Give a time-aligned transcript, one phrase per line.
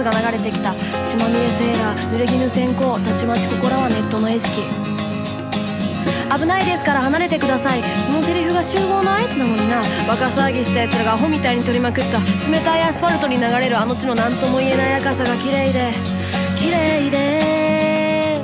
[0.00, 0.74] スが流れてきた。
[1.04, 4.62] 血まみれセーラー濡れ衣先行たちまちここらはネットの餌食。
[6.32, 7.82] 危ないですから離れてください。
[8.04, 9.82] そのセリフが集合の合図なのにな。
[10.08, 12.18] バカ騒ぎした奴らがアホみたいに取りまくった。
[12.50, 15.92] 冷たいアスファルトに流れるあの地の何とも言えない赤さが綺麗で。
[16.56, 18.40] 綺麗で。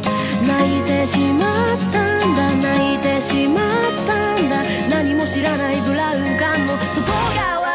[0.47, 3.65] 泣いてしまったんだ泣いてしまっ
[4.07, 4.63] たんだ。
[4.91, 7.66] 何も知らないブラウン管の外側。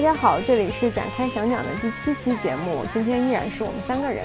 [0.00, 4.24] 大家好，这里是展开讲讲的第七期节目，今天依然是我们三个人，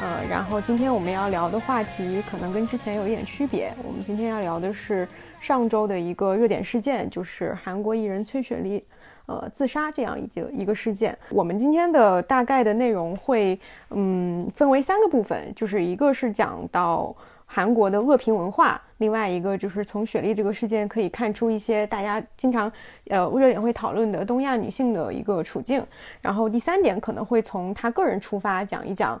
[0.00, 5.06] 呃，然后今天我们要聊的话题可能跟之前有一点区别，我们今天要聊的是
[5.38, 8.84] 上周的一个热点事件，就是韩国艺人崔雪莉。
[9.26, 13.56] 呃，自杀这样一个一个事件，我们今天的大概的内容会，
[13.90, 17.14] 嗯，分为三个部分，就是一个是讲到
[17.46, 22.72] 韩国的恶评文化，另外一个就是从雪莉这个事件可以看出一些大家经常
[23.08, 25.84] 呃热点会讨论的东亚女性的一个处境，
[26.22, 29.20] 然后第三点可能会从她个人出发讲一讲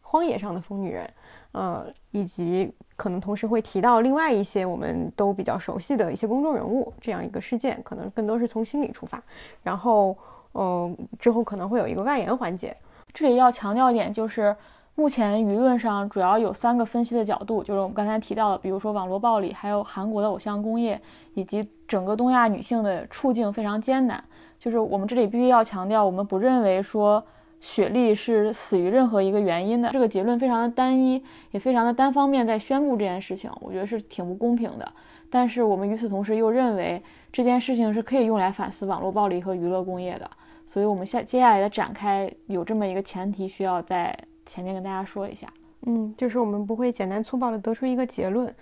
[0.00, 1.08] 荒野上的疯女人，
[1.52, 2.72] 呃，以及。
[2.98, 9.22] 可能同时会提到另外一些我们都比较熟悉的一些公众人物这样一个事件，可能更多是从心理出发。
[9.62, 10.18] 然后，
[10.54, 12.76] 嗯，之后可能会有一个外延环节。
[13.14, 14.52] 这里要强调一点，就是
[14.98, 21.00] 目前舆论上主要有三个分析的角度，就是我们刚才提到的，比如说网络暴力，还有韩国的偶像工业，
[21.34, 24.22] 以及整个东亚女性的处境非常艰难。
[24.58, 27.24] 就是我们这里必须要强调，我们不认为说。
[27.60, 34.88] 雪莉是死于任何一个原因的，这个结论非常的单一，也非常的单方面在宣布这件事情，我觉得是挺不公平的。
[35.28, 37.02] 但是我们与此同时又认为
[37.32, 40.30] 这件事情是可以用来反思网络暴力和娱乐工业的，
[40.68, 44.16] 所以我们下接下来的展开有这么一个前提需要在
[44.48, 45.46] 前面跟大家说一下，
[45.86, 48.52] 嗯，就是我们不会简单粗暴的得出一个结论，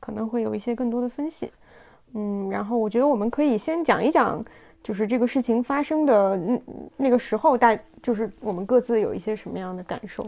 [0.00, 1.52] 可能会有一些更多的分析，
[2.14, 4.42] 嗯，然后我觉得我们可以先讲一讲。
[4.84, 6.60] 就是这个事情发生的那
[6.96, 10.26] 那个时候，大就是我们各自有一些什么样的感受？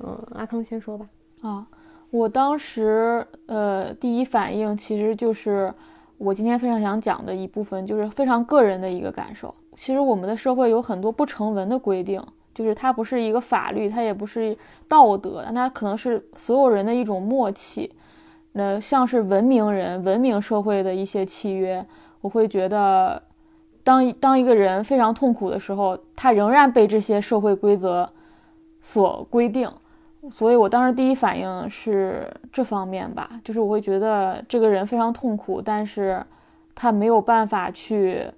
[0.00, 1.06] 嗯，阿康先说吧。
[1.42, 1.64] 啊，
[2.10, 5.72] 我当时呃第一反应其实就是
[6.18, 9.54] 我今天非常想讲的一部分，就是非常个人的一个感受。
[9.76, 12.20] 其实我们的社会有很多不成文的规定，
[12.56, 14.58] 就是它不是一个法律，它也不是
[14.88, 17.94] 道德，那它可能是所有人的一种默契。
[18.52, 21.86] 那像是文明人、文明社会的一些契约，
[22.20, 23.22] 我会觉得。
[23.84, 28.12] 当当一个人非常痛苦的时候，他仍然被这些社会规则
[28.80, 29.70] 所规定，
[30.32, 36.20] 所以我当时第一反应是这方面吧，就是我会觉得这个人非常痛苦，但是
[36.74, 38.28] 他没有办法去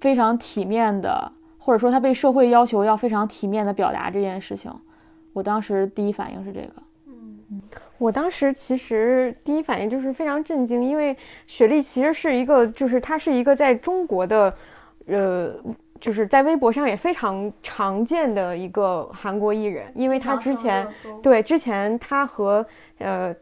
[0.00, 1.30] 非常体面的，
[1.64, 4.68] 或者说他被社会要求要非常体面的表达这件事情。
[5.32, 6.72] 我当时第一反应是这个。
[7.06, 7.62] 嗯，
[7.98, 14.52] 我当时其实第一反应就是非常震惊，因为雪莉其实是一个，就是她是一个在中国的，
[15.06, 15.54] 呃，
[16.00, 20.84] 就是在微博上也非常常见的一个韩国艺人，因为她之前
[21.22, 22.66] 对之前她和
[22.98, 23.32] 呃。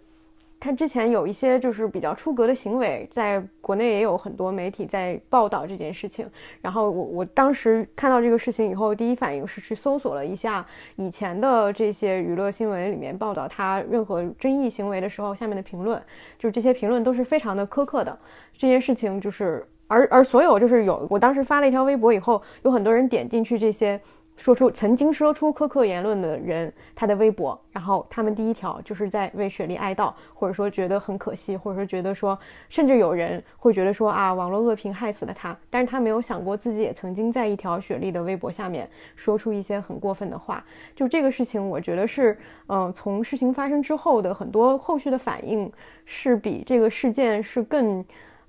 [0.60, 6.28] 他之前有一些就是比较出格的行为，在国内也有很多媒体在报道这件事情。
[6.60, 10.65] 然后我我当时看到这个事情以后，第一反应是去搜索了一下
[10.97, 16.00] 以前的这些娱乐新闻里面报道他任何争议行为的时候下面的评论，
[16.38, 18.19] 就是这些评论都是非常的苛刻的。
[18.53, 23.98] 这件事情就是，而而所有就是有，我当时发了一条微博以后，有很多人点进去这些。
[24.41, 32.39] 说出曾经说出苛刻言论的人，他的微博，然后他们第一条就是在为雪莉哀悼，或者说觉得很可惜，或者说觉得说，
[32.71, 40.65] 甚至有人会觉得说啊，网络恶评害死了他，但是他没有想过自己也曾经在一条雪莉的微博下面说出一些很过分的话。
[40.97, 42.39] 就这个事情，我觉得是，
[42.69, 45.71] 嗯，从事情发生之后的很多后续的反应，
[46.07, 48.03] 是比这个事件是更，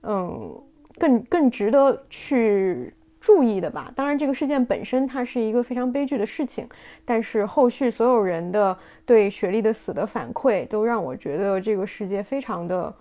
[0.03, 0.57] 嗯，
[0.97, 2.93] 更更值得去。
[3.21, 6.67] 注意的吧，当然这个事件本身它是一个非常悲剧的事情，
[7.05, 8.75] 但是后续所有人的
[9.05, 12.91] 对雪莉的死的反馈都让我觉得这个世界非常的，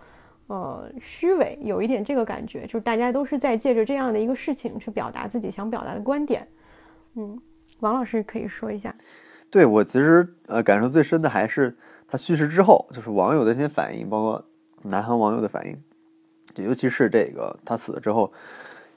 [0.49, 6.47] 呃，虚伪，有一点这个感觉，就是大家都是在借着这样的一个事情去表达自己想表达的观点。
[7.15, 7.41] 嗯，
[7.81, 8.95] 王老师可以说一下。
[9.51, 11.75] 对我其实呃感受最深的还是
[12.07, 14.45] 他去世之后，就是网友的一些反应，包括
[14.83, 15.83] 南韩网友的反应，
[16.63, 18.31] 尤其是这个他死了之后。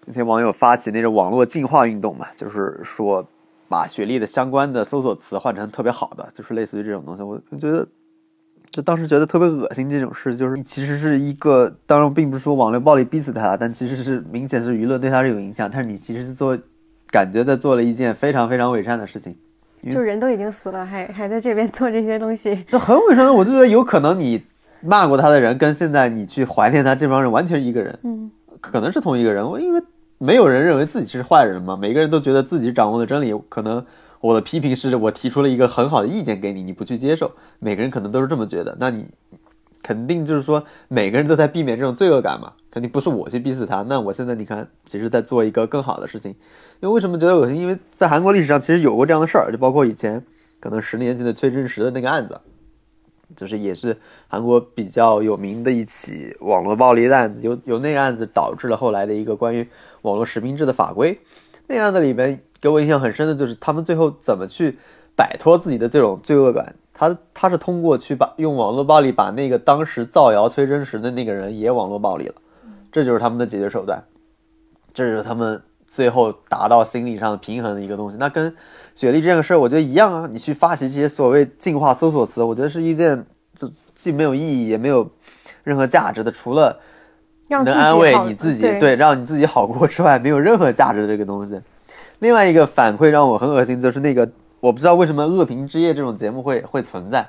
[0.06, 3.26] 那天网友发起那种网络净化运动嘛，就是说
[3.70, 7.24] 把学历的相关的搜索词换成特别好的，就是类似于这种东西。
[7.24, 7.88] 我觉得，
[8.70, 9.90] 就当时觉得特别恶心。
[9.90, 15.70] 这种事就是其实是一个，当然并不是说网络暴力逼死他，但其实是明显是舆论对他是有影响。
[15.72, 16.58] 但是你其实是做，
[17.10, 19.36] 感觉在做了一件非常非常伪善的事情。
[19.90, 23.34] 就人都已经死了，还还在这边做这些东西，就很伪善的。
[23.34, 24.44] 我就觉得有可能你
[24.82, 27.98] 骂过他的人，跟现在你去怀念他这帮人完全是一个人。
[28.04, 28.30] 嗯。
[28.62, 29.84] 可能是同一个人，我因为
[30.24, 33.38] 没有人认为自己是坏人嘛，每个人都觉得自己掌握了真理。
[33.50, 33.86] 可能
[34.22, 37.30] 我的批评是我提出了一个很好的意见给你，你不去接受，
[37.60, 38.74] 每个人可能都是这么觉得。
[38.80, 39.06] 那你
[39.82, 43.82] 肯定就是说，每个人都在避免这种罪恶感嘛，肯定不是我去逼死他。
[43.82, 46.32] 那我现在你看，其实在做一个更好的事情。
[46.80, 47.58] 因为为什么觉得恶心？
[47.58, 50.24] 因为在韩国历史上其实有过这样的事儿，就包括以前
[50.62, 52.40] 可能十年前的崔真实的那个案子。
[53.36, 53.98] 就是也是
[54.28, 59.68] 韩国比较有名的一起网络暴力的案子，由由那个案子导致了后来的一个关于
[60.04, 61.20] 网络实名制的法规。
[61.68, 64.78] 那个案子里边给我印象很深的就是他们最后怎么去
[65.16, 66.74] 摆脱自己的这种罪恶感。
[66.94, 72.36] 他他是通过去把用网络暴力把那个当时造谣崔真实的那个人也网络暴力了，
[72.92, 74.02] 这就是他们的解决手段，
[74.94, 78.18] 这就是他们最后达到心理上的平衡的一个东西。
[78.20, 78.56] 那跟
[78.94, 80.30] 雪莉这件事儿，我觉得一样啊。
[80.32, 83.26] 你去发起这些所谓净化搜索词，我觉得是一件
[83.96, 85.10] 既没有意义也没有
[85.64, 86.80] 任何价值的，除了
[87.62, 91.60] 能安慰你自己，对，让你自己好过之外，没有任何价值的这个东西。
[92.20, 94.28] 另外一个反馈让我很恶心，就是那个
[94.62, 97.28] 我不知道为什么《恶评之夜》这种节目会会存在。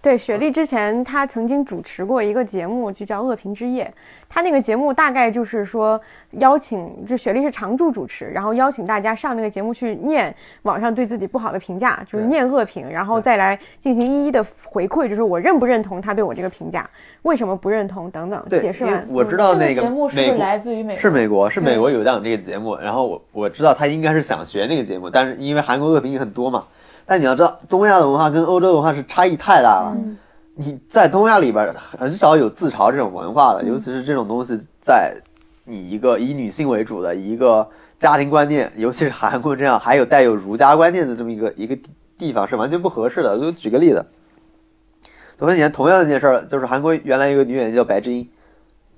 [0.00, 3.84] 对，雪莉之前她曾经主持过一个节目，就叫《恶评之夜》。
[4.28, 6.00] 她那个节目大概就是说
[6.32, 16.88] 邀请，就雪莉是常驻主持，然后邀请大家上那个节目去念网上对自己不好的评价，就是念恶评，然后再来进行一一的回馈，就是我认不认同他对我这个评价，
[17.22, 18.40] 为什么不认同等等。
[18.50, 26.64] 解释完，我知道那个节目是来自于美是美国，是美国有档这个节目，然后我我知道他应该是想学那个节目，但是因为韩国恶评也很多嘛。
[27.10, 29.96] 但你要知道，东亚的文化跟欧洲文化是差异太大了。
[30.54, 35.16] 你在东亚里边很少有自嘲这种文化的，尤其是这种东西在
[35.64, 37.66] 你一个以女性为主的一个
[37.96, 41.74] 家庭观念，尤其是韩国这样还有带有儒家观念的这么一个一个
[42.18, 43.38] 地方是完全不合适的。
[43.38, 44.04] 就举个例子，
[45.38, 48.28] 多年前同样一件事儿，就是韩国原来一个女演员叫白智英，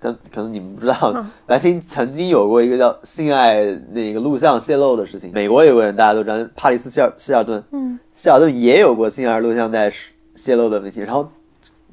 [0.00, 5.30] 但可能你们不知道，白智英曾经有过一个叫性爱那个录像泄露的事情。
[5.32, 9.92] 美国有个人大家都知道，帕里斯希尔希尔顿，嗯，希尔顿也有过性爱录像带
[10.34, 11.30] 泄露的问题，然后。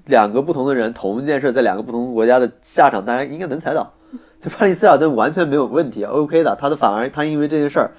[0.05, 3.91] 两个不同的人，同一件事，在两个不同国家的下场，大家应该能猜到。
[4.39, 6.55] 就帕里斯·希尔顿完全没有问题，OK 的。
[6.55, 7.91] 他的反而他因为这件事儿，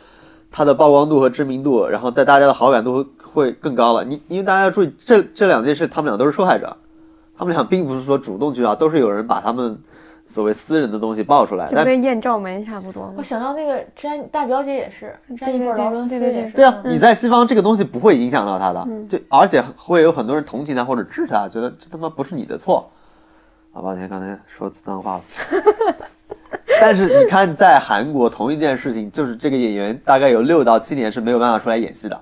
[0.51, 4.03] 他的曝光度和知名度，然后在大家的好感度会更高了。
[4.07, 6.75] 你因为大家要注意，这这两件事，他们俩都是受害者，
[7.37, 9.79] 他们俩并不是说主动去啊，都是有人把他们。
[10.29, 13.11] 所谓私人的东西爆出来，就跟艳照门差不多。
[13.17, 16.55] 我想到那个詹大表姐也是，詹妮弗劳伦斯也是。
[16.55, 22.91] 对啊，你在西方这个东西不会影响到他的，就而且会有很多人同情他或者支持他，觉得这他妈不是你的错。
[23.73, 25.25] 啊，抱歉，刚才说脏话了。
[26.81, 32.21] 但是你看，在韩国同一件事情，就是这个演员大概有六到七年是没有办法出来演戏的，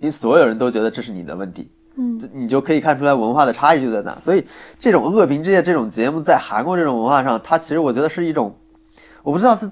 [0.00, 1.70] 因为所有人都觉得这是你的问题。
[1.96, 4.18] 嗯，你就可以看出来文化的差异就在哪。
[4.20, 4.44] 所以
[4.78, 8.54] 这种恶评之夜这种节目在韩国这种文化上，它其实我觉得是一种，
[9.22, 9.70] 我不知道它。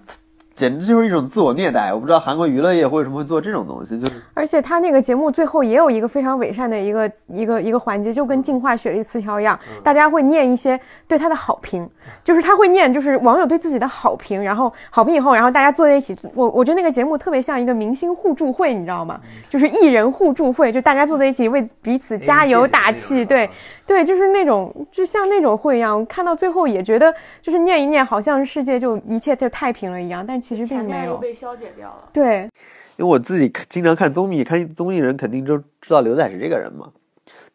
[0.54, 4.12] 简直就是一种自我虐待，我不知道韩国娱乐业为什么会做这种东西，就是。
[4.34, 11.88] 而且他那个节目最后也有一个非常伪善的一个一个一个环节，就跟净化雪莉词条一样，大家会念一些对他的好评，
[12.22, 19.20] 就是他会念，就是网友对自己的好评，然后好评以后，然后大家坐在一起，我我觉得那个节目特别像一个明星互助会，你知道吗？
[19.48, 23.48] 就是艺人互助会，就大家坐在一起为彼此加油打气，对
[23.86, 30.43] 对，就是那种就像那种会一样，看到最后也觉得就是念一念，好像世界就一切就太平了一样，但。
[30.43, 32.08] 其实并没有被消解掉了。
[32.12, 32.51] 对，
[32.96, 36.91] 因为我自己经常看综艺，看综艺人肯定就知道刘在石这个人嘛。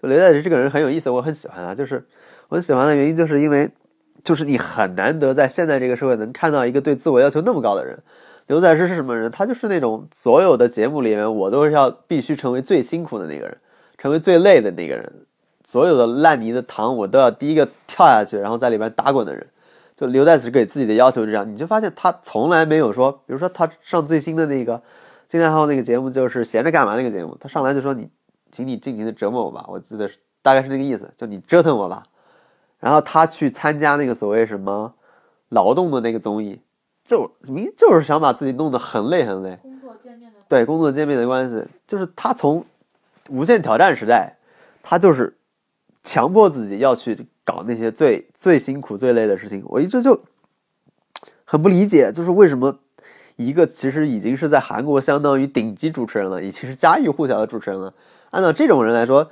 [0.01, 1.75] 就刘在石这个人很有意思，我很喜欢他。
[1.75, 2.01] 就是
[2.47, 3.69] 我很喜欢的原因，就是因为
[4.23, 8.01] 就是你很难得在现在这个社会能看到一个对自我要求那么高的人。
[8.47, 9.29] 刘在石是什么人？
[9.29, 13.57] 他就是那种所有的节目里面，我都是要必须成为最辛苦的那个人，
[13.97, 15.11] 成为最累的那个人。
[15.67, 19.45] 所有的烂泥的塘，我都要第一个跳下去，然后在里边打滚的人。
[19.97, 24.81] 就刘在石给自己的要求是这样，你就发现他从来没有说，比如说他上最新的那个
[25.27, 28.07] 金泰浩那个节目，就是闲着干嘛那个节目，他上来就说你，
[28.49, 32.01] 请你尽情的折磨我吧，我记得是大概是那个意思，就你折腾我吧。
[32.79, 34.93] 然后他去参加那个所谓什么
[35.49, 36.61] 劳动的那个综艺，
[37.03, 39.59] 就明就是想把自己弄得很累很累。
[39.61, 42.63] 工作见面的对工作见面的关系，就是他从
[43.27, 44.37] 无限挑战时代，
[44.81, 45.35] 他就是
[46.07, 47.17] 强迫自己要去。
[47.47, 50.21] 搞那些最最辛苦、最累的事情，我一直就
[51.45, 52.77] 很不理解，就是为什么
[53.37, 57.93] 一个其实已经是在韩国相当于顶级主持人了，已经是家喻户晓的主持人了。
[58.31, 59.31] 按照这种人来说，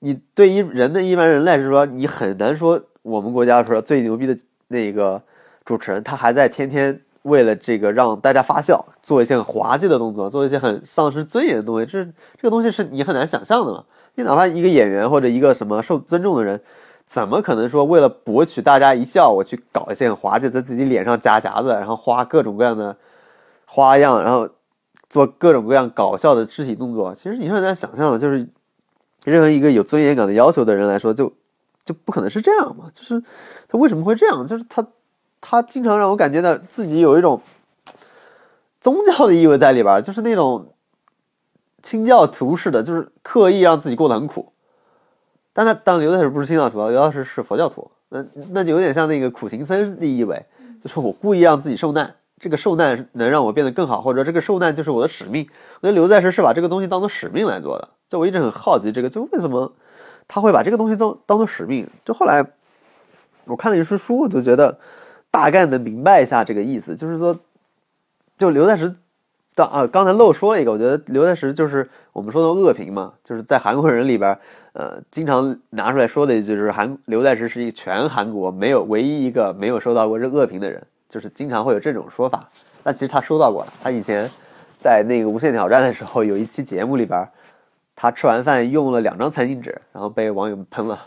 [0.00, 4.36] 你对于人的一般人来说，你很难说我们国家说最牛逼的
[4.68, 5.22] 那个
[5.64, 11.86] 主持人，他还在天天为了这个让大家发笑，做一些很滑稽的动作，做一些很丧失尊严的东西。
[11.86, 13.84] 这这个东西是你很难想象的嘛？
[14.14, 16.60] 你哪怕一个演员或者一个什么受尊重的人。
[17.06, 22.96] 怎么可能说为了博取大家一笑，我去搞一些很滑稽，在自己脸上夹夹子，然后花各种各样的
[23.66, 24.48] 花样，然后
[25.10, 27.14] 做各种各样搞笑的肢体动作？
[27.14, 28.48] 其实你很难想象的，就是
[29.24, 31.30] 任何一个有尊严感的要求的人来说，就
[31.84, 32.86] 就不可能是这样嘛。
[32.94, 33.22] 就是
[33.68, 34.46] 他为什么会这样？
[34.46, 34.82] 就是他
[35.42, 37.38] 他经常让我感觉到自己有一种
[38.80, 40.68] 宗教的意味在里边，就是那种
[41.84, 44.52] 清教徒似的，就是刻意让自己过得很苦。
[45.52, 50.46] 但他当刘在石不是清教徒啊，刘在石是佛教徒，那那就有点像那个苦行僧的意味，
[50.82, 55.46] 就是我故意让自己受难，这个受难能让我变得更好，或者这个受难就是我的使命。
[55.80, 59.70] 我觉得刘在石是把这个东西当做使命来做的，就我一直很好奇这个，就为什么
[60.26, 61.86] 他会把这个东西当当做使命？
[62.02, 62.44] 就后来
[63.44, 64.78] 我看了一书书，我就觉得
[65.30, 67.38] 大概能明白一下这个意思，就是说，
[68.38, 68.94] 就刘在石。
[69.54, 74.36] 当啊，刚才漏说了一个，我觉得刘在石就是我们说的恶评嘛，就是在韩国人里边，
[74.72, 82.48] 呃，经常拿出来说的一句就是韩刘在石是一全韩国没有唯一一个没有收到过这恶评的人，就是经常会有这种说法。
[82.82, 84.28] 但其实他收到过了，他以前
[84.80, 87.28] 在那个无限挑战的时候，有一期节目里边，
[87.94, 91.00] 他吃完饭用了两张餐巾纸，然后被网友喷了，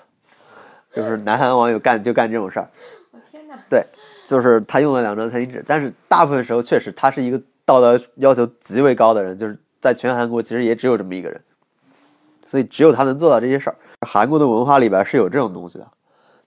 [0.93, 2.69] 就是南韩网友干就干这种事儿。
[3.11, 3.59] 我天哪！
[3.69, 3.85] 对，
[4.25, 7.41] 就是他用了两张餐巾纸，但是大部分时候确实他是一个。
[7.67, 11.41] 道德要求极为高的人，就是在全韩国其实也只有这么一个人，
[12.45, 13.75] 所以只有他能做到这些事儿。
[14.07, 15.85] 韩国的文化里边是有这种东西的，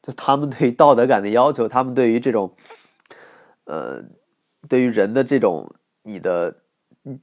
[0.02, 2.50] 就他们对道德感的要求，他们对于这种，
[3.64, 4.02] 呃，
[4.66, 5.70] 对于人的这种
[6.04, 6.56] 你的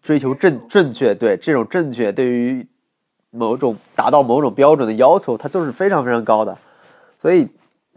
[0.03, 2.67] 追求正正确，对这种正确，对于
[3.31, 6.55] 某种达到某种标准的要求，它就是非常非常高的。
[7.17, 7.49] 所以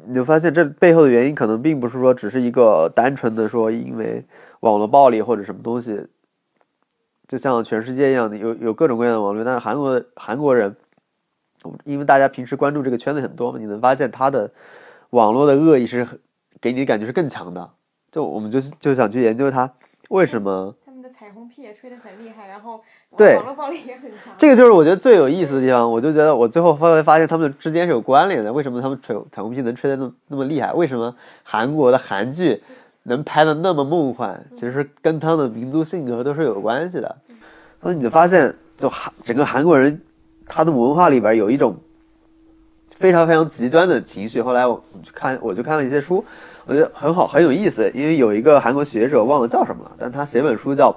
[0.07, 4.25] 你就发现这背后的原因，可能并不是说只是一个单纯的说因为。
[4.61, 6.07] 网络暴力或者什么东西，
[7.27, 9.43] 就像全世界一样的，有有各种各样的网络。
[9.43, 10.77] 但是韩国韩国人，
[11.85, 14.53] 因为大家平时关注这个圈子很多嘛，你能发现他的
[15.09, 16.07] 网络的恶意是
[16.61, 17.71] 给你的感觉是更强的。
[18.13, 19.73] 就我们就就想去研究他
[20.11, 20.77] 为什么
[21.51, 22.81] 屁也吹得很厉害，然后
[23.17, 24.33] 对网络暴力也很强。
[24.39, 25.91] 这个就是我觉得最有意思的地方。
[25.91, 28.53] 我就觉得我最后后来发现他们之间是有关联的。
[28.53, 30.73] 为什么他们吹彩虹屁能吹得那么那么厉害？
[30.73, 32.63] 为什么韩国的韩剧？
[33.05, 37.17] 能拍的那么梦幻，其实跟他们的民族性格都是有关系的。
[37.83, 39.99] 所以你就发现，就韩整个韩国人，
[40.47, 41.75] 他的文化里边有一种
[42.95, 44.43] 非常非常极端的情绪。
[44.43, 46.23] 后来我去看，我就看了一些书，
[46.67, 47.91] 我觉得很好，很有意思。
[47.95, 50.93] 因为有一个韩国学者忘了叫什么了，但他写本书叫《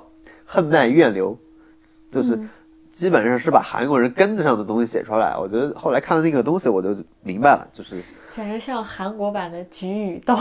[0.54, 1.36] 恨奈怨流》，
[2.14, 2.40] 就是
[2.92, 5.36] 基本上是把韩国人根子上的东西写出来。
[5.36, 8.00] 我觉得后来看了那个东西，我就明白了，就是。
[8.32, 10.36] 简直像韩国版的《菊与刀》，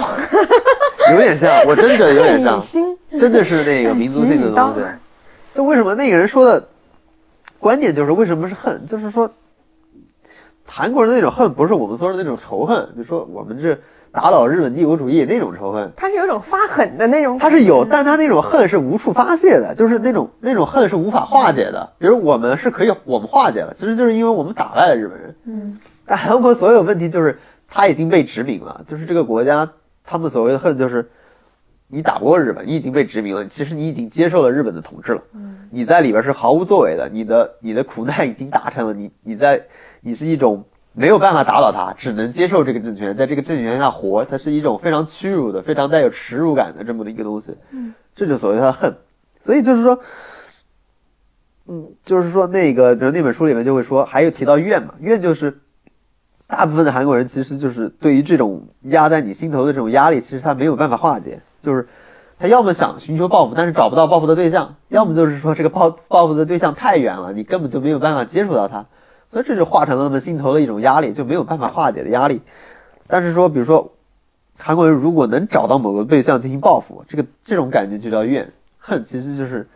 [1.12, 2.60] 有点像，我真的有点像，
[3.18, 4.80] 真的是那个民族性的东西。
[5.54, 6.68] 就为什么那个人说的
[7.58, 8.84] 关键就是为什么是恨？
[8.86, 9.30] 就是说，
[10.66, 21.92] 韩国人的那种恨不是我们说的那种仇恨，就说我们是打倒日本帝国主义那种仇恨，他是有种发狠的那种，他是有，但他那种恨是无处发泄的，就是那种那种恨是无法化解的。
[21.98, 25.34] 比如我们是可以我们化解了，其实就是因为我们打败了日本人。
[25.46, 27.36] 嗯，但韩国所有问题就是。
[27.74, 29.66] 他已经被殖民了，就是这个国家，
[30.04, 31.10] 他们所谓的恨，就是
[31.88, 33.46] 你打不过日本，你已经被殖民了。
[33.46, 35.22] 其实你已经接受了日本的统治了，
[35.70, 39.58] 你在里边是毫无作为的，你的你的苦难已经达成了，你你在
[40.02, 40.62] 你是一种
[40.92, 47.56] 没有办法打倒他，只能接受这个政权，在这个政权下活，它是一种非常屈辱的、非常带有耻辱感的这么的一个东西。
[47.70, 48.94] 嗯，这就所谓的恨。
[49.40, 49.98] 所以就是说，
[51.66, 55.58] 嗯，就是说那个，比如那本书里面就会说，还有提到怨嘛，怨就是。
[56.44, 61.88] 大部分的韩国人其实就是对于这种压在你心头的这种压力，其实他没有办法化解，就是
[62.38, 68.84] 他要么想寻求报复，但是找不到报复的对象；要么就是说这个报报复的对象太远了，你根本就没有办法接触到他，
[69.32, 72.38] 所以这就化成了他们心头的一种压力，就没有办法化解的压力。
[73.06, 73.90] 但是说，比如说
[74.58, 78.46] 韩国人如果能找到某个对象进行报复，这个这种感觉就叫怨
[78.76, 79.66] 恨，其实就是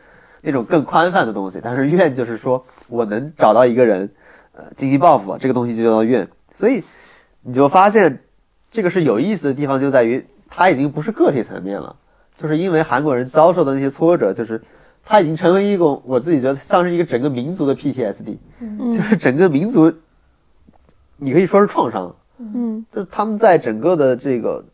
[0.43, 1.59] 那种更宽泛的东西。
[1.63, 4.09] 但是怨就是说我能找到一个人，
[4.53, 6.29] 呃，进行报复，这个东西就叫怨。
[6.55, 6.83] 所以，
[7.41, 8.21] 你就发现，
[8.71, 11.97] 这个是有意思的地方，就在于他已经不是个体层面了，
[12.37, 14.61] 就是因为韩国人遭受的那些挫折，就是
[15.09, 18.37] 他已经成为一种我自己觉得像是一个整个民族的 PTSD，
[18.93, 19.93] 就是整个民族，
[21.17, 24.65] 你可以说是创伤，嗯，就是他们在整个的这个，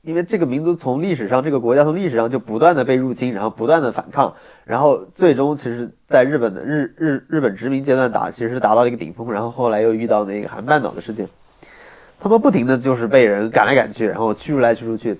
[0.00, 4.32] 因为这个民族从历史上，这个国家从历史上就不断的被入侵，然后不断的反抗。
[4.64, 9.30] 然后最终，其实，在日本的日日日本殖民阶段打，其实是达到了一个顶峰。
[9.30, 11.28] 然后后来又遇到那个韩半岛的事件，
[12.18, 15.18] 他们不停的就是被人赶来赶去，然后驱逐来驱逐去，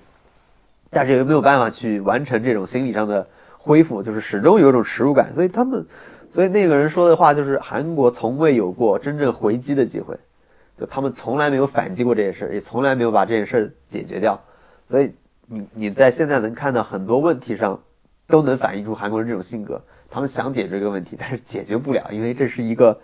[0.89, 3.25] 但是又没有办法去完成这种心理上的
[3.57, 5.33] 恢复，就是始终有一种耻辱感。
[5.33, 5.85] 所以他们，
[6.29, 10.15] 所以那个人说的话就是韩国从未有过真正回击的机会，
[10.77, 14.39] 就他们从来没有反击过这件事，也从来没有把这件事解决掉。
[14.85, 15.11] 所以
[15.47, 17.79] 你你在现在能看到很多问题上，
[18.27, 19.81] 都能反映出韩国人这种性格。
[20.09, 22.97] 他们想解决这个问题，但是解决不了，因为这是一个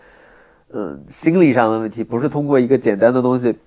[0.70, 3.52] 嗯心理上的问题，不是通过一个简单的东西。
[3.52, 3.60] 比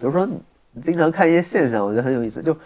[0.00, 0.28] 如说，
[0.72, 2.42] 你经常看一些现象，我觉得很有意思。
[2.42, 2.56] 就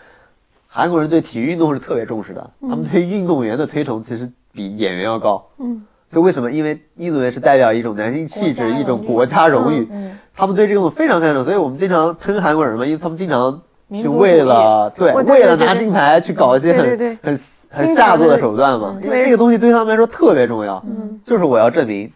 [0.70, 5.44] 韩国人对体育运动是特别重视的，他们对运动员的推崇其实比演员要高。
[5.58, 6.52] 嗯，就为什么？
[6.52, 11.42] 因为运动员是代表一种男性气质，一种国家荣誉，嗯，他们对这种非常看重。
[11.42, 13.60] 所以我们经常喷韩国人嘛，因为他们经常
[13.90, 17.38] 去为了对为了拿金牌去搞一些很很
[17.70, 20.82] 很下作的手段嘛，嗯因为这个东西对他们来说特别重要。
[20.86, 22.12] 嗯，就是我要证明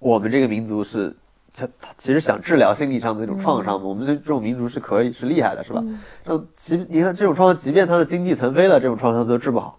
[0.00, 1.14] 我们这个民族是，
[1.54, 3.86] 他他其实想治疗心理上的那种创伤嘛。
[3.86, 5.82] 我们这这种民族是可以是厉害的，是吧？
[6.26, 9.78] 像即你看这种创伤，即便他的经济腾飞了，这种创伤都治不好，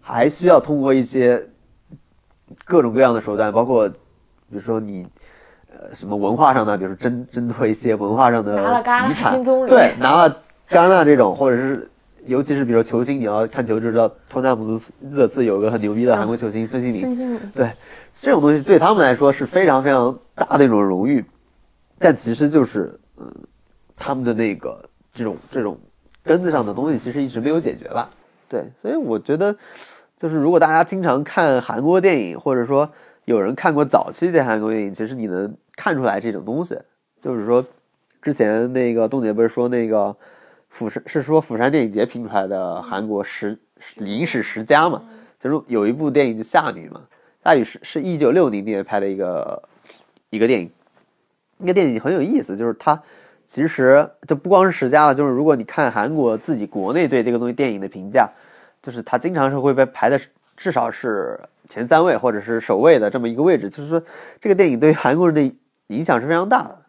[0.00, 1.44] 还需要通过一些
[2.64, 3.96] 各种各样的手段，包括比
[4.50, 5.06] 如说你。
[5.72, 8.60] 呃，什么文化上的，比如说争争夺一些文化上的
[9.08, 11.88] 遗产对，拿了戛纳这种，或者是
[12.26, 17.72] 尤其是比如说球星，你要看球就知道，托纳姆斯热刺有个很牛逼的韩国球星孙兴民，孙兴慜，对，
[18.20, 21.24] 这种东西对他们来说是非常非常大的一种荣誉，
[21.98, 23.26] 但其实就是，嗯，
[23.96, 25.78] 他们的那个这种这种
[26.22, 28.10] 根子上的东西，其实一直没有解决吧。
[28.48, 29.56] 对，所以我觉得，
[30.16, 32.90] 就是如果大家经常看韩国电影，或者说
[33.24, 36.76] 有人看过早期的韩国电影，其实你能看出来这种东西，
[37.22, 37.64] 就是说，
[38.20, 40.14] 之前那个冻姐不是说那个
[40.70, 43.58] 釜山是说釜山电影节评出来的韩国十
[43.98, 45.02] 影史十佳嘛，
[45.38, 47.02] 就是有一部电影叫《夏女》嘛，
[47.44, 49.62] 《夏女》是是一九六零年拍的一个
[50.30, 50.70] 一个电影，
[51.58, 52.98] 那个电影很有意思，就是它
[53.44, 58.30] 其实就不光是十佳了，就是如果你看韩国自己国内对这个东西电影的评价，
[58.80, 60.18] 就是它经常是会被排的
[60.56, 64.00] 至少是前三位或者是首位的这么一个位置，就是说
[64.38, 65.56] 这个电影对韩国人的
[65.88, 66.79] 影响是非常大的。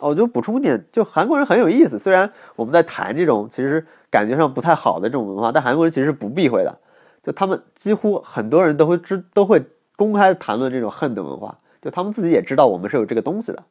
[0.00, 1.98] 哦，我就补充一点，就韩国人很有意思。
[1.98, 6.78] 虽然我们在谈这种其实感觉上不太好的这种文化，但韩国人其实是不避讳的。
[7.22, 9.62] 就他们几乎很多人都会知都会
[9.94, 13.62] 公开谈论这种恨的文化，就他们自己也知道我们是有这个东西的。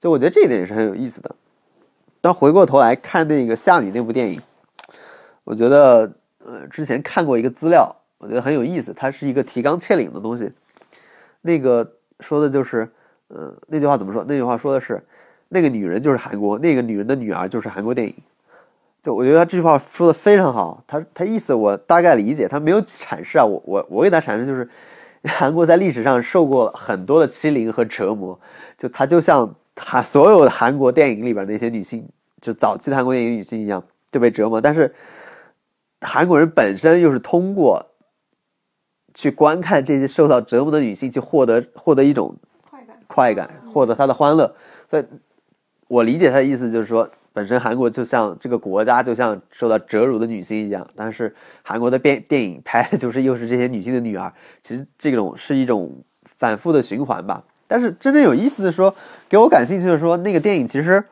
[0.00, 1.34] 就我觉得这一点也是很有意思的。
[2.20, 4.40] 但回过头来看那个《夏女》那部电影，
[5.42, 6.10] 我觉得
[6.44, 10.50] 呃之前看过一个资料，我觉得很有意思，它是一个提纲挈领的东西。
[11.42, 11.86] 那个
[12.20, 12.88] 说的就是，
[13.28, 14.24] 呃，那句话怎么说？
[14.26, 15.02] 那句话说的是，
[15.54, 18.12] 那个女人就是韩国，那个女人的女儿就是韩国电影。
[19.00, 24.68] 就我觉得他这句话说的非常好，他他意思我大概理解，他没有阐释啊，我我我给他阐释就是，
[25.24, 28.36] 韩国在历史上受过很多的欺凌和折磨，
[28.76, 32.08] 就他就像韩所有的韩国电影里边那些女性，
[32.40, 34.92] 就早期的韩国电影女性一样，就被折磨，但是
[36.00, 37.86] 韩国人本身又是通过
[39.12, 42.34] 去观看这些受到折磨的女性，去获得获得一种
[42.68, 44.52] 快感，快感，获得她的欢乐。
[44.88, 45.04] 所以，
[45.88, 55.92] 我理解他的意思就是说，本身韩国就像这个国家，就像受到折辱的女性一样，但是韩国的电电影拍的就是又是这些女性的女儿，其实这种是一种
[56.24, 57.42] 反复的循环吧。
[57.66, 58.94] 但是真正有意思的说，
[59.28, 61.02] 给我感兴趣的说，那个电影其实，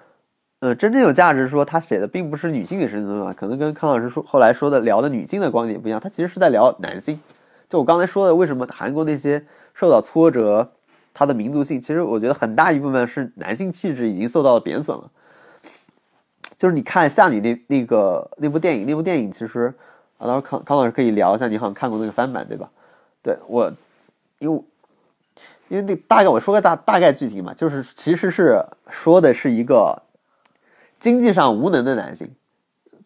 [0.61, 7.18] 呃，真正有价值说，他写的并不是女性的生存嘛，可能跟康老师说后来说的聊的女性的观点不一样，他其实是在聊男性。
[7.68, 10.72] 就我刚才说的，为什么韩国那些受到挫折，
[11.12, 15.11] 他的民族性，其实我觉得很大一部分是男性气质已经受到了贬损了。
[16.57, 19.72] 就是你看《像你》那那个那部电影，那部电影其实
[20.18, 22.70] 啊，到时候康康老师可以聊一下，你好像看过那个翻版对吧？
[23.22, 23.72] 对我，
[24.38, 24.62] 因为
[25.68, 30.03] 因为那大概我说个大大概剧情嘛，就是其实是说的是一个
[30.98, 32.29] 经济上无能的男性，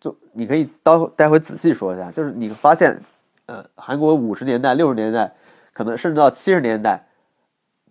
[0.00, 3.00] 就你可以待会待会仔细说一下，就是你发现。
[3.48, 5.32] 呃，韩国五十年代、六十年代，
[5.72, 7.06] 可能甚至到七十年代，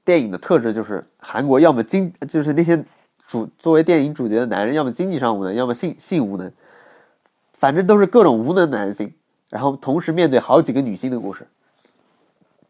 [0.06, 2.82] 电影的特质就是韩国要么经，就是那些
[3.28, 6.50] 主作为电影主角的男人，要么经济上无能，要么性性无能，
[7.52, 9.12] 反正都是各种无能男性，
[9.50, 11.46] 然后同时面对好几个女性的故事。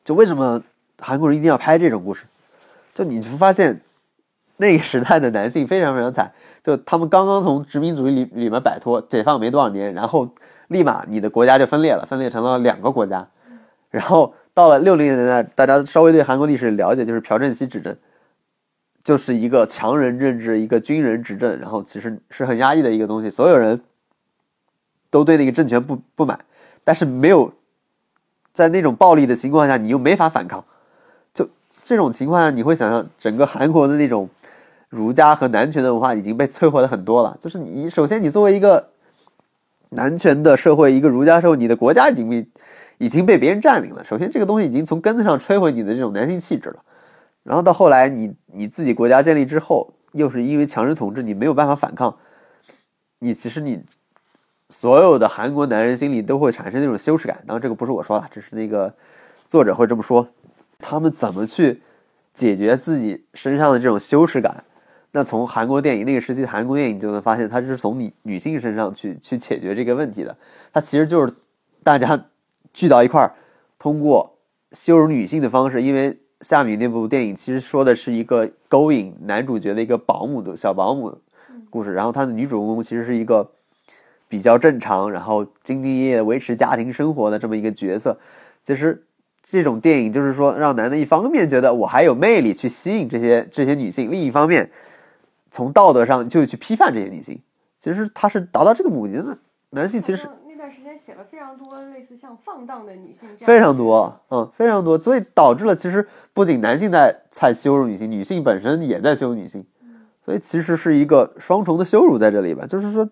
[0.04, 0.63] 就为什么
[1.00, 2.24] 韩国人一定要拍这种故事？
[2.93, 3.82] 就你会发现，
[4.58, 6.32] 那个时代的男性非常非常惨，
[6.63, 10.28] 就他们刚刚从殖民主义里里面摆脱，解放没多少年，然后。
[10.69, 13.28] 立马你的国家就分裂了，分裂成了两个国家，
[13.91, 17.93] 然后到了六零年代，大家稍微对韩国历史了解，就是朴正熙执政，
[19.03, 23.81] 就是一个强人政治，一个军人执政，然后其实是很压抑的一个东西，所有人
[25.09, 26.39] 都对那个政权不不满，
[26.85, 27.51] 但是没有
[28.53, 30.63] 在那种暴力的情况下，你又没法反抗，
[31.33, 31.49] 就
[31.83, 34.29] 这种情况下，你会想象整个韩国的那种
[34.87, 38.87] 儒家和男权的文化已经被摧毁了很多了，就是你首先你作为一个。
[39.89, 42.45] 男权的社会，一个儒家社会，你的国家已经被
[42.97, 44.03] 已经被别人占领了。
[44.03, 46.84] 首先，这个东西已经从根子上摧毁你的这种男性气质了。
[47.43, 52.15] 然后到后来，你你自己国家建立之后，又是因为强势统治，你没有办法反抗，
[53.19, 53.84] 你其实你
[54.69, 57.43] 所有的韩国男人心里都会产生那种羞耻感。
[57.45, 58.93] 当然，这个不是我说的，只是那个
[59.47, 60.27] 作者会这么说。
[60.79, 61.81] 他们怎么去
[62.34, 64.63] 解决自己身上的这种羞耻感？
[65.12, 70.36] 那从韩国电影那个时期韩国电影就能发现，它是从女女性身上去去解决这个问题的。
[70.73, 71.34] 它其实就是
[71.84, 72.19] 大家
[72.75, 73.33] 聚到一块儿，
[73.79, 74.38] 通过
[74.73, 75.81] 羞辱女性的方式。
[75.81, 81.17] 因为夏米那部电影其实说的是一个勾引男主角的一个保姆的小保姆
[81.71, 83.49] 故事，然后他的女主人公其实是一个
[84.27, 88.19] 比较正常，然后兢兢业业维持家庭生活的这么一个角色。
[88.63, 89.01] 其实。
[89.47, 94.67] 这种电影就是说，让男的一方面觉得我还有魅力去吸引这些这些女性，另一方面
[95.51, 97.39] 从道德上就去批判这些女性。
[97.79, 99.38] 其实他是达到这个目的的。
[99.69, 100.27] 男性其实
[100.95, 109.65] 写了非常多类似像放荡的女性，非常多，嗯，非常多，所以导致了其实不仅男性在在羞辱女性，女性本身也在羞辱女性，
[110.21, 112.65] 所以其实是一个双重的羞辱在这里吧。
[112.65, 113.08] 就是说，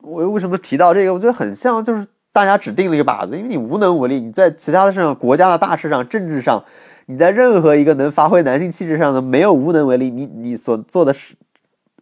[0.00, 1.14] 我为什么提到这个？
[1.14, 2.06] 我觉得很像就是。
[2.34, 4.18] 大家只定了一个靶子，因为你无能为力。
[4.18, 6.64] 你在其他的上、国家的大事上、政治上，
[7.04, 10.08] 你在任何一个能发挥男性气质上的，没有无能为力。
[10.08, 11.34] 你你所做的事。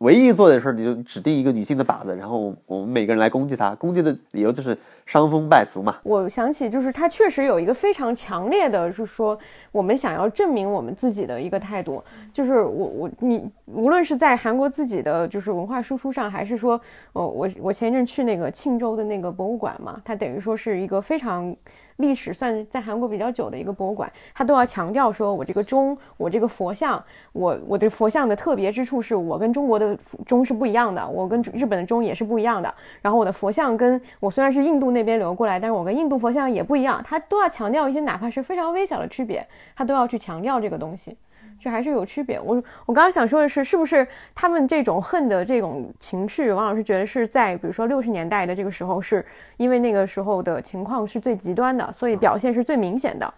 [0.00, 3.74] 唯一做的事儿，你就指定一个女性的靶子，然后我们每个人来攻击她。
[3.74, 5.96] 攻击的理由就是伤风败俗嘛。
[6.02, 9.38] 我想起，就是他确实有一个非常强烈的，是说
[9.70, 12.02] 我们想要证明我们自己的一个态度。
[12.32, 16.80] 就是我我你，无论是在韩国自己的就是文化输出上，还是说，
[17.12, 21.54] 哦，我我前一阵去那个庆州的那个博物馆嘛，它等于说是一个非常。
[22.00, 32.74] 历史算在韩国比较久的一个博物馆，他都要强调说，我这个钟，我这个佛像，我我的佛像的特别之处是我跟中国的钟是不一样的，我跟日本的钟也是不一样的。
[33.02, 41.16] 然后我的佛像跟我虽然是印度那边流过来，但是我跟印度佛像也不一样，他都要强调一些哪怕是非常微小的区别，他都要去强调这个东西。
[41.62, 42.40] 就还是有区别。
[42.40, 49.24] 我我刚刚想说的是，是不是他们这种恨的这种情绪，王老师觉得是在比如说六十年代的这个时候，是
[49.58, 53.34] 因为那个时候的情况是最极端的，所以表现是最明显的。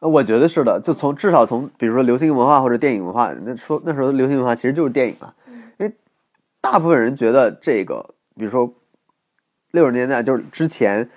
[0.00, 0.80] 呃，我觉得是的。
[0.82, 5.34] 就从至少从比如说流行文化或者电影文化，那说那时候流行文化其实就是电影了，
[5.78, 5.92] 因为
[6.60, 8.04] 大部分人觉得这个，
[8.36, 8.72] 比如说
[9.70, 11.08] 六十年代就是之前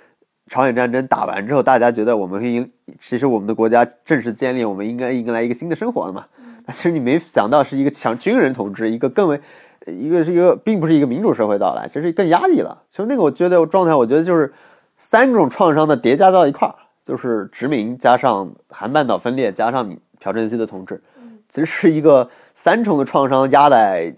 [0.47, 6.25] 朝鲜战争打完之后，大家觉得我们应其实我们的国家正式建立，我们应该迎来一个新的生活了嘛。
[6.73, 9.39] 其实你没想到是一个强军人统治，一个更为，
[9.86, 12.82] 一个是一个，并不是一个民主社会到来，其实更压抑了。
[12.89, 14.51] 其实那个我觉得状态，我觉得就是
[14.97, 21.01] 三种创伤的叠加到一块儿，就是殖民加上韩半岛分裂加上朴正熙的统治，
[21.47, 24.15] 其实是一个三重的创伤压在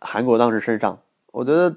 [0.00, 0.98] 韩国当时身上。
[1.30, 1.76] 我觉得，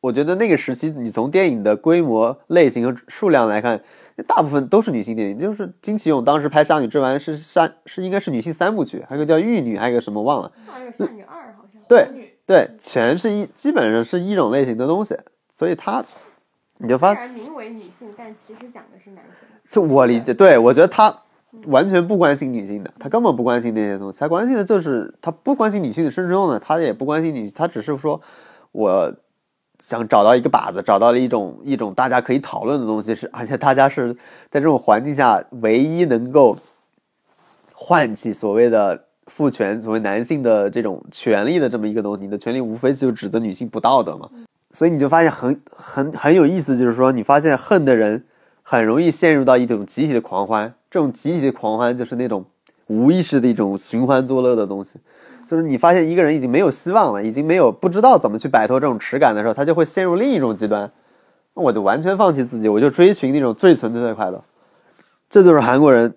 [0.00, 3.80] 我觉得那个时期，你从电影的规模、类型和数量来看。
[4.22, 10.52] 大部分都是女性电影，就是金启勇当时拍《夏女之丸》是三是应该是女性三部曲，还有个叫《玉女》，还有个什么忘了。
[10.66, 11.80] 还有《夏女二》好像。
[11.88, 15.16] 对对，全是一基本上是一种类型的东西，
[15.52, 16.04] 所以他
[16.78, 17.14] 你就发。
[17.14, 19.48] 虽然名为女性，但其实讲的是男性。
[19.68, 21.14] 就我理解，对我觉得他
[21.66, 28.20] 完全不关心女性的，他根本不关心那些东西，他关心的就是他不关心女性的身中呢，他也不关心女，他只是说
[28.72, 29.14] 我。
[29.80, 34.14] 想找到一个靶子，找到了一种一种大家可以讨论的东西，是而且大家是
[34.50, 36.56] 在这种环境下唯一能够
[37.72, 42.22] 唤起所谓的父权、所谓男性的这种权利的这么一个东西。
[42.22, 44.28] 你的权利无非就指责女性不道德嘛，
[44.70, 48.24] 所以你就发现很很很有意思，就是说你发现恨的人
[48.62, 52.44] 很容易陷入到一种集体的狂欢，这种集体的狂欢就是那种
[52.88, 54.98] 无意识的一种寻欢作乐的东西。
[55.50, 60.88] 就是你发现一个人已经没有希望了，已经没有不知道怎么去摆脱这种耻感的时候，他就会陷入另一种极端。
[61.54, 64.40] 那我就完全放弃自己，我就追寻那种最纯粹的快乐。
[65.28, 66.14] 这就是韩国人。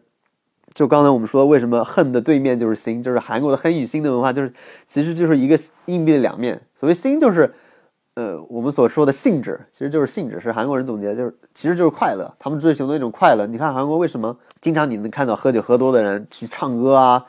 [0.75, 3.01] 就刚才我们说，为什么恨的对面就是心？
[3.01, 4.53] 就是韩国的恨与心的文化，就是
[4.85, 6.61] 其实就是一个硬币的两面。
[6.75, 7.51] 所谓心，就是
[8.13, 12.31] 呃我们所说的性质，其实就是性质，是韩国人总结，就是其实就是快乐。
[12.37, 13.47] 他们追求的那种快乐。
[13.47, 17.25] 你看韩国为什么经常你能看到喝酒喝多的人去唱歌啊？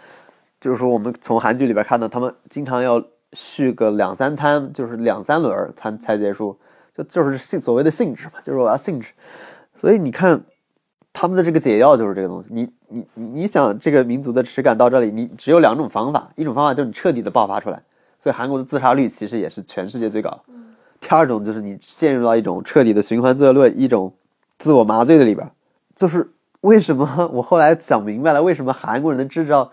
[0.64, 6.58] 就是说，我们从韩剧里边看到，他们经常要续个两三摊，就是两三轮才才结束，
[6.90, 9.12] 就就是性所谓的性质嘛，就是我要性质。
[9.74, 10.42] 所以你看，
[11.12, 12.48] 他们的这个解药就是这个东西。
[12.50, 17.82] 你你你你想，这个民族的耻感到这里，你只有两种方法，一种方法就是你彻底的爆发出来，
[18.18, 20.40] 所以韩国的自杀率其实也是全世界最高。
[20.98, 24.14] 第二种就是你陷入到一种彻底的循环作乐，一种
[24.58, 25.46] 自我麻醉的里边。
[25.94, 26.26] 就是
[26.62, 29.70] 为什么 我后来想明白了，为什么韩国人能制造。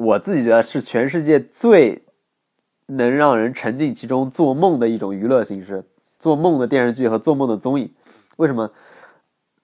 [0.00, 2.02] 我自己觉得是全世界最
[2.86, 5.84] 能让人沉浸其中做梦的一种娱乐形式，
[6.18, 7.92] 做梦的电视剧和做梦的综艺。
[8.36, 8.70] 为什么？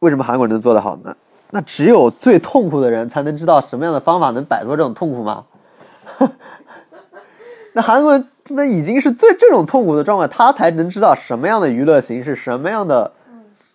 [0.01, 1.17] 为什么韩国人能做得好呢？
[1.53, 5.47] 那只有最痛苦的人才能知道什么样的方法能摆脱这种痛苦吗？
[7.73, 13.11] 那韩国人那已经是最这种痛苦的状态，他才能知道什么样的娱乐形式，什么样的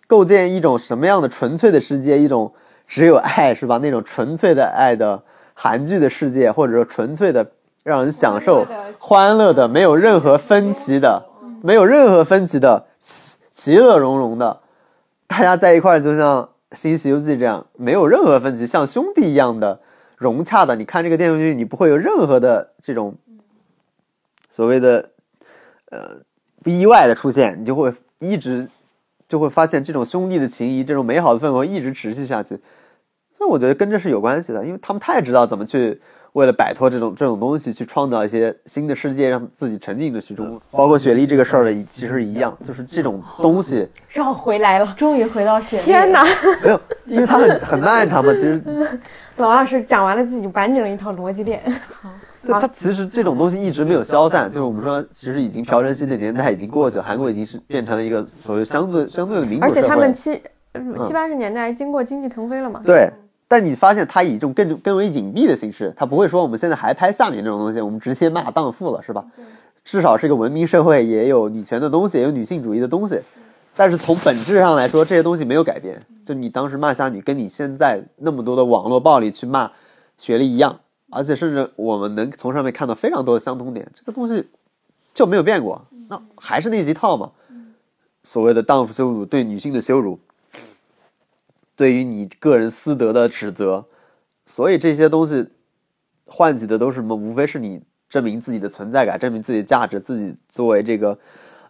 [0.06, 2.52] 构建一种什么样的纯粹的世界，一种
[2.86, 3.78] 只有爱是吧？
[3.78, 5.20] 那种纯粹的爱的
[5.62, 7.52] 韩剧的世界，或者说纯粹的
[7.84, 8.66] 让人享受
[8.98, 11.24] 欢乐的，没有任何分歧的，
[11.62, 14.58] 没有任何分歧的，其其乐融融的，
[15.28, 16.42] 大家在一块儿就像
[16.76, 19.78] 《新西游记》这样，没有任何分歧，像兄弟一样的
[20.16, 20.74] 融洽的。
[20.74, 23.14] 你看这个电视剧，你不会有任何的这种
[24.50, 25.10] 所谓的
[25.90, 26.16] 呃
[26.60, 28.68] 不意外的出现，你就会一直
[29.28, 32.58] 就会发现这种兄弟的情谊，这种美好的氛围一直持续下去。
[33.42, 36.00] 所以我觉得跟这是有关系的，因为他们太知道怎么去
[36.34, 40.60] 为了摆脱这种这种东西，去创造一些新的世界，让自己沉浸在其中。
[40.70, 45.82] 包括雪莉这个事儿的，其实一样，就是这种东西 绕回来了，终于回到雪莉。
[45.82, 46.22] 天哪！
[46.62, 48.32] 没有，因为它很很漫长嘛。
[48.32, 48.62] 其实，
[49.38, 51.60] 老老师讲完了自己完整的一套逻辑链。
[52.46, 59.82] 对它其实这种东西一直没有消散，就是我们说，其实已经朴正熙的年代已经过去了，韩国已经是变成了一个所谓相对相对的民主而社会。
[59.82, 60.40] 且他们七
[61.02, 62.80] 七八十年代经过经济腾飞了嘛？
[62.82, 63.10] 对，
[63.52, 69.22] 但你发现他以一种更更为隐蔽的形式，他不会说我们现在还拍下面这种东西，我们直接骂荡妇了，是吧？
[69.84, 73.20] 至少是一个文明社会，也有女权的东西，也有女性主义的东西。
[73.76, 76.00] 但是从本质上来说，这些东西没有改变。
[76.24, 79.70] 就你当时骂下女，跟你现在那么多的网络暴力去骂
[80.16, 84.48] 学历一样，而且甚至我们能从上面看到非常多的相通点，这个东西
[85.12, 85.84] 就没有变过。
[86.08, 87.30] 那还是那几套嘛，
[88.24, 90.18] 所谓的荡妇羞辱，对女性的羞辱，
[91.82, 93.84] 对于你个人私德的指责，
[94.46, 95.44] 所以这些东西
[96.26, 97.12] 唤起的都是什么？
[97.12, 101.18] 无非是你证明自己的存在感，证明自己的价值，自己作为这个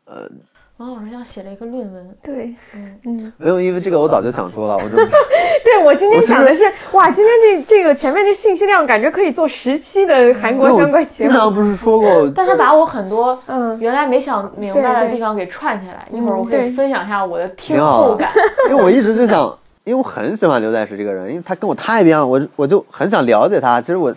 [0.05, 0.29] 呃，
[0.77, 4.97] 王老师像写了一个论文，对，嗯没有，因为这个我早就想说了，我就
[5.65, 11.31] 对我今天想的是，哇，今天这这个前面这信息量，感觉可以做十期的韩国相关节目。
[11.31, 16.07] 经常不是说过， 但他把我很多嗯原来没想明白的地方给串起来。
[16.11, 18.31] 一会儿我可以分享一下我的听后感。
[18.69, 23.81] 因为我一直就想，因为我很喜欢刘在石这个人，因为他跟我太不一样，我我就很想了解他。
[23.81, 24.15] 其实我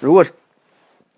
[0.00, 0.32] 如果是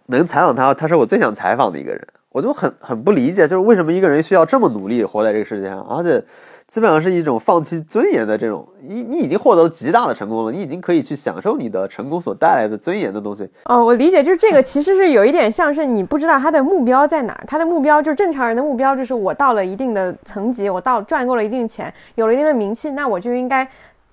[0.07, 2.07] 能采访他，他是我最想采访的一个人。
[2.31, 6.23] 我就很很不理解，就是为什么一个人需要这么努力活在这个世界上，而且
[6.69, 8.69] 基本上是一种放弃尊严的这种。
[8.87, 13.49] 你你已经获得了极大的成功了，你已经可以去享受你的成功所带来的尊严的东西。
[13.65, 23.67] 哦，我理解，就是这个其实是有一点像是你不知道他的目标在哪儿，他的目标就是正常人的目标就是我到了一定的层级，我到赚够了一定钱，有了一定的名气，那我就应该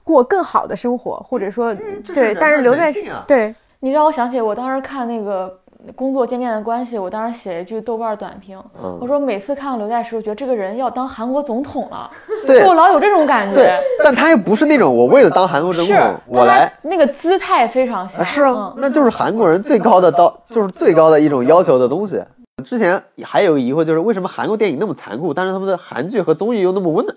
[0.03, 1.75] 过更好的生活，或者说
[2.13, 5.59] 对，但是留在啊对你让我想起我当时看那个
[5.93, 12.09] 工作见面的关系，我当时写了一句豆瓣短评，嗯我说每次看到刘在石，我觉得这个人要当韩国总统了，
[12.47, 16.71] 对就我老有这种感对觉。，但他又不是那种我为了当韩国总统，我来。
[16.81, 18.21] 那个姿态非常像。
[18.21, 22.21] 啊，是啊嗯，那就是韩国人最高的到，就是最高的一种要求的东西。
[22.63, 27.15] 之前还有疑惑，就是为什么韩国电影那么残酷，但是他们的韩剧和综艺又那么温暖？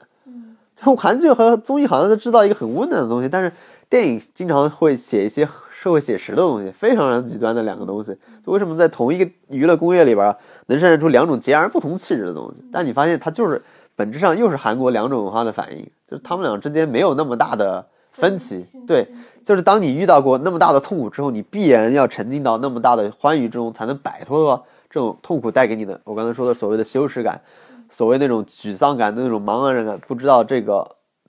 [0.76, 3.52] 就韩剧和综艺好像都制造一个很温暖的东西，但是
[3.88, 5.44] 电影经常会写一些
[5.80, 8.12] 社会写实的东西，非常极端的两个东西。
[8.44, 10.34] 就为什么在同一个娱乐工业里边
[10.66, 12.64] 能生产出两种截然不同气质的东西？
[12.72, 13.62] 但你发现它就是
[13.94, 18.66] 本质上又是韩国两种文化的反应，就是他们俩之间没有那么大的分歧。
[18.88, 19.06] 对，
[19.44, 24.60] 就是当你遇到过那么大的痛苦之后，你必然要沉浸到那么大的欢愉之中，才能摆脱
[24.90, 27.40] 这种痛苦带给你的我刚才说的所谓的羞耻感，
[27.88, 30.84] 所谓那种沮丧感、那种茫然感，不知道这个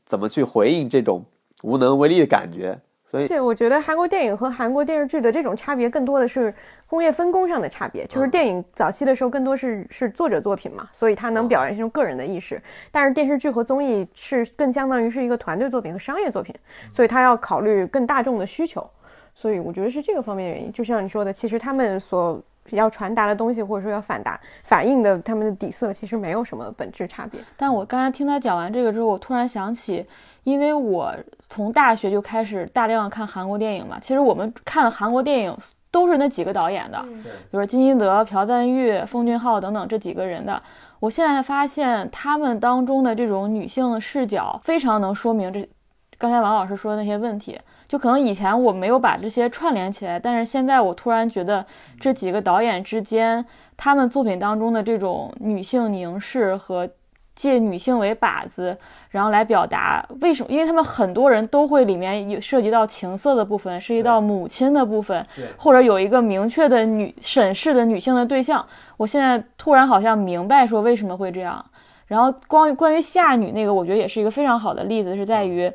[0.08, 1.24] 怎么去回应这种
[1.62, 2.80] 无能为力的感觉。
[3.10, 6.54] 所以，这我觉得韩国电影和韩国电视剧的这种差别，更多的是
[6.86, 8.06] 工业分工上的差别。
[8.06, 12.58] 就是电影早期的时候，更多是是作者作品嘛，所以它能表现出个人的意识；
[12.92, 16.54] 但是电视剧和综艺是更相当于是一个团队作品和商业作品，
[16.94, 18.88] 所以它要考虑更大众的需求。
[19.34, 20.72] 所以我觉得是这个方面原因。
[20.72, 27.40] 就像你说的，其实他们所要传达的东西，或者说要反达反映的他们的底色，其实没有什么本质差别。
[27.58, 30.06] 但我刚才听他讲完这个之后，我突然想起，
[30.50, 31.14] 因为我
[31.50, 34.00] 从大学就开始大量看韩国电影嘛。
[34.00, 35.56] 其实我们看的韩国电影
[35.92, 40.62] 都是那几个导演的，比如说金基德、朴赞郁、奉俊昊等等这几个人的。
[41.00, 45.68] 我现在发现他们当中的这种女性视角，非常能说明这
[46.18, 47.60] 刚才王老师说的那些问题。
[47.88, 51.66] 就可能以前我没有把这些串联起来，但是现在我突然觉得
[52.00, 53.44] 这几个导演之间，
[53.76, 56.88] 他们作品当中的这种女性凝视和
[57.40, 58.78] 借女性为靶子，
[59.12, 60.52] 然后来表达为什么？
[60.52, 65.26] 因为他们很多人都会里面有涉及到情色的部分，涉及到母亲的部分，
[65.56, 68.66] 或者有一个明确的女审视的女性的对象。
[68.98, 71.64] 我现在突然好像明白说为什么会这样。
[72.08, 75.72] 然后关于关于夏女那个，我觉得也是一个非常好的例子，是在于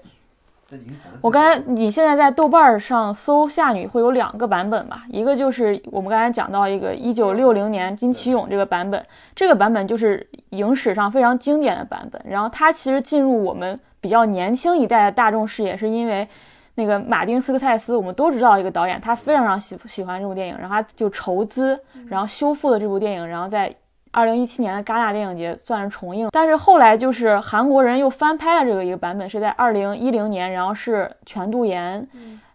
[1.21, 12.21] 我刚才你现在在豆瓣上搜夏女会有两个版本吧，一个就是我们刚才讲到一个一九六零年金启勇这个版本，这个版本就是影史上非常经典的版本。
[12.29, 16.29] 然后它其实进入我们比较年轻一代的大众视野，是因为
[16.75, 23.75] 那个马丁斯科塞斯，我们都知道一个导演，他非常非常喜喜欢这部电影，然后他就筹资，然后修复了这部电影，然后在。
[24.15, 32.07] 二零一七年的戛纳电影节算是重映，但是后来就是韩国人又翻拍了这个一个版本，是在二零一零年，然后是全度妍，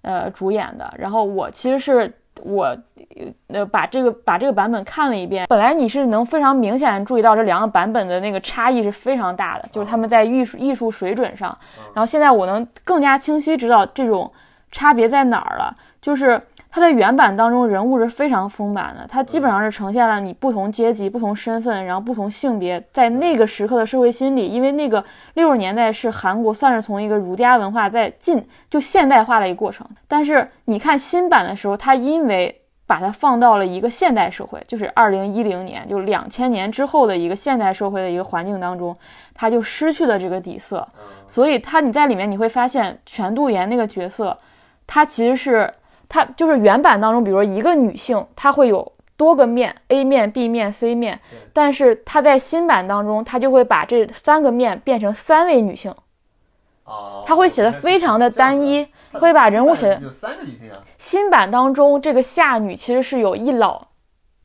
[0.02, 0.90] 呃主演的。
[0.98, 2.10] 然后我其实是
[2.44, 2.74] 我，
[3.48, 11.58] 呃把这个把这个版本看了一遍，本来你是能非常明显注意到这两个版本的那个差异是非常大的，就是他们在艺术艺术水准上。
[11.94, 14.32] 然后现在我能更加清晰知道这种
[14.72, 16.42] 差别在哪儿了，就是。
[16.72, 24.48] 它的原版当中人物是非常丰满的，它基本上是呈现了你不同阶级、不同身份，然后不同性别在那个时刻的社会心理。
[24.48, 25.04] 因为那个
[25.34, 29.84] 六十年代是韩国算是从一个儒家文化在进就现代化的一个过程。
[30.08, 38.96] 但是你看新版的时候，它因为把它放到了一个现代社会，就是二零一零年，就两千年之后的一个现代社会的一个环境当中，
[39.34, 40.88] 它就失去了这个底色。
[41.26, 44.38] 所以它你在里面你会发现全度妍那个角色，
[44.86, 45.74] 他其实是。
[46.10, 51.20] 它就是原版当中，比如说一个女性，她会有多个面，A 面、B 面、C 面，
[51.54, 55.94] 但是她在新版当中，她就会把这三个面变成三位女性，
[56.86, 60.82] 哦，他会写的非常的单一，会把人物写有三个女性啊。
[60.98, 63.80] 新版当中这个夏女其实是有一老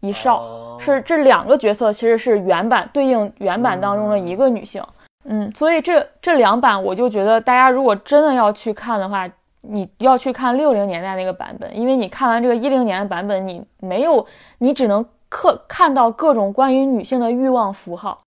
[0.01, 4.85] 一少，是这两个角色其实是原版对应原版当中的一个女性，
[5.25, 9.27] 嗯，所以这这两版我就觉得大家如果真的要去看的话。
[9.67, 14.25] 你要去看六零年代那个版本，因为你看完这个一零年的版本，你没有，
[14.59, 18.21] 你只能看看到各种关于女性的欲望符号。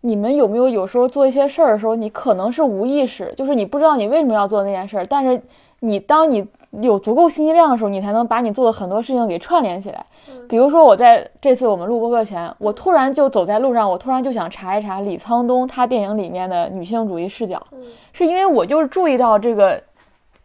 [0.00, 5.40] 你们有没有有时候做一些事儿的时候，你可能是无意识，就是你不知道你为什么要做那件事儿，但是
[5.80, 6.46] 你当你
[6.82, 10.04] 有足够信息量的时候，你才能把你做的很多事情给串联起来。
[10.46, 17.66] 比如说，我在这次我们录播课前，我突然就走在路上，我突然就想查一查李沧东他电影里面的女性主义视角，
[18.12, 19.82] 是因为我就是注意到这个。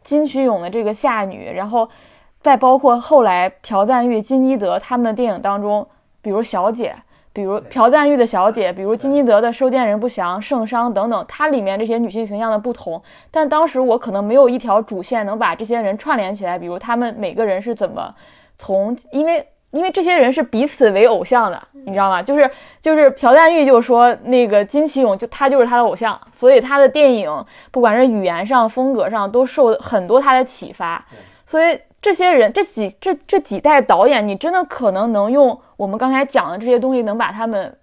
[0.09, 1.87] 金曲勇的这个夏女，然后
[2.41, 5.87] 再包括后来朴赞玉、金基德他们的电影当中，
[6.19, 6.95] 比如小姐，
[7.31, 12.99] 比如朴赞玉的小姐，比如金基德的收件人不详、圣商等等，它里面这些女性形象的不同。
[13.29, 18.15] 但当时我可能没有一条主线能把这些人串联起来，比如他们每个人是怎么
[18.57, 19.45] 从，因为。
[19.71, 22.23] 因为这些人是彼此为偶像的，你知道吗？
[22.23, 22.49] 就是
[22.81, 31.05] 就是朴赞玉就说那个金启勇就他就是他的偶像，所以他的电影不管是语言上、风格上都受很多他的启发。
[31.45, 37.77] 所以这些人这几这这几代导演，你真的可能能用我们刚才讲的这些东西，能把他们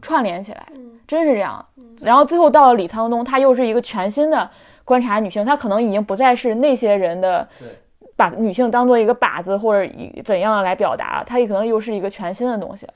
[0.00, 0.64] 串联起来，
[1.08, 1.64] 真是这样。
[2.00, 4.48] 然后最后到了李沧东，他又是一个全新的
[4.84, 7.48] 观察女性，他可能已经不再是那些人的。
[8.16, 9.92] 把女性当做一个靶子或者
[10.24, 12.86] 怎样来表达，它也可能又是一个全新的东西。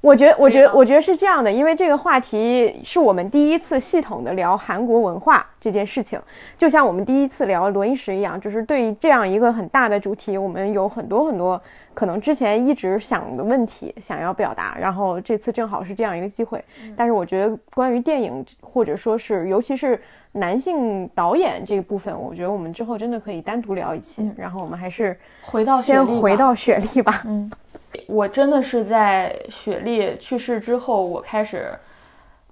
[0.00, 6.20] 我觉得，我觉得，我觉得是这样的，因为这个话题是我们第一次系统的聊韩国文化这件事情，
[6.58, 11.60] 就像我们第一次聊罗伊石一样，就是对于这样一个很大的主题，我们有很多很多
[11.94, 16.64] 可能之前一直想的问题想要表达，然后这次正好是这样一个机会。
[16.96, 20.00] 但是我觉得关于电影或者说是尤其是。
[20.34, 24.32] 男性导演这一部分，我觉得我们之后真的可以单独聊一期。
[24.34, 27.22] 然后我们还是回到先回到雪莉吧。
[27.26, 27.52] 嗯，
[28.08, 31.70] 我真的是在雪莉去世之后，我开始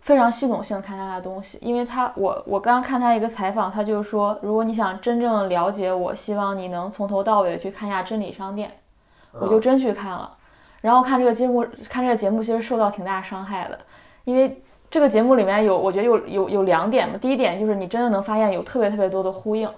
[0.02, 8.68] 非常系统性看他的东西，因为他，我我刚看他一个采访，他就是说，如果你想真正了解我，希望你能从头到尾去看一下《真理商店》，
[9.32, 10.30] 我就真去看了。
[10.80, 13.78] 然后看这个节目，看这个节目其实受到挺大伤害的，
[14.24, 14.62] 因为。
[14.92, 17.14] 这个节目里面有，我觉得有有有两点嘛。
[17.16, 19.70] 第一点就是你真的能发现有特别特别多的呼应，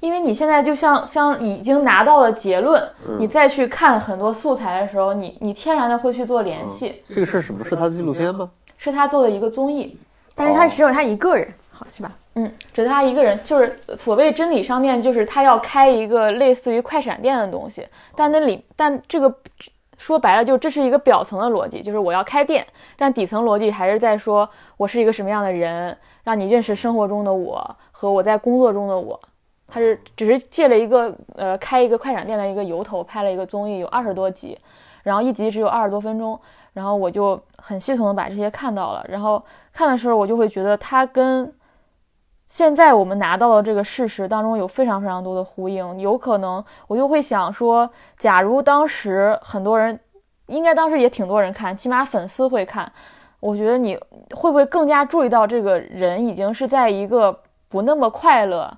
[0.00, 2.86] 因为你现在就像像已经拿到了结论，
[3.18, 7.02] 你再去看很多素材的时候，你你天然的会去做联系。
[7.08, 7.64] 这个是什么？
[7.64, 8.50] 是他的纪录片吗？
[8.76, 9.98] 是他做的一个综艺，
[10.34, 12.12] 但是他只有他一个人，好是吧？
[12.34, 19.34] 嗯，只他一个人，就是所谓真理商店，就是他要开一个类似于快闪店的东西，但那里但这个。
[19.98, 22.66] 说白了，就这是一个表层的逻辑，就是我要开店，
[22.96, 29.20] 但底层逻辑还是在说我是一个什么样的人，让你认识生活中的我和我在工作中的我。
[29.68, 34.58] 他是只是借了一个呃开一个快闪店的一个由头，拍了一个综艺，有二十多集，
[35.02, 36.40] 然后一集只有二十多分钟，
[36.72, 41.52] 然后我就很系统的把这些看到了，然后看的时候我就会觉得他跟。
[42.50, 47.88] 现在我们拿到的这个事实当中有非常非常多的呼应，有可能我就会想说，
[48.18, 49.98] 假如当时很多人，
[50.46, 52.90] 应该当时也挺多人看，起码粉丝会看，
[53.38, 53.96] 我觉得你
[54.34, 58.68] 会不会更加注意到这个人已经是在一个不那么快乐，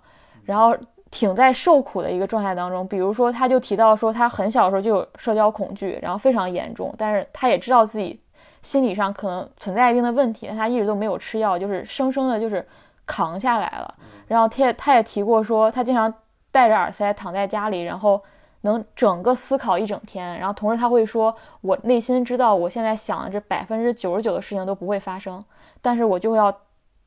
[0.45, 0.77] 然后
[1.11, 2.87] 挺在受苦的一个状态当中。
[2.87, 8.21] 比如说，他就提到说，他很小时候就有社交恐惧，然后非常严重，但是他也知道自己
[8.61, 12.63] 心理上可能存在一定的问题，但他一直都没有吃药，就是生生的，就是
[13.07, 13.95] 扛下来了。
[14.29, 16.13] 然后他也他也提过说，他经常
[16.51, 18.23] 戴着耳塞躺在家里，然后
[18.63, 25.45] 能整个思考一整天，然后同时他会说，我内心知道我现在想的这百分之九十九的事情都不会发生，
[25.81, 26.55] 但是我就要。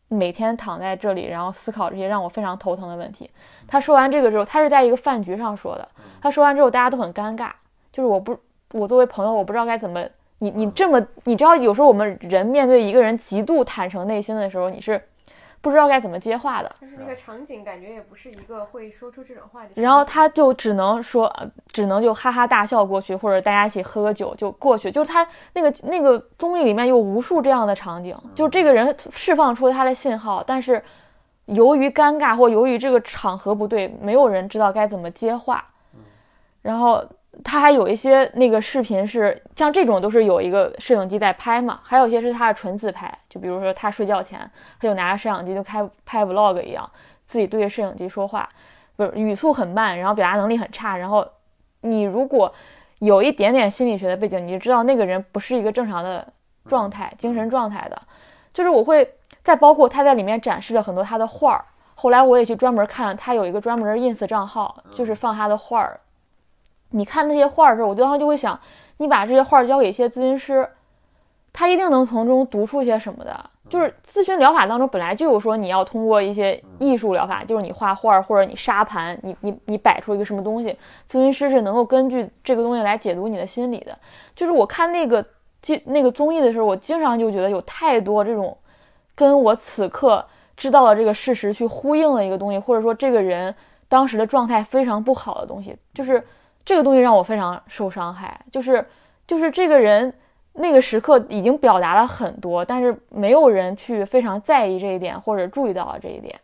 [0.07, 3.27] 每天躺在这里，然后思考这些让我非常头疼的问题。
[3.67, 5.87] 他说完这个之后，他是在一个饭局上说的。
[6.21, 7.49] 他说完之后，大家都很尴尬，
[7.91, 8.37] 就是我不，
[8.73, 9.99] 我作为朋友，我不知道该怎么。
[10.37, 15.01] 你你这么，你知道，有时候我们人面对一个人极度坦诚内心的时候，你是。
[15.65, 19.81] 不知道该怎么接话的，但是那个场景感觉也不是一个会说出这种话的。
[19.81, 21.35] 然后他就只能说，
[21.73, 24.91] 只能就哈哈大笑过去，或者大家一起喝个酒就过去。
[24.91, 30.79] 就是他那个那个综艺里面有无数这样的场景，就这个人释放出他的信号，但是
[31.45, 35.65] 由于尴尬或由于这个场合不对，没有人知道该怎么接话。
[36.61, 37.03] 然后。
[37.43, 41.79] 他还有一些那个视频是像这种，都是有一个摄影机在拍嘛。
[41.83, 44.39] 还有一些是他的纯自拍，就比如说他睡觉前，
[44.79, 46.89] 他就拿着摄像机就开拍 vlog 一样，
[47.25, 48.47] 自己对着摄影机说话，
[48.95, 50.97] 不是语速很慢，然后表达能力很差。
[50.97, 51.27] 然后
[51.81, 52.53] 你如果
[52.99, 56.25] 有一点点心理学的背景，你就知道那个人不是一个正常的
[56.67, 58.01] 状态，精神状态的。
[58.53, 59.07] 就是我会
[59.43, 61.65] 再包括他在里面展示了很多他的画儿，
[61.95, 65.99] 后来我也去专门看了，他有一个专门的 ins 账号，就是放他的画儿。
[66.95, 68.57] 你看那些画的时候，我当时就会想，
[68.97, 70.67] 你把这些画交给一些咨询师，
[71.51, 73.49] 他一定能从中读出些什么的。
[73.67, 80.69] 就是咨询疗法当中本来就有说你要通过一些艺术疗法，就是你画画或者你沙盘，你你你摆出一个什么东西，
[81.09, 83.97] 咨询师是能够根据这个东西来解读你的心理的。
[84.35, 85.25] 就是我看那个
[85.61, 88.55] 记那个综艺的时候，我经常就觉得有太多这种
[89.15, 90.23] 跟我此刻
[90.55, 93.53] 知道的这个事实去呼应的一个东西，或者说这个人
[93.89, 96.23] 当时的状态非常不好的东西，就是。
[96.65, 98.83] 这个东西让我非常受伤害，就是
[99.27, 100.11] 就是这个人
[100.53, 106.37] 那个时刻已经表达了很多，但是没有人去非常在意这一点或者注意到了这一点。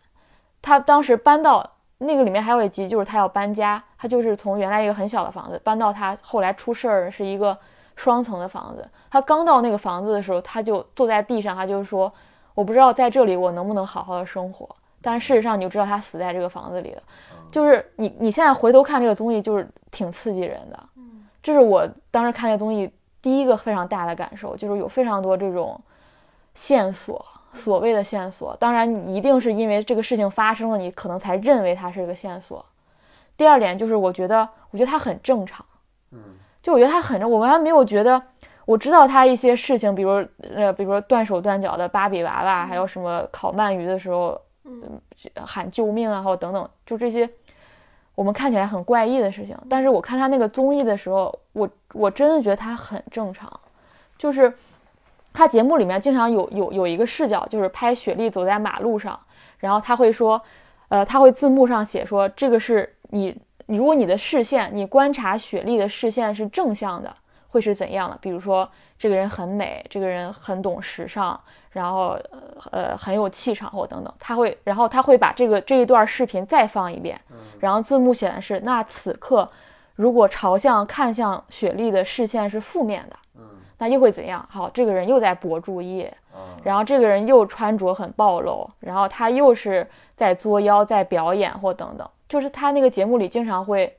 [0.62, 1.68] 他当时搬到
[1.98, 7.58] 那个里面还有一集，就是他要搬家，他就是从原来一个很小的房子搬到他后来出事儿是一个
[7.96, 8.88] 双层的房子。
[9.10, 12.12] 他刚到那个房子的时候，他就坐在地上，他就说
[12.54, 14.70] ：“我不知道在这里我能不能好好的生活。”
[15.02, 17.02] 但事实上，你就知道他死在这个房子里了。
[17.52, 20.80] 就是你，你现在回头看这个综艺，就是挺刺激人的。
[20.96, 22.90] 嗯，这是我当时看这个综艺
[23.22, 25.80] 第一个非常大的感受，就是有非常多这种
[26.56, 27.24] 线索，
[27.54, 28.56] 所谓的线索。
[28.58, 32.66] 当然，你一定是因为这个事情发生了，你可能才认为它是一个线索。
[33.38, 35.66] 第二点就是，我觉得，我觉得它很正常。
[36.12, 36.20] 嗯，
[36.64, 38.22] 就我觉得它很正，我完全没有觉得，
[38.66, 40.12] 我知道他一些事情，比如
[40.56, 45.02] 呃，比如说断手断脚的芭比娃娃，还有什么烤鳗鱼的时候，嗯，
[45.36, 47.30] 喊救命啊，或等等，就这些。
[48.16, 53.52] 我们看起来很怪异的事情，但是我看他那个综艺的时候，我我真的觉得他很正常，
[54.18, 54.54] 就是
[55.34, 59.20] 他节目里面经常有有有一个视角，就是拍雪莉走在马路上，
[59.60, 60.42] 然后他会说，
[60.90, 63.36] 呃，他会字幕上写说这个是你，
[63.66, 67.16] 如果你的视线，你观察雪莉的视线是正向的，
[67.48, 68.18] 会是怎样的？
[68.22, 71.40] 比如说这个人很美，这个人很懂时尚。
[71.72, 72.20] 然后，
[72.72, 77.20] 呃，很有气场或等等，他会，然后他会把这个这一段视频再放一遍，
[77.62, 79.50] 然后字幕显示，那此刻
[79.96, 83.16] 如果朝向看向雪莉的视线是负面的，
[83.78, 84.46] 那又会怎样？
[84.50, 86.06] 好，这个人又在博注意，
[86.62, 93.98] 然后这个人又穿着很暴露，然后他又是在作妖，在表演或等等，就是他那个节目里经常会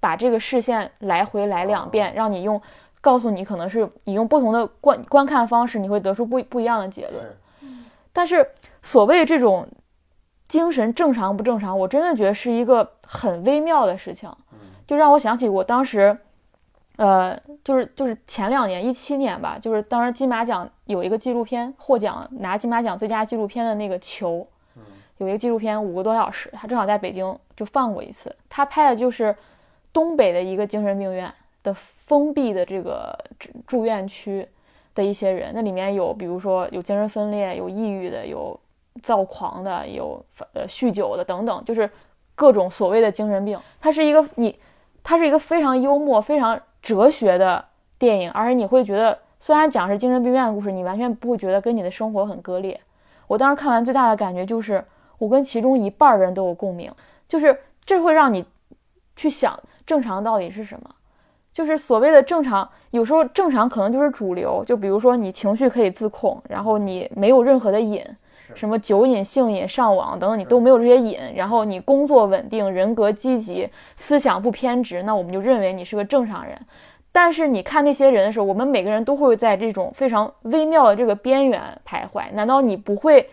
[0.00, 2.60] 把这个视线来回来两遍，让你用。
[3.02, 7.22] 告诉你，可能是你用不同的观观看方式，你会得出不不一样的结论。
[8.12, 8.48] 但是
[8.80, 9.68] 所谓这种
[10.46, 14.30] 精神正常不正常，我真的觉得是一个很微妙的事情。
[14.86, 16.16] 就让我想起我当时，
[16.96, 24.46] 呃，就是就是前两年一七年吧，就是当时金马奖有一个纪录片获奖拿金马奖最佳纪录片的那个球，
[25.18, 28.34] 有一个纪录片五个多小时，他正好在北京就放过一次。
[28.48, 29.34] 他拍的就是
[29.92, 31.32] 东北的一个精神病院。
[31.62, 33.16] 的封闭的这个
[33.66, 34.46] 住院区
[34.94, 38.58] 的一些人，那里面有，比如说有精神分裂、有抑郁的、有
[39.02, 40.22] 躁狂的、有
[40.54, 41.88] 呃酗酒的等等，就是
[42.34, 43.58] 各种所谓的精神病。
[43.80, 44.58] 它是一个你，
[45.02, 47.64] 它是一个非常幽默、非常哲学的
[47.98, 52.78] 电影，而且你会觉得，虽然讲是精神病院的故事，你完全不会觉得跟你的生活很割裂。
[53.28, 54.84] 我当时看完最大的感觉就是，
[55.16, 56.92] 我跟其中一半人都有共鸣，
[57.28, 58.44] 就是这会让你
[59.16, 60.94] 去想正常到底是什么。
[61.52, 64.64] 就是所谓的正常，有时候正常可能就是主流。
[64.66, 68.02] 就比如说你情绪可以自控，然后你没有任何的瘾，
[68.54, 76.58] 什么酒瘾、性瘾、上网等等，你都没有这些瘾，然后你工作稳定，人格积极，思想不偏执，那我们就认为你是个正常人。
[77.14, 82.24] 但是你看那些人的时候，我们每个人都会在这种非常微妙的这个边缘徘徊。
[82.32, 83.28] 难道你不会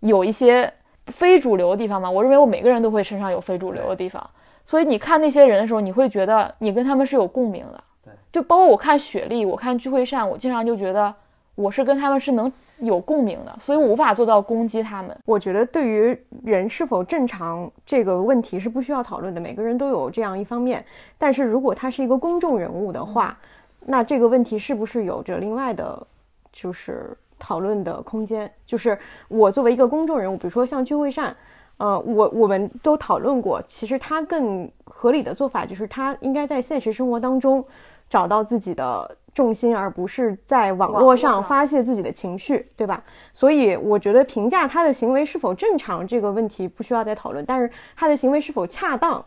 [0.00, 0.70] 有一些
[1.06, 2.10] 非主流的地方吗？
[2.10, 4.28] 我认为我每个人都会身上有非主流的地方。
[4.66, 7.84] 所以你看那些人的时候，你会觉得你跟他们是有共鸣的。
[8.04, 11.14] 对，就包括我看雪莉，我看聚会善，我经常就觉得
[11.54, 15.16] 我是跟他们是能有共鸣的，所以我无法做到攻击他们。
[15.24, 20.84] 我觉得对于人是否正常这个问题是不需要讨论的，每个人都有这样一方面。
[21.16, 23.38] 但是如果他是一个公众人物的话，
[23.84, 26.04] 那这个问题是不是有着另外的，
[26.52, 28.52] 就是讨论的空间？
[28.66, 28.98] 就是
[29.28, 31.34] 我作为一个公众人物，比如说像聚会善。
[31.78, 37.64] 呃，我我们都讨论过，其实他更合理的做法就是他应该在现实生活当中
[38.08, 43.04] 找到自己的重心，而不是在网络上发泄自己的情绪，对吧？
[43.34, 49.22] 所以我觉得评价他的行为是否正常这个问题不需要再讨论，但是他的行为是否恰当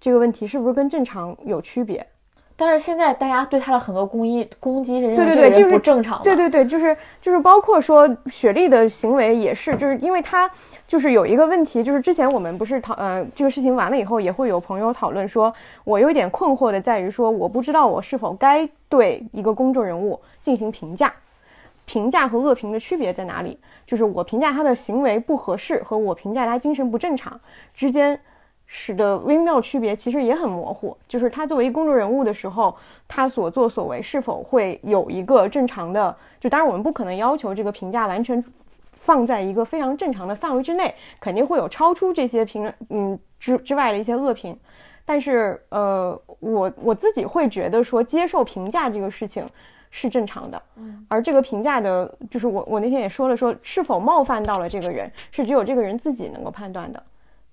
[0.00, 2.04] 这个问题是不是跟正常有区别？
[2.62, 6.22] 但是现在大家对他的很多攻击攻击是对对对，就是不正常。
[6.22, 10.48] 对对对，就是就是包括说雪莉的行为也是，就是因为他。
[10.84, 15.50] 就是有一个问题，就是之前我们不是讨呃这个事情完了以后，也会有朋友讨论说，
[15.84, 21.10] 我有点困惑的在于说，我不知道我是否该对一个公众人物进行评价，
[21.86, 23.58] 评价和恶评的区别在哪里？
[23.86, 27.40] 就是我评价他的行为不合适和我评价他精神不正常
[27.72, 28.20] 之间，
[28.74, 30.96] 使得微妙区别其实也很模糊。
[31.06, 32.74] 就是他作为公众人物的时候，
[33.06, 36.16] 他所作所为是否会有一个正常的？
[36.40, 38.42] 就当然我们不可能要求这个评价完全。
[39.04, 44.56] 放在一个非常正常的范围之内，肯定会有超出这些评嗯之之外的一些恶评，
[45.04, 49.44] 但是呃，我我自己会觉得说接受评价这个事情
[49.90, 57.02] 是正常的，嗯，而这个评价的，就是我我那天也说了，说是否冒犯到了这个人，是只有这个人自己能够判断的，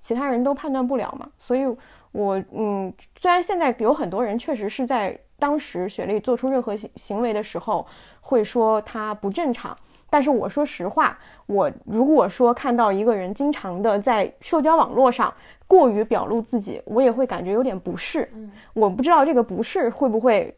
[0.01, 1.65] 其他人都判断不了嘛，所以，
[2.11, 7.85] 我嗯，虽然现在有很多人确实是在当时雪莉做出任何行行为的时候
[8.21, 9.75] 会说她不正常。
[10.11, 15.31] 但是我说实话，我如果说看到一个人经常的在社交网络上
[15.67, 18.27] 过于表露自己，我也会感觉有点不适。
[18.33, 20.57] 嗯，我不知道这个不适会不会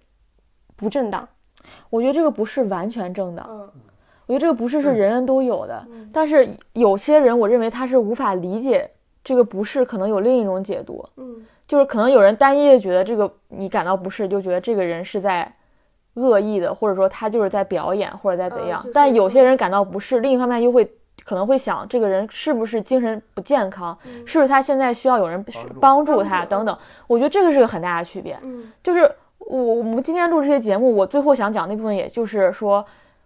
[0.77, 1.27] 不正当？
[1.89, 3.45] 我觉得这个不是完全正当。
[3.49, 3.69] 嗯，
[4.25, 5.85] 我觉得这个不是是人人都有的。
[5.91, 8.89] 嗯，但是有些人，我认为他是无法理解
[9.24, 11.07] 这个不适，可能有另一种解读。
[11.17, 15.51] 嗯，就是可能有人单一的觉得这个你感到不适，就觉得这个人是在。
[16.15, 18.86] 恶意的，或者说他就是在表演，或者在怎样。
[18.93, 20.86] 但有些人感到不适，另一方面又会
[21.24, 23.97] 可能会想，这个人是不是精神不健康？
[24.26, 25.41] 是不是他现在需要有人
[25.80, 26.43] 帮助他？
[26.43, 26.78] 等等。
[27.07, 28.38] 我觉得这个是个很大的区别。
[28.43, 32.86] 嗯，就是我我们今天录这些节目，我最后想讲那部分，也就是说，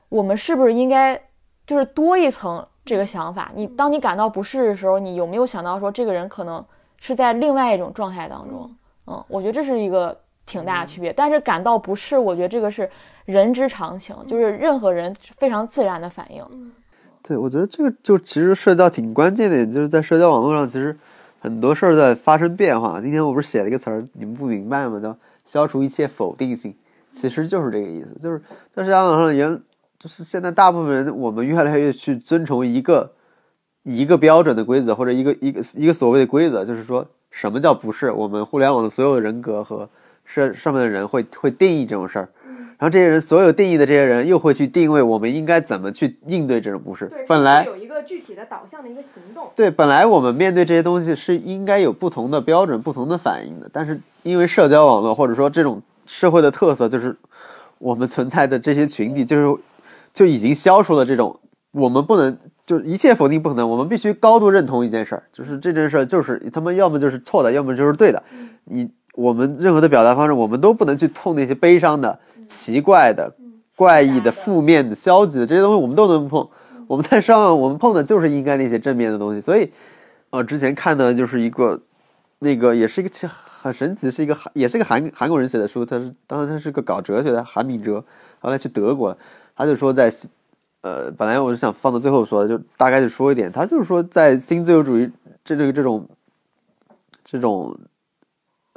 [0.10, 1.20] 我们是不是应该
[1.66, 3.52] 就是多一层这个想法？
[3.56, 6.64] 你当你感到不适的时候，你有没有想到说，这个人可能
[7.00, 8.70] 是在另外一种状态当中？
[9.08, 10.18] 嗯，我觉得这是一个。
[10.48, 12.88] 挺大的区别，但是感到不适，我觉得这个是
[13.26, 16.46] 人之常情，就是任何人非常自然的反应。
[17.24, 20.96] 对，我觉得这个就其实涉及到挺关键的，就是在社交网络上，其实
[21.40, 23.02] 很多事儿在发生变化。
[23.02, 25.00] 今天我不是写了一个词儿，你们不明白吗？
[25.00, 26.76] 叫消除一切否定性，
[27.12, 28.16] 其实就是这个意思。
[28.22, 28.40] 就是
[28.72, 29.60] 在社交网络上，原
[30.00, 33.12] 就是现在大部分人，我们越来越去遵从一个
[33.84, 38.12] 一个标准的规则，或者一个一个一个所谓的规则，就是说什么叫不是？
[38.12, 39.89] 我们互联网的所有人格和
[40.26, 42.30] 社上面的人会会定义这种事儿，
[42.78, 47.10] 然后这些人所有定义的这些人又会去定位我们应该怎么去应对这种不是。
[47.28, 49.50] 本来有一个具体的导向的一个行动。
[49.56, 57.16] 对，本来我们面对这些东西是应该有不同的标准、不同的反应的，但是因为社交网络或者说这种社会的特色，就是
[57.78, 59.62] 我们存在的这些群体，就是
[60.16, 61.39] 就已经消除了这种
[61.72, 62.36] 我们不能
[62.66, 68.24] 就一切否定不可能，我们必须高度认同一件事儿，就是这件事儿就是他们要么就是错的，要么就是对的，
[68.63, 68.89] 你。
[69.18, 73.34] 我们任何的表达方式，我们都不能去碰那些悲伤的、奇怪的、
[73.74, 76.45] 怪异的、负面的、消极的这些东西，我们都能碰。
[76.86, 79.39] 我们在上，我们碰的就是应该那些正面的东西。
[79.39, 79.72] 所以，
[80.32, 81.80] 呃，之前看的就是一个，
[82.39, 85.86] 那个也是一个很神奇，是一个韩，也是一个韩韩国人写的书。
[85.86, 88.03] 他是当然他是个搞哲学的韩敏哲，
[88.41, 89.18] 后来去德国，
[89.56, 90.12] 他就说在，
[90.82, 95.10] 呃，本来我是想放到最后说的，就大概就说一点，他就是说在新自由主义
[95.43, 96.08] 这这个这种，
[97.24, 97.78] 这种。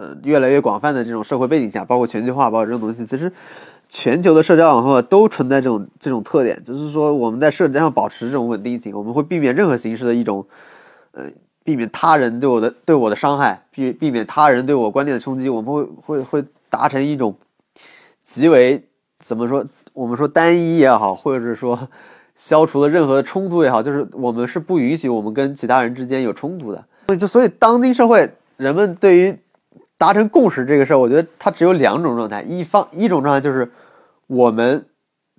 [0.00, 3.32] 呃，越来越广泛的这种社会背景下，包括全球化，包括这种东西，其实
[3.88, 10.46] 全球的社交网络都存在这种这种特点，就是说我们在社交上保持这种稳定性，我们会避免任何形式的一种，
[11.10, 11.24] 呃，
[11.64, 17.34] 避免他人对我的对我的伤害，避避免他人对我观念的冲击，我们会会会达成一种
[18.22, 18.80] 极为
[19.18, 19.66] 怎么说，
[19.98, 21.76] 我们说单一也好，或者是说
[22.36, 26.84] 消除了任何的冲突也好，就是我们是不允许我们跟其他人之间有冲突的。
[27.08, 29.36] 所以就所以当今社会人们对于
[29.96, 33.68] 达成共识这个事儿，我觉得它只有两种状态，一方一种状态就是
[34.28, 34.86] 我们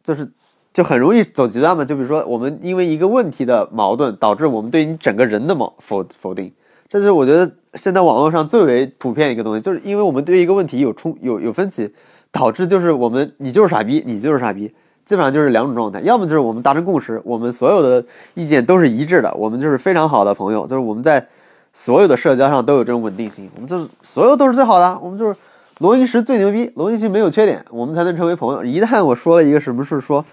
[0.03, 0.29] 就是
[0.73, 6.51] 就很容易走极端嘛，就比如说我们因为一个问题的矛盾，导致我们对你整个人的矛否否定，
[6.89, 11.93] 这就是我觉得现在网络上最为普遍一个东西，就是因为我们对一个问题有冲有有分歧，
[12.31, 14.73] 导致就是我们你就是傻逼，你就是傻逼。
[15.05, 18.05] 基本上就是两种状态，要么就是我们达成共识，我们所有的
[18.35, 21.25] 意见都是一致的，我们就是非常好的朋友，就是我们在
[21.73, 25.35] 所有的社交上都有这种稳定性，我们就是所有都是最好的，我们就是
[25.79, 28.63] 罗云石最牛逼，罗云石没有缺点，我们才能成为朋友。
[28.63, 30.23] 一旦我说了一个什么事，说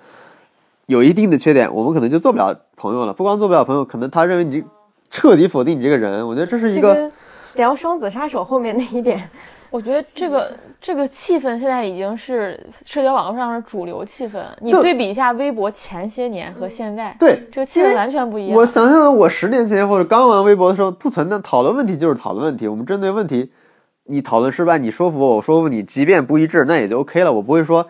[0.84, 3.14] 有一定的缺点，我们可能就做不了朋友了。
[3.14, 4.62] 不光做不了朋友，可能他认为你
[5.08, 6.28] 彻底否定你这个人。
[6.28, 7.10] 我觉得这是一个
[7.54, 9.26] 聊双子杀手后面那一点。
[9.70, 14.40] 我觉得这个这个气氛现在已经是社交网络上的主流气氛。
[14.60, 18.56] 你对比一下微博前些年和现在，对这个气氛完全不一样。
[18.56, 23.50] 我想象我十年前或者刚玩微博的时候，不存在讨论问题就是讨论问题，我们针对问题，
[24.04, 27.32] 你讨论失败，你说服我，我说服你，即便不一致，那也就 OK 了。
[27.32, 27.86] 我不会说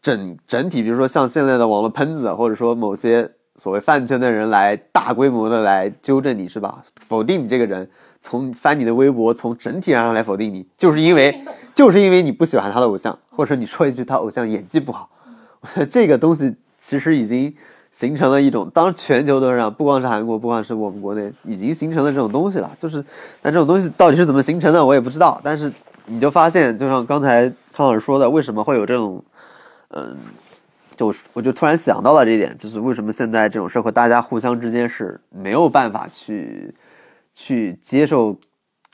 [0.00, 6.82] 整整体，比如说像现在的网络喷子，或者说某些所谓饭圈的人来大规模的来纠正你，是吧？
[7.00, 7.88] 否定你这个人。
[8.26, 11.44] 从翻你的微博，从整体上来否定你，就是因为，
[11.74, 15.10] 就是因为你不喜欢他的偶像，或者说你说一句他偶像演技不好，
[15.90, 17.54] 这个东西其实已经
[17.90, 22.74] 形成了一种，当全球都是这样，不光是韩国，不光是我们国内，已经形成了这种东西了。
[22.78, 23.04] 就是，
[23.42, 25.38] 但这种东西到底是怎么形成的，我也不知道。
[25.44, 25.70] 但是
[26.06, 29.22] 你就发现，就像刚才康老师说的，为什么会有这种，
[29.88, 30.16] 嗯，
[30.96, 36.74] 就我就突然想到了这一点，就是为什么现在这种社会，大家互相之间是没有办法去。
[37.34, 38.36] 去接受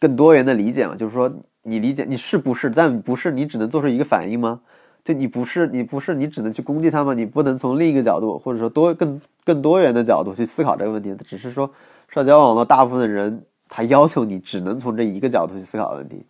[0.00, 0.96] 更多元的理解嘛？
[0.96, 1.30] 就是说，
[1.62, 4.60] 你理解你是不是，但不是你只能做出一个反应吗？
[5.04, 7.14] 就你不是，你不是，你只能去攻击他吗？
[7.14, 11.14] 你不能从另一个角度，或者说多更更多元的角度去思考这个问题。
[11.24, 11.70] 只是说，
[12.08, 16.24] 社交网络大部分的人他要求你只能从这一个角度去思考问题。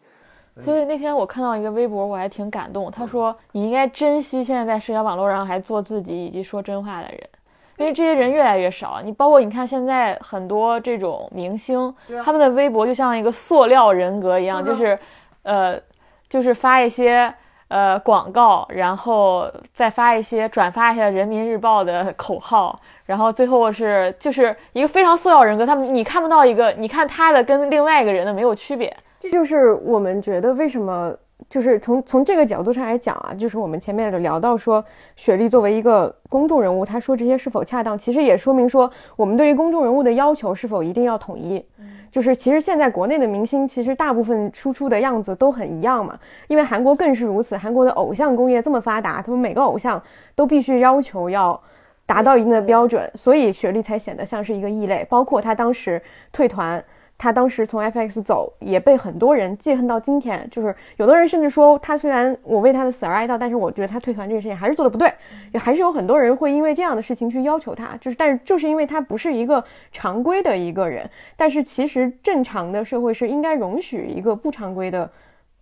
[0.58, 2.90] 所以那天我看到一个微博，我还挺感动。
[2.90, 7.20] 他说：“你应该珍惜现在在社交网络上还做自己以及说真话的人。”
[7.80, 14.98] 因为这些人越来越少，你包括你看现在很多这种明星，他们的微博就像一个塑料人格一样，就是，
[15.44, 15.80] 呃，
[16.28, 17.32] 就是发一些
[17.68, 31.16] 呃广告，然后再发一些转发一下人民日报的口号，然后最后是就是一个非常塑料人格，他们你看不到一个，你看他的跟另外一个人的没有区别，这就是我们觉得为什么。
[31.48, 34.84] 就是从从这个角度上来讲啊，就是我们前面聊到说，
[35.16, 41.64] 雪莉作为一个公众人物，她说这些是否恰当，其实也说明说我们对于公众人物的要求是否一定要统一。
[42.10, 46.18] 就是其实现在国内的明星，其实大部分输出的样子都很一样嘛，
[46.48, 50.02] 因为韩国更是如此，韩国的偶像工业这么发达，他们每个偶像
[50.34, 51.60] 都必须要求要
[52.04, 55.06] 达到一定的标准，所以雪莉才显得像是一个异类。
[55.08, 56.82] 包括她当时退团。
[57.20, 60.48] 他当时从 FX 走，也被很多人记恨到今天。
[60.50, 65.12] 就是有的人甚至说，他虽然我为他的死而哀悼，但是我觉得他退团这个事情还是做的不对。
[65.52, 67.94] 也还是有很多人会因为这样的事情去要求他。
[68.00, 69.62] 就是，但是就是因为他不是一个
[69.92, 71.06] 常规的一个人。
[71.36, 75.10] 但是其实正常的社会是应该容许一个不常规的。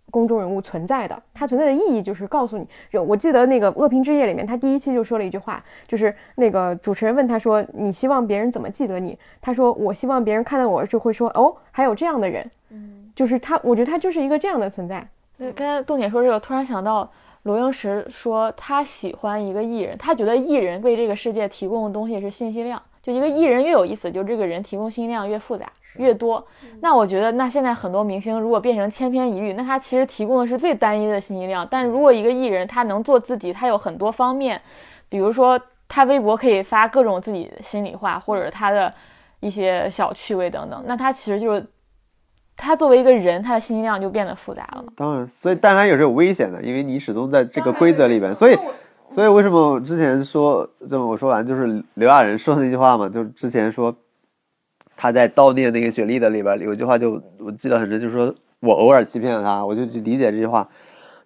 [0.09, 2.67] 公众人物存在的，它存在的意义就是告诉你。
[2.99, 15.07] 我记得那个《恶评之夜》里面，他第一期就说了一句话，就是那个主持人问他说：“你希望别人怎么记得你？”他说：“我希望别人看到我就会说，哦，还有这样的人。”嗯，就是他，我觉得他就是一个这样的存在。
[15.37, 17.09] 那，刚才杜姐说这个，突然想到
[17.43, 22.81] 罗英石说他喜欢一个艺人，他觉得艺人为这个世界提供的东西是信息量。
[23.01, 25.65] 就一个艺人越有意思，就这个人提供信息量越复杂。
[25.95, 26.45] 越多，
[26.81, 31.67] 那我觉得，那现在很多明星如果变成千篇一律，那他其实提供的是最单一的信息量。
[31.69, 34.61] 但如果一个艺人他能做自己，他有很多方面，
[35.09, 38.93] 比如说他微博可以发各种自己的心里话，或者他的
[39.39, 41.65] 一些小趣味等等，那他其实就是
[42.55, 44.85] 他作为一个人，他的信息量就变得复杂了。
[44.95, 48.33] 当然，所以但他也是有危险的，因为你始终在这个规则里边。
[48.33, 48.57] 所以，
[49.11, 53.93] 所以为什么之前说这么我说完就是刘亚仁说的那句话嘛，就是之前说。
[55.01, 60.67] 他在悼念那个雪莉的里边有句话，就我记得很深，就是说我偶尔欺骗了他，我就去理解这句话，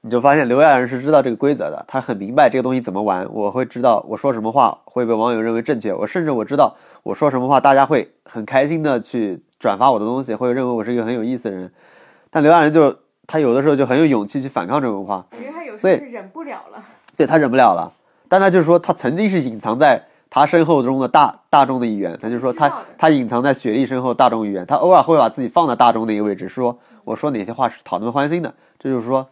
[0.02, 11.72] 你就发现刘亚仁是知道这个规则的，他很明白这个东西怎么玩，我会知道我说什么话会被网友认为正确，我甚至我知道我说什么话大家会很开心的去转发我的东西，会认为我是一个很有意思的人，
[12.30, 12.96] 但刘亚仁就
[13.26, 16.80] 他有的时候就很有勇气去反抗这种文化，因为他有时候是忍不了了，
[17.18, 17.92] 对他忍不了了，
[18.30, 20.00] 但他就是说他曾经是隐藏在。
[20.34, 29.28] 他身后中的大大众的一员，他就说他他隐藏在雪莉身后大众一员，他偶尔会把自己放在大众的一个位置，说我说哪些话是讨他们欢心的，这就是说，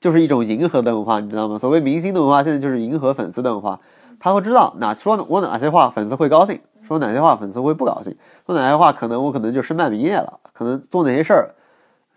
[0.00, 1.58] 就是一种迎合的文化，你知道吗？
[1.58, 3.80] 所谓明星的文化，现在就是迎合粉丝的文化。
[4.20, 11.50] 他会知道哪说我哪些话粉丝会高兴，说哪些话粉丝会不高兴，说哪些话可能我可能就身败名裂了，可能做哪些事儿，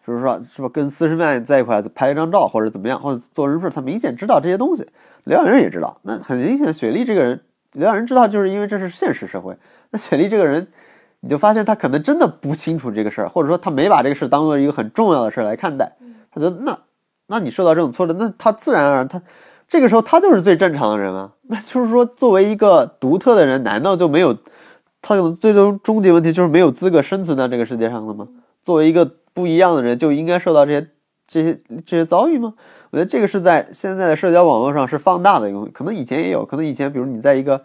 [0.06, 4.88] 就是说是吧，跟私生曼在一块拍一张照或者怎么样，或者做人事，他明显知道这些东西。
[5.24, 7.42] 刘亚仁也知道，那很明显，雪莉这个人，
[7.78, 9.56] 刘亚仁知道，就是因为这是现实社会。
[9.92, 10.68] 那雪莉这个人，
[11.20, 15.96] 你就发现他可能真的不清楚这个事儿，或者说他没把这个事当做一个很重要的事儿来看待。
[16.32, 16.78] 他觉得那，
[17.28, 19.22] 那你受到这种挫折，那他自然而然，他
[19.68, 21.32] 这个时候他就是最正常的人了。
[21.44, 24.34] 那就是说，作为一个独特的人，难道就没有
[25.02, 28.28] 他可能最终终极问题就是没有资格生存在这个世界上了吗？
[28.64, 30.88] 作为一个不一样的人，就应该受到这些
[31.28, 32.56] 这些这些遭遇吗？
[32.90, 37.62] 我觉得这个是在现在的社交网络上是放大的一个，可能以前也有可能以前，比如你在一个，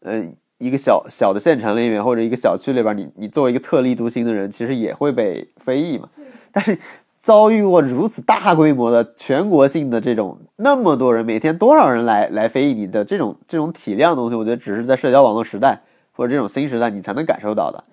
[0.00, 0.24] 呃，
[0.58, 6.08] 一个小小的县城里面或者一个小区里边，你你作为一个特立独行的人，其实也会被非议嘛。
[6.50, 6.78] 但是
[7.18, 15.80] 遭遇过如此大规模的全国性的这种那么多人，每天多少人来来非议你的这种这种体量的东西，我觉得只是在社交网络时代
[16.12, 17.84] 或者这种新时代你才能感受到的。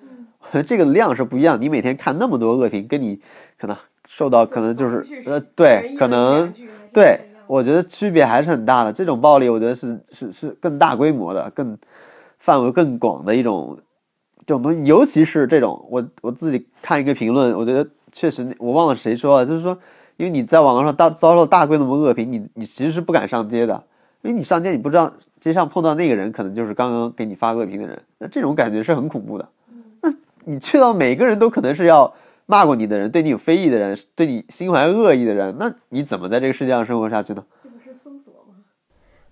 [0.63, 3.19] 这个量是不一样，你每天看那么多恶评，跟你
[3.57, 3.75] 可能。
[4.07, 6.51] 受到可能就是呃对，可能
[6.91, 8.91] 对，我觉得区别还是很大的。
[8.91, 11.77] 这种暴力，我觉得是是是更大规模的、更
[12.39, 13.77] 范围更广的一种
[14.45, 14.83] 这种东西。
[14.83, 19.77] 尤其是这种，我我自己看一个评论，我觉得确实我忘了谁说了，就是说，
[20.17, 23.81] 因为你在网络上大遭受大规模恶评，你你其实是不敢上街的，
[24.23, 29.47] 因为你上街你不知道街上碰到那个人可能就是刚刚给你发恶评的人，那这种感觉是很恐怖的。
[30.01, 32.13] 那你去到每个人都可能是要。
[32.51, 37.41] 骂过你的人，对你有非议的人，对你心怀恶意的人，那你怎么在这个世界上生活下去呢？
[37.63, 38.55] 这不是搜索吗？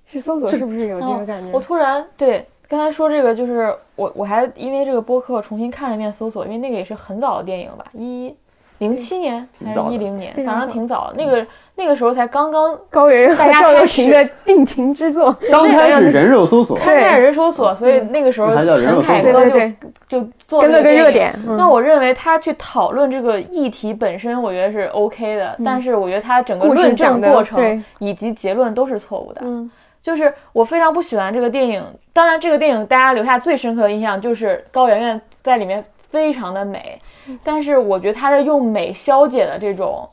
[0.06, 1.52] 是搜索，是不是有这个感觉？
[1.52, 8.34] 我突然对刚才说这个，就是我我还因为这个播客重新看了一遍搜索，因为那个也是很早的电影吧，一。
[8.78, 11.12] 零七年还是一零年，反正挺早。
[11.18, 11.46] 那个
[11.80, 21.34] 那个时候才刚刚高圆圆和赵又廷的定情之作，刚开始人肉搜索，刚开始人搜索，所以那个时候陈凯歌就就做了个热点。
[21.58, 29.40] 那我认为他去讨论这个议题本身，我觉得是 OK 的，但是我觉得他整个论证过程以及结论都是错误的。
[29.46, 29.72] 嗯，
[30.04, 31.82] 就是我非常不喜欢这个电影。
[32.12, 35.82] 当然，这个电影大家留下最深刻的印象就是高圆圆在里面。
[36.10, 37.00] 非常的美，
[37.44, 40.10] 但是我觉得他是用美消解了这种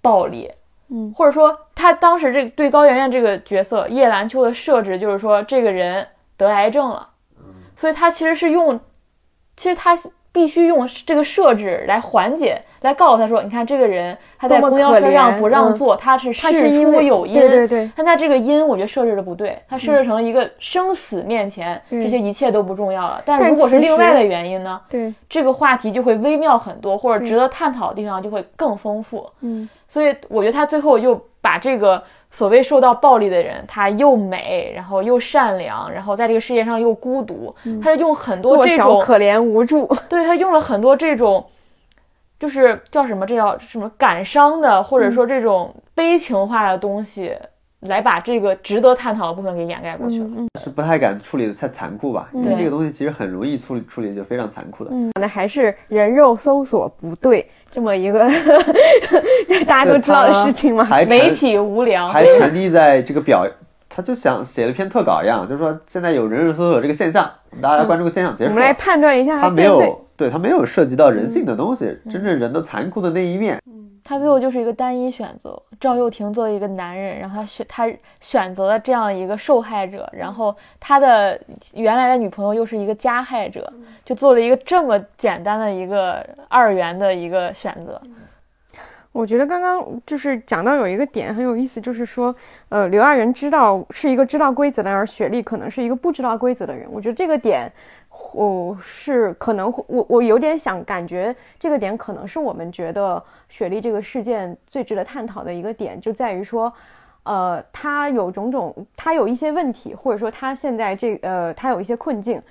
[0.00, 0.50] 暴力，
[0.92, 7.08] 嗯，或者说他当时这对高圆圆这个角色叶兰秋的设置就是说这个人得癌症了，
[7.74, 8.78] 所以他其实是用，
[9.56, 9.96] 其实他。
[10.34, 17.34] 必须用这个设置来缓解，来告诉他说：“你看这个人他在公交车上不让座，他是事出有因。
[17.34, 23.20] 对对对，但他这个因我觉得设置的不对，他设置成一个生死面前这些一切都不重要了。
[23.26, 24.80] 但如果是另外的原因呢？
[24.88, 29.30] 对，这个话题就会微妙很多，或者值得探讨的地方就会更丰富。
[29.42, 32.02] 嗯，所以我觉得他最后又把这个。
[32.34, 37.54] 所谓受到暴力的人，他又美，然后又善良，然后在这个世界上又孤独。
[37.82, 41.44] 他是用很多这种可怜无助，对他用了很多这种，
[42.40, 43.26] 就是叫什么？
[43.26, 47.36] 这叫什么感伤的，或者说这种悲情化的东西，
[47.80, 50.28] 来把这个值得探讨的部分给掩盖过去了。
[50.58, 52.30] 是不太敢处理的太残酷吧？
[52.32, 54.90] 因为这个东西其实很容易处理，处理就非常残酷的。
[54.90, 57.46] 嗯，那还是人肉搜索不对。
[57.72, 58.28] 这么一个
[59.66, 60.86] 大家都知道的事情吗？
[61.08, 63.46] 媒体无聊，还传递在这个表，
[63.88, 67.28] 他就想写了篇特稿一样，就是说现在有人肉搜索这个现象，
[67.62, 68.50] 大家来关注个现象结束。
[68.50, 73.58] 我们来判断一下，他没有对他没有涉及到人性的东西，真正人的残酷的那一面。
[74.04, 77.88] 他最后就是一个单一选择，赵又廷作为一个男人，然后他选他
[78.20, 81.40] 选择了这样一个受害者，然后他的
[81.74, 83.72] 原来的女朋友又是一个加害者，
[84.04, 88.00] 就做了一个这么简单的一个二元的一个选择。
[89.12, 92.34] 我觉得刚刚就是讲到有一个点很有意思，就是说，
[92.70, 96.88] 呃，刘亚仁知道是一个知道规则的，而雪莉可能是一个不知道规则的人。
[96.90, 97.70] 我觉得这个点。
[98.32, 106.72] 我是可能我我有点想感觉这个点可能是我们觉得雪莉这个事件最值得探讨的一个点，就在于说，
[107.24, 112.42] 呃，他有种种，他有一些问题，或者说他现在这呃，他有一些困境，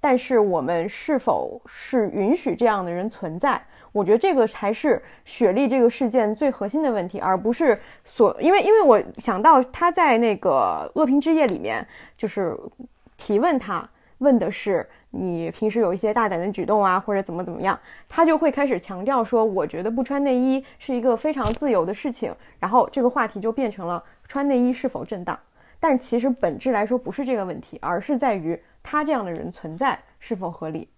[0.00, 3.60] 但是我们是否是允许这样的人存在？
[3.92, 11.84] 我觉得这个才是雪莉这个事件最核心的问题，而不是所因为因为我想到他在那个恶评之夜里面
[12.16, 12.56] 就是
[13.16, 13.88] 提问他
[14.20, 14.88] 问的是。
[15.12, 17.76] 你平时有一些大胆的举动啊，或者怎么怎么样，
[18.08, 22.32] 他就会开始强调说，我觉得不穿内衣是一个非常自由的事情。
[22.60, 25.36] 然后这个话题就变成了穿内衣是否正当。
[25.80, 30.88] 但其实本质来说不是这个问题，而是在于他这样的人存在是否合理。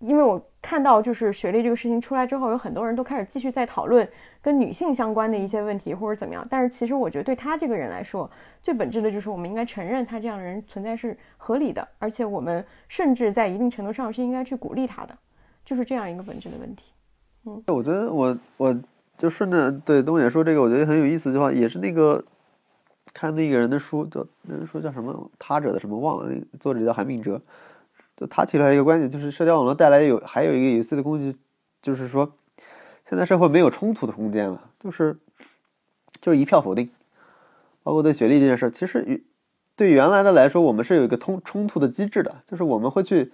[0.00, 4.08] 因为我看到就是学历这个事情出来之后，有很多人都开始继续在讨论
[4.40, 6.46] 跟女性相关的一些问题或者怎么样。
[6.48, 8.30] 但是其实我觉得对他这个人来说，
[8.62, 15.18] 最本质的就是我们应该承认他这样的人存在是合理的，而且我们甚至在一定程度上是应该去鼓励他的，
[15.64, 16.92] 就是这样一个本质的问题。
[17.44, 18.80] 嗯我觉得我我
[19.18, 22.24] 就顺着对东野说这个，我觉得很有意思的话，也是那个
[23.12, 25.28] 看那个人的书，叫那人书叫什么？
[25.40, 26.28] 他者的什么忘了？
[26.30, 27.42] 那个作者叫韩明哲，
[28.26, 31.36] 他提出来一个观点，就是社交网络带来有还有一个有趣的工具，
[31.80, 32.32] 就是说
[33.08, 35.16] 现在社会没有冲突的空间了，就是
[36.20, 36.90] 就是一票否定，
[37.82, 39.24] 包括对学历这件事，其实与
[39.76, 43.32] 对原来的来说，我们是有一个通冲突的机制的，就是我们会去。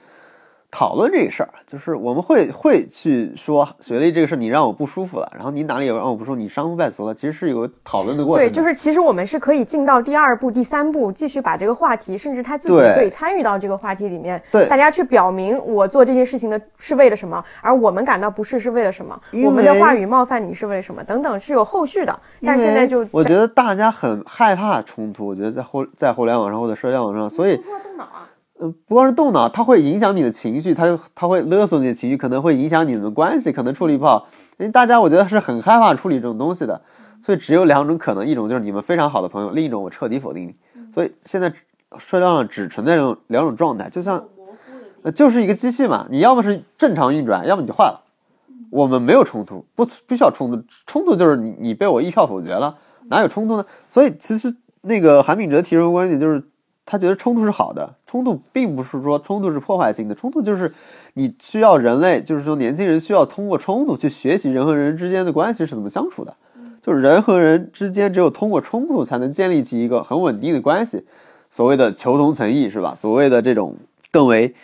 [0.70, 8.46] 讨论这个事儿，就是我们会会去说学历这个事儿，你让我不舒服了，然后你哪里有让我不舒服，你伤风败俗了，其实是有讨论的过程。
[8.46, 14.40] 对，就是其实我们是可以进到第二步、第三步，继续把这个话题，甚至他自己可以参与到这个话题里面。
[14.52, 22.16] 对，大家去表明我做这件事情的是为了什么，而我们感到不适是为了什么，我们的话语冒犯你是为了什么，等等是有后续的。
[22.44, 28.28] 但是现在就我觉得大家很害怕冲突，我觉得在互在互联网上或者社交网上，所以动脑啊。
[28.60, 34.28] 呃，不光是动脑，它会影响你的情绪，它它会勒索你的情绪，可能会影响你们关系，可能处理不好。
[34.58, 36.80] 因为大家我觉得是很害怕处理这种东西的，
[37.22, 40.54] 所以只有两种可能，一种就是你们非常好的朋友，另一种我彻底否定你。
[40.92, 41.52] 所以现在
[41.98, 44.24] 社交上只存在这种两种状态，就像
[45.02, 48.02] 呃就是一个机器嘛，你要么是正常运转，要么你就坏了。
[48.70, 52.76] 我们没有冲突，不必须要冲突，冲突就是你你被我一票否决了，
[53.08, 53.64] 哪有冲突呢？
[53.88, 56.42] 所以其实那个韩炳哲提出的观点就是。
[56.90, 60.72] 他觉得冲突是好的，冲突并不是说冲突是破坏性的，冲突就是
[61.12, 66.34] 你需要人类，就是说年轻人需要通过冲突去学习人和人之间的关系是怎么相处的，
[66.80, 71.04] 就是人和人之间只有通过冲突才能建立起一个很稳定的关系，
[71.50, 72.94] 所谓的求同存异是吧？
[72.94, 73.76] 所谓的这种
[74.10, 74.54] 更为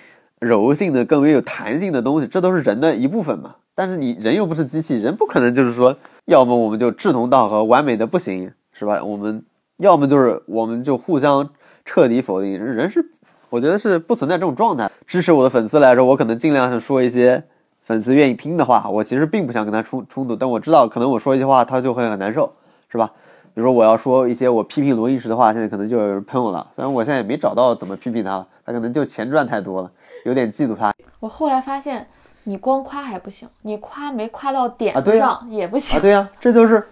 [0.41, 3.57] 柔性的、更为有弹性的东西，这都是人的一部分嘛。
[3.75, 5.95] 但是你人又不是机器人，不可能就是说，
[6.25, 9.05] 要么我们就志同道合，完美的不行是吧？
[9.05, 9.45] 我们
[9.77, 11.47] 要么就是我们就互相。
[11.85, 13.05] 彻底否定人是，
[13.51, 14.91] 我觉得是不存在这种状态。
[15.07, 17.43] 支持我的粉丝来说，我可能尽量是说一些
[17.85, 18.89] 粉丝愿意听的话。
[18.89, 22.53] 我其实并不想跟他冲冲突，但我知道可能我说一些话他就会很难受，
[22.91, 23.11] 是吧？
[23.55, 26.67] 比如说我要说一些我批评罗伊什的话，现在可能就有人喷我了。
[26.75, 29.91] 虽然我现在也没找到怎么批评他，他可能就钱赚太多了，
[30.25, 30.93] 有点嫉妒他。
[31.21, 32.05] 我后来发现，
[32.43, 35.99] 你光夸还不行，你夸没夸到点子上也不行。
[35.99, 36.85] 啊，对呀，这就是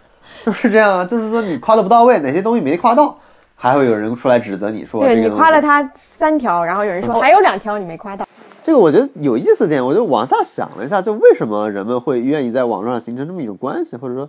[0.43, 3.19] 就是这样啊，就是说你夸的不到位，哪些东西没夸到。
[3.63, 8.27] 还会有人出来指责你说，对你夸了他三条，然后有人说还有两条你没夸到。
[8.61, 14.29] 这个我觉得有意思点，我就往下想了一下，就为什么人们会愿意在网络上形成这么一种关系，或者说，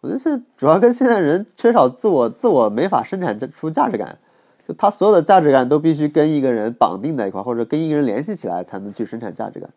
[0.00, 4.18] 我觉得现在主要跟现在人缺少自我，自我没法生产出价值感，
[4.66, 9.70] 就他所有的价值感都必须跟一个人绑定在一块，或者跟一个人联系起来才能去生产价值感。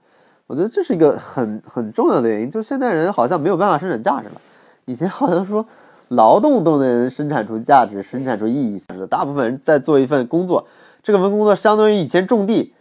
[0.48, 4.42] 我觉得这是一个很很重要的原因，就是现在人好像没有办法生产价值了，
[4.86, 5.64] 以前好像说。
[6.10, 8.82] 劳动都能生产出价值，生产出意义。
[9.10, 10.66] 大部分人在做一份工作，
[11.04, 12.74] 这份工作相当于以前种地，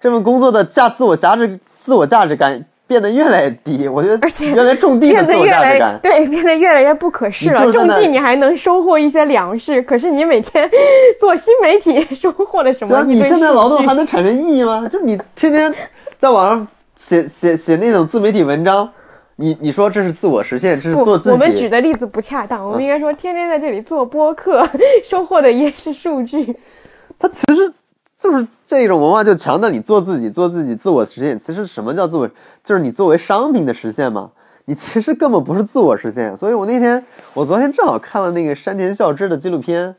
[0.00, 3.88] 这份工作的价自我价值、自我价值感变得越来越低。
[3.88, 7.72] 我觉得，而且原来种地的自我价值感，对，变得越来越不可视了。
[7.72, 10.70] 种地你还能收获一些粮食，可是你每天
[11.18, 13.02] 做新媒体，收获了什么？
[13.04, 14.86] 你现在劳动还能产生意义吗？
[14.90, 15.74] 就你天天
[16.18, 18.90] 在网上写写写那种自媒体文章。
[19.36, 21.30] 你你说这是自我实现，这是做自己。
[21.30, 24.64] 我们举的例子不恰当，我们应该说天天在这里做播客，
[25.04, 26.56] 收获的也是数据。
[27.18, 27.72] 它其实
[28.16, 31.36] 就是这种文化，就强调你做自己，做自己，自我实现。
[31.36, 32.30] 其实什么叫自我？
[32.62, 34.30] 就是你作为商品的实现嘛。
[34.66, 36.36] 你其实根本不是自我实现。
[36.36, 37.04] 所以我那天，
[37.34, 39.94] 我昨天正好看了那个山田孝之的纪录片，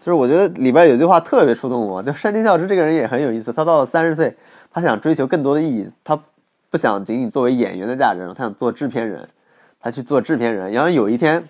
[0.00, 2.02] 就是我觉得里边有句话特别触动我。
[2.02, 4.34] 就山田孝之这个人也很有意思，他到了三十岁，
[4.72, 6.18] 他想追求更多的意义，他。
[6.72, 9.28] 不想仅仅作为演员的价值，他想做制片人，
[9.78, 10.72] 他去做制片人。
[10.72, 11.44] 然后有一天，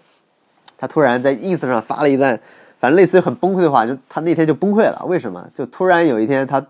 [0.77, 2.37] 他突然在 ins 上发了一段，
[2.81, 5.01] 反正类似于很崩溃的话，就他那天就崩溃了。
[5.07, 5.49] 为什么？
[5.55, 6.61] 就突然有一天，他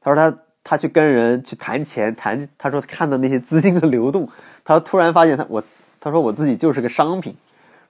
[0.00, 0.32] 他说他
[0.62, 4.28] 他去跟人去谈钱，谈他说看到那些资金的流动，
[4.64, 5.60] 他突然发现他我
[5.98, 7.34] 他说我自己就是个商品，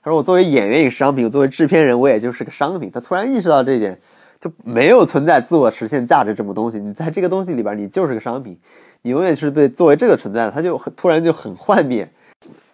[0.03, 2.91] 他说我作为演员也是商品，我作为制片人我也就是个商品。
[2.91, 4.01] 他突然意识到这一点，
[4.41, 8.59] 就没有存在自我实现价值这么东西，你在这个东西里边你就是个商品。
[9.03, 12.09] 你永远是被作为这个存在的，他就突然就很幻灭，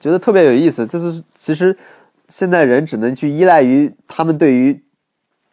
[0.01, 0.87] 觉得特别有意思。
[0.87, 1.77] 就是其实
[2.29, 4.83] 现在人只能去依赖于他们对于，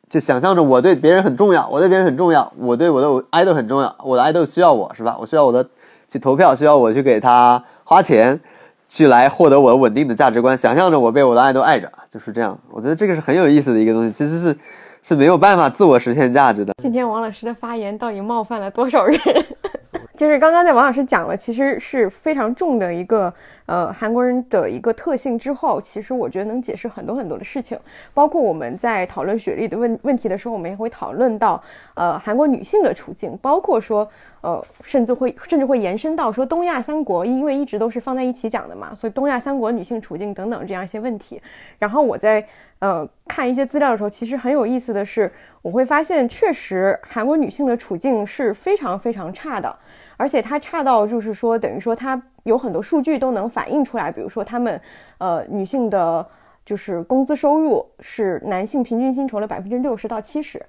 [0.09, 5.17] 就想象着我对别人很重要，我对别人很重要，我对我的 idol 很重要，我的 idol 需要我是吧？
[5.19, 5.69] 我需要我的
[6.09, 8.39] 去投票，需要我去给他花钱，
[8.87, 10.57] 去来获得我稳定的价值观。
[10.57, 12.57] 想象着我被我的 idol 爱着，就是这样。
[12.69, 14.11] 我觉得这个是很有意思的一个东西。
[14.11, 14.57] 其实是
[15.03, 16.73] 是没有办法自我实现价值的。
[16.77, 19.19] 今天王老师的发言到底冒犯了多少人？
[20.15, 23.33] 就是刚刚在王老师讲了，其实是非常重的一个
[23.71, 27.79] 呃韩国人的一个特性之后，其实我觉得能解释很多很多的事情，
[28.13, 31.63] 包括我们在讨论学历的问问题的时候，我们也会讨论到
[31.93, 34.05] 呃韩国女性的处境，包括说
[34.41, 41.41] 呃甚至会甚至会延伸到说东亚三国，因为一直都是放在一起讲的嘛，所以东亚三国女性处境等等这样一些问题。
[41.79, 42.45] 然后我在
[42.79, 49.73] 呃看一些资料的时候，其实很有意思的是，我会发现确实韩国女性的处境是非常非常差的。
[50.21, 54.79] 而且它差到就是说，等于说它有很多数据都能反映出来，比如说他们，
[55.17, 56.23] 呃，女性的
[56.63, 60.63] 就是工资收入是男性平均薪酬的百分之六十到七十，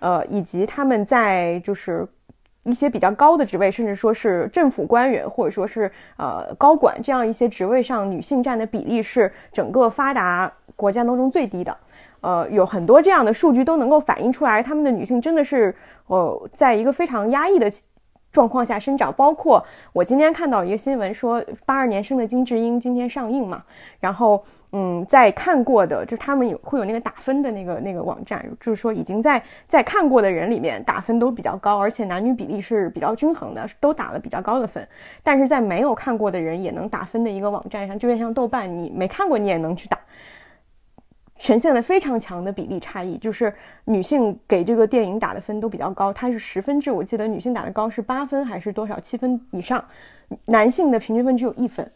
[0.00, 2.04] 呃，以及他们在就是
[2.64, 11.76] 一些比较高的职位，甚至说是政府官员或者说是呃高管这样一些职位上，女性占的比例是整个发达国家当中最低的，
[12.22, 15.72] 呃，有很多这样的数据都能够反映出来，他们的女性真的是
[16.08, 17.70] 呃在一个非常压抑的。
[18.36, 19.64] 状况下生长，包括
[19.94, 23.64] 我今天看到一个新闻说，八二年生的金智英今天上映嘛，
[23.98, 34.86] 然后嗯，在看过的，就是他们有会有那个打分的那个那个网站，就是说已经在在看过的人里面打分都比较高，而且男女比例是比较均衡的，都打了比较高的分。
[35.22, 39.98] 但是在没有看过的人也能打分的一个网站上，就像豆瓣，你没看过你也能去打。
[41.38, 43.52] 呈现了非常强的比例差异，就是
[43.84, 49.84] 女性给这个电影打的分都比较高，它是十分制，我记得女性打的高是八分还是多少七分以上，
[50.46, 51.90] 男性的平均分只有一分。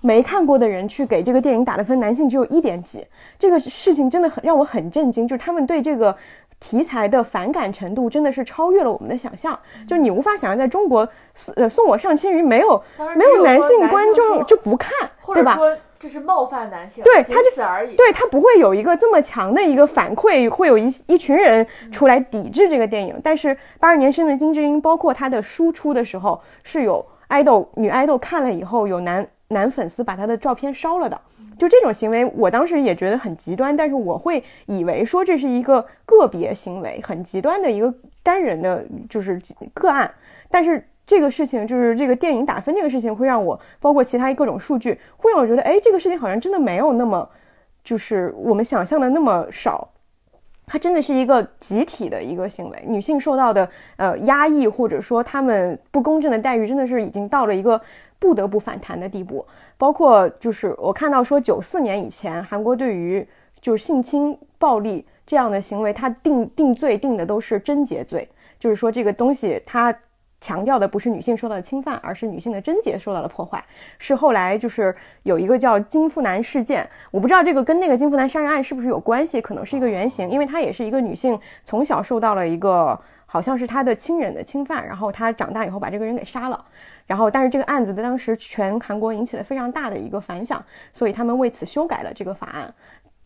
[0.00, 3.06] 没看过的人去给这个电影打的分，男性只有一点几，
[3.38, 6.14] 这个事情真的很让我很震惊，就是他们对这个
[6.60, 9.58] 题材的反感程度真的是超越了我们的想象，
[9.88, 11.08] 就你无法想象在中国，
[11.56, 12.82] 呃，送我上千鱼没有
[13.16, 14.90] 没有男性观众就不看，
[15.32, 15.58] 对吧？
[16.04, 17.96] 就是冒犯男性，对，他就此而已。
[17.96, 23.18] 对他不会有一个这么强的一个反馈，会有一一群人出来抵制这个电影。
[23.24, 31.18] 但是八二年生的金智英，包括他的输出的时候，是有爱豆女爱豆看了以后，有男男粉丝把他的照片烧了的。
[31.58, 39.40] 就这种行为，我当时也觉得很极端，但是我会以为说这是一个个别行为，很极端的一个单人的，就是
[39.72, 40.12] 个案。
[40.50, 40.86] 但是。
[41.06, 47.28] 这个事情就是这个电影打分这个事情，会让我包括其他各种数据，会让我觉得，哎，这个事情好像真的没有那么，
[47.82, 49.86] 就是我们想象的那么少，
[50.66, 57.78] 它真的是一个集体的一个行为，女性受到的呃压抑或者说她们不公正的待遇，真的是已经到了一个
[58.18, 59.46] 不得不反弹的地步。
[59.76, 63.26] 包括就是我看到说，九四年以前，韩国对于
[63.60, 68.26] 就是性侵暴力这样的行为，它定定罪定的都是贞洁罪，
[68.58, 69.94] 就是说这个东西它。
[70.44, 73.64] 强调的不是女性受到的侵犯，而是女性的贞洁受到了破坏。
[73.96, 86.62] 是后来就是有一个叫金富男事件，我不知道这个跟那个金富男杀人案是不是有关系，可能是一个原型，因为她也是一个女性，从小受到了一个好像是她的亲人的侵犯，然后她长大以后把这个人给杀了，
[87.06, 92.74] 然后但是这个案子在当时全韩国引起了非常大的一个反响，所以他们为此修改了这个法案。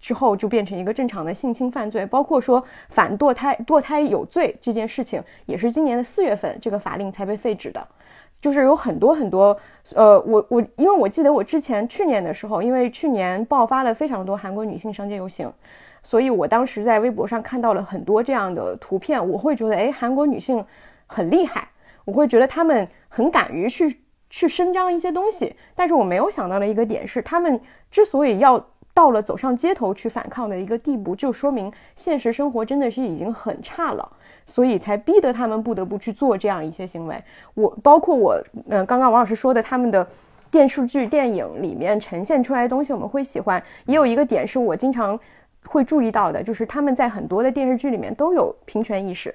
[0.01, 7.87] 之后就变成一个正常的性侵犯罪，包括说反堕胎、堕胎有罪这件事情，也是今年的四月份这个法令才被废止的。
[8.41, 9.59] 就是有很多很多，
[9.97, 15.53] 呃，我我因为我记得我之前去年的时候，因为去年爆发了非常多韩国女性上街游行，
[16.05, 20.65] 所以我当时在微博上看到了很多这样的图片，我会觉得，哎，韩国女性
[21.09, 21.67] 很厉害，
[22.05, 25.57] 我会觉得她们很敢于去去伸张一些东西。
[25.75, 28.65] 但是我没有想到的一个点是，她们之所以要。
[28.99, 34.11] 到了走上街头去反抗的一个地步，就说明现实生活真的是已经很差了，
[34.45, 37.23] 所以才逼得他们不得不去做这样一些行为。
[37.55, 38.37] 我包括我，
[38.69, 40.05] 嗯，刚刚王老师说的他们的
[40.51, 43.63] 电视剧、电影里面呈现出来的东西，我们会喜欢。
[43.87, 45.17] 也有一个点是我经常
[45.69, 49.33] 会注意到的，就是他们在很多的电视剧里面都有平权意识，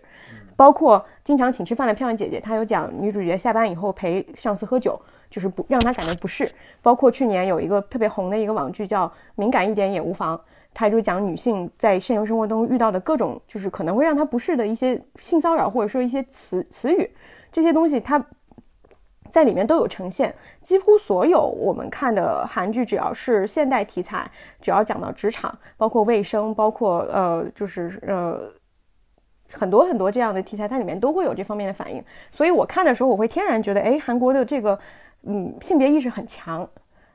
[0.58, 5.00] 包括经常请吃饭的漂亮姐姐，她有讲女主角下班以后陪上司喝酒。
[5.34, 6.48] 就是不让他感到不适，
[6.80, 10.38] 包括去年有一个特别红的一个网剧叫《敏感一点也无妨》，
[10.76, 17.10] 它就讲女性在现实生活中遇到的各种，就是可能会让她不适的一些性骚扰或者说一些词词语，
[17.52, 18.24] 这些东西它
[19.32, 20.32] 在里面都有呈现。
[20.62, 24.30] 几乎所有我们看的韩剧，只要是现代题材，
[24.62, 28.40] 只要讲到职场，包括卫生，包括呃，就是呃
[29.52, 32.04] 很多很多这样的题材，它里面都会有这方面的反应。
[32.32, 34.78] 所以我看的时候，我会天然觉得，哎，韩国的这个。
[35.24, 36.68] 嗯，性别意识很强，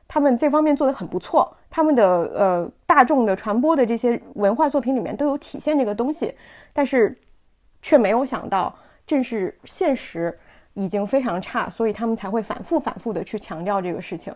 [0.07, 1.55] 他们这方面做得很不错。
[1.71, 2.05] 他们的
[2.35, 6.35] 呃大众的传播的这些文化作品里面都有体现这个东西，
[6.73, 7.15] 但是
[7.83, 8.75] 却没有想到，
[9.07, 10.37] 正是现实
[10.73, 14.35] 已经非常差，所以他们才会反复反复的去强调这个事情。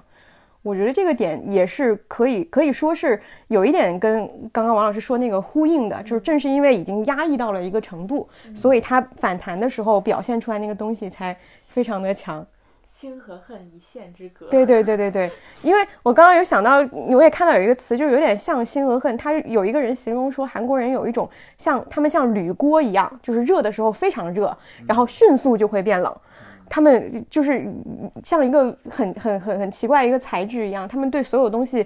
[0.60, 11.34] 我觉得这个点也是可以可以说是有一点跟刚刚王老师说那个呼应的，就是正是因为已经压抑到了一个程度，所以它反弹的时候表现出来那个东西才
[11.66, 12.46] 非常的强。
[13.02, 14.46] 心和恨一线之隔。
[14.46, 15.28] 对对对对对，
[15.60, 19.16] 因为我刚刚有想到，我也看到有一个词，就是有点像心和恨。
[19.16, 21.28] 他有一个人形容说，韩国人有一种
[21.58, 26.16] 像他们像铝锅一样，就是热的时候非常热，然后迅速就会变冷。
[26.70, 27.66] 他们就是
[28.22, 31.84] 像一个很很很很奇怪一个材质一样，他们对所有东西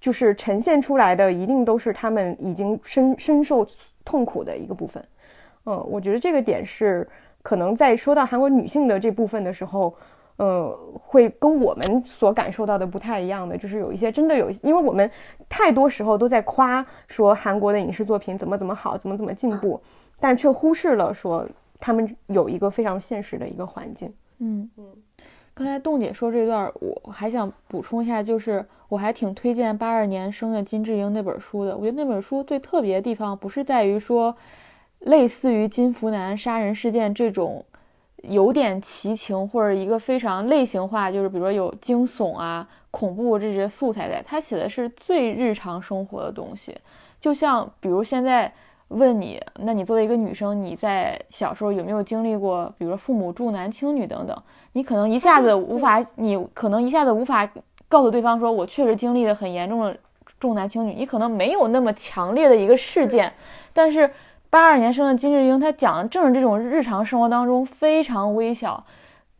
[0.00, 3.66] 就是呈现出来的，一定都是他们已经深深受
[4.02, 5.04] 痛苦的一个部分。
[5.66, 7.06] 嗯，我觉得这个点是
[7.42, 9.94] 可能在说到韩国女性的这部分的时候，
[10.36, 15.08] 呃，会跟我们所感受到的不太一样的，就是有一些真的有，因为我们
[15.48, 19.80] 太多时候都在夸说韩国的影视作品怎么怎么好，怎么怎么进步，
[20.18, 21.46] 但却忽视了说
[21.78, 24.12] 他们有一个非常现实的一个环境。
[24.38, 24.84] 嗯嗯，
[25.54, 31.76] 刚才栋姐说这段，我还想补充一下，就是我还挺推荐八二年生的金智英那本书的。
[31.76, 34.34] 我觉得那本书最特别的地方，不是在于说
[34.98, 37.64] 类似于金福南杀人事件这种
[38.28, 46.76] 有点奇情或者一个非常类型化，就是比如说有惊悚啊、恐怖这些素材在，他写的是最日常生活的东西，
[47.20, 48.52] 就像比如现在。
[48.88, 54.42] 问你，那你作为一个女生，你在小时候有没有经历过，比如说父母重男轻女等等？
[54.72, 57.48] 你可能一下子无法， 你可能一下子无法
[57.88, 59.96] 告诉对方说，我确实经历了很严重的
[60.38, 60.92] 重男轻女。
[60.92, 63.32] 你可能没有那么强烈的一个事件，
[63.72, 64.08] 但是
[64.54, 68.86] 八二年生的金智英，她讲的正是这种日常生活当中非常微小，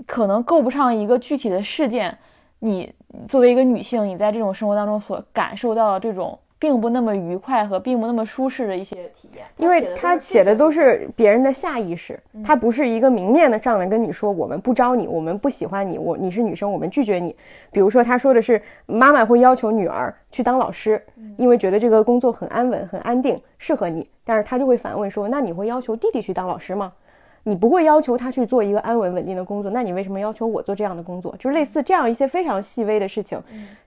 [0.08, 2.18] 可能够不上一个具体的事件。
[2.58, 2.92] 你
[3.28, 6.36] 作为一个女性，你在这种生活当中所感受到的这种。
[6.64, 17.36] 并不那么愉快和并不那么舒适的一些体验，因为他写的都是别人的下意识，他不是一个明面的上来跟你说我们不招你，我们不喜欢你，我你是女生，我们拒绝你。
[17.70, 20.98] 比如说他说的是妈妈会要求女儿去当老师，
[21.36, 24.08] 因为觉得这个工作很安稳、很安定，适合你。
[24.24, 26.94] 但是他就会反问说，那你会要求弟弟去当老师吗？
[27.42, 31.36] 你不会要求他去做一个安稳稳定的工作，那你为什么要求我做这样的工作？
[31.38, 33.38] 就是类似这样一些非常细微的事情，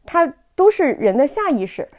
[0.05, 1.89] 它都是人的下意识。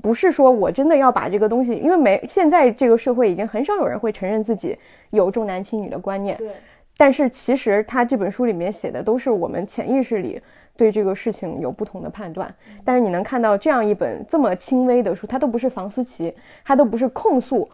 [0.00, 4.78] 不是说我真的要把这个东西，因为没现在这个社会已经很少有人会承认自己
[5.10, 6.36] 有重男轻女的观念。
[6.38, 6.52] 对。
[6.96, 10.40] 但是其实他这本书里面写的都是我们潜意识里
[10.76, 12.54] 对这个事情有不同的判断。
[12.84, 16.32] 但是你能看到这样一本这么轻微的书，它都不是房思琪，
[16.64, 17.68] 它都不是控诉，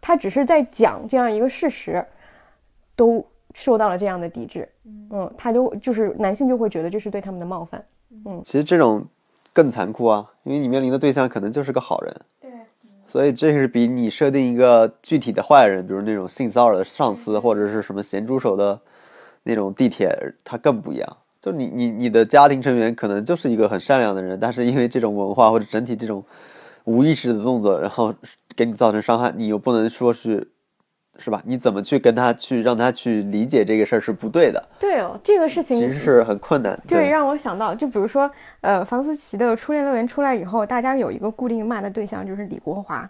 [0.00, 2.04] 它只是在讲这样一个事实，
[2.96, 4.68] 都受到了这样的抵制。
[4.84, 7.84] 嗯，他就就是男性就会觉得这是对他们的冒犯。
[8.24, 9.04] 嗯，其实这种。
[9.52, 12.50] 更残酷啊，因为你面临的对象可能就是个好人，对，
[13.06, 18.80] 所以这是比你设定一个具体的坏人，比如那种性骚扰的上司或者是什么咸猪手的
[19.42, 21.16] 那种地铁，他更不一样。
[21.40, 26.24] 就你你你的家庭成员可能就是一个很善良的人，但是因为这种文化或者整体这种
[26.84, 28.14] 无意识的动作，然后
[28.54, 30.48] 给你造成伤害，你又不能说是。
[31.20, 31.42] 是吧？
[31.44, 34.68] 你怎么去跟他去让他去理解这个事儿是不对的？
[34.80, 36.76] 对哦，这个事情其实是很困难。
[36.88, 38.28] 对，让我想到，就比如说，
[38.62, 43.08] 呃，房思琪的《初恋乐园》出来以后，大家有一个固定骂的对象就是李国华，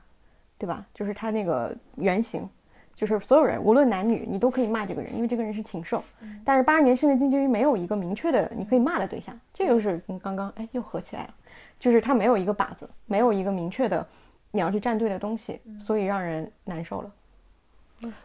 [0.58, 0.84] 对吧？
[0.92, 2.48] 就是他那个原型，
[2.94, 6.02] 就是所有人无论男女，你都可以骂这个人，因为这个人是禽兽。
[6.44, 11.34] 但是八二年生的金智英没有一个明确的你可以骂的对象，这个是跟刚刚哎又合起来了，
[11.78, 14.04] 就是他没有一个靶子，没有一个明确的
[14.50, 17.10] 你要去站队的东西，所以让人难受了。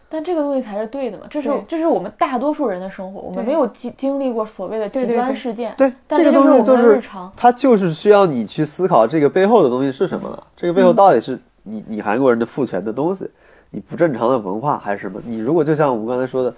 [0.08, 1.26] 但这个东西才是对的嘛？
[1.30, 5.74] 这是这是我们大多数人的生活，我们没有经经历过所谓的极端事件。
[5.78, 10.48] 对，但这个东西就是日常它就是需要你去思考这个背后的东西是什么了。
[10.56, 13.30] 这个背后到底是你你韩国人的父权的东西，
[13.72, 15.22] 你不正常的文化还是什么？
[15.26, 16.54] 你如果就像我们刚才说的，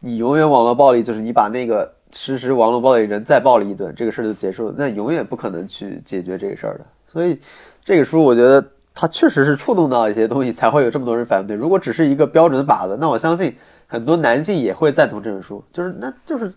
[0.00, 6.84] 你永远网络暴力，就是你把那个实施网络暴力人再暴力一顿，这个事儿就结束了，那永远不可能去解决这个事儿的。
[7.06, 7.38] 所以
[7.82, 8.62] 这个书我觉得。
[8.92, 11.56] 他确实是触动到一些东西，才会有这么多人反对。
[11.56, 13.56] 如果只是一个标准靶子，那我相信
[13.86, 15.64] 很多男性也会赞同这本书。
[15.72, 16.52] 就是那就是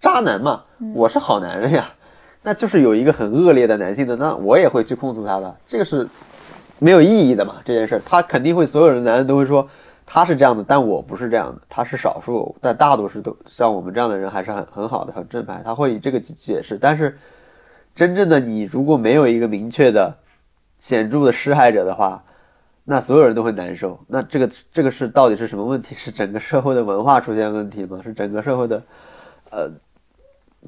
[0.00, 0.62] 渣男嘛，
[0.94, 1.88] 我是好男人呀，
[2.42, 5.56] 那就是有一个很恶劣的男性的，那我也会去控诉他的。
[5.66, 6.08] 这个是
[6.78, 7.56] 没有意义的嘛？
[7.64, 9.68] 这件事儿，他肯定会所有的男人都会说
[10.06, 15.60] 他是这样的，但我不是这样的，他是少数，但大多数都像我们这样的人还是很很好的，很正派。
[15.64, 17.16] 他会以这个解释，但是
[17.94, 20.12] 真正的你如果没有一个明确的。
[20.84, 22.22] 显著的施害者的话，
[22.84, 23.98] 那所有人都会难受。
[24.06, 25.94] 那这个这个是到底是什么问题？
[25.94, 27.98] 是整个社会的文化出现问题吗？
[28.04, 28.82] 是整个社会的，
[29.50, 29.70] 呃，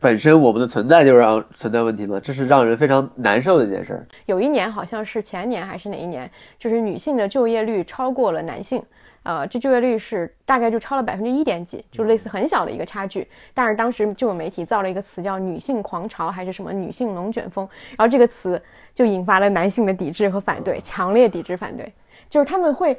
[0.00, 4.06] 本身我们的存在就让存在问题吗，这是让人非常难受的一件事儿。
[4.24, 8.82] 有一年好像是前年还是哪一年，就是女性的就业率超过了男性。
[9.26, 13.26] 呃，这就业率是大概就超了百分之一点几，就类似很小的一个差距。
[13.52, 18.62] 但是当时就有媒体造了一个词叫“女性狂潮”还是什么“女性龙卷风”，然后这个词
[18.94, 21.92] 就引发了男性的抵制和反对，强烈抵制反对，
[22.30, 22.96] 就是他们会。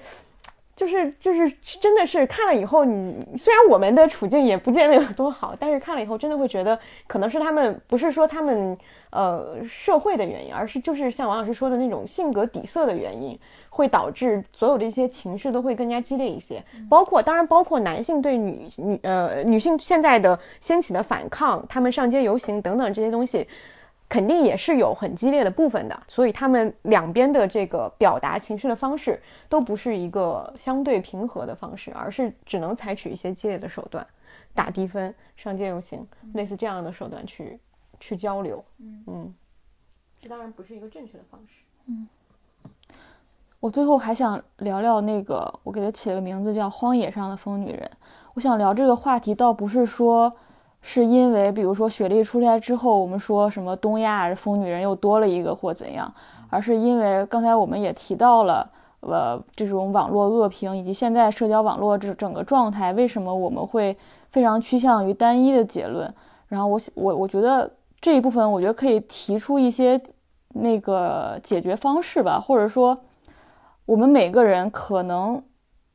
[0.75, 1.49] 就是就是
[1.81, 8.77] 真的是看了以后，你虽然我们的处境也不见得有多好，但是看了以后真的会觉得，可能是他们不是说他们
[9.09, 13.35] 呃社会的原因，而是就是像王老师说的那种性格底色的原因，
[13.77, 16.63] 会导致所有的一些情绪都会更加激烈一些。
[16.89, 23.47] 包括当然包括男性对女女呃女性现在的掀起的反抗，他们上街游行等等这些东西。
[24.09, 34.07] 肯定也是有很激烈的部分的，所以他们两边的这个表达情绪的方式都不是一个相对平和的方式，而是只能采取一些激烈的手段，
[34.53, 37.59] 打低分、上街游行，类似这样的手段去
[37.99, 38.63] 去交流。
[38.79, 39.35] 嗯嗯，
[40.21, 41.65] 这当然不是一个正确的方式。
[41.87, 42.07] 嗯，
[43.59, 47.79] 我最后还想聊聊那个，我给它起了个名字叫《荒野上的疯女人》。
[48.35, 50.31] 我想聊这个话题，倒不是说。
[50.79, 56.09] 是因为，比如说雪莉出来之后，我们说什么东亚疯女人又多了一个或怎样，
[56.49, 58.69] 而是因为刚才我们也提到了，
[59.01, 63.97] 呃，这种网络恶评以及现在社交网络这整个状态，为什么我们会
[64.31, 66.13] 非常趋向于单一的结论？
[66.47, 67.69] 然后我我我觉得
[67.99, 69.99] 这一部分，我觉得可以提出一些
[70.53, 72.97] 那个解决方式吧，或者说
[73.87, 75.41] 我们每个人可能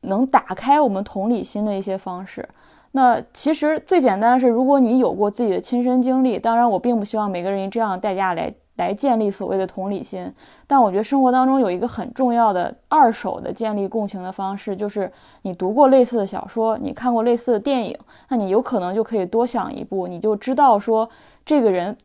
[0.01, 2.47] 能打开我们同理心的一些方式。
[2.91, 10.31] 那其实最简单的是，如果你有过自己的亲身经历，当然我并不希望每个人以这样的代价来来建立所谓的同理心，
[10.67, 15.11] 但我觉得生活当中有一个很重要的二手的建立共情的方式，就是
[15.43, 17.97] 你读过类似的小说，你看过类似的电影，
[18.29, 21.07] 那你有可能就可以多想一步，你就知道说
[21.45, 21.95] 这个人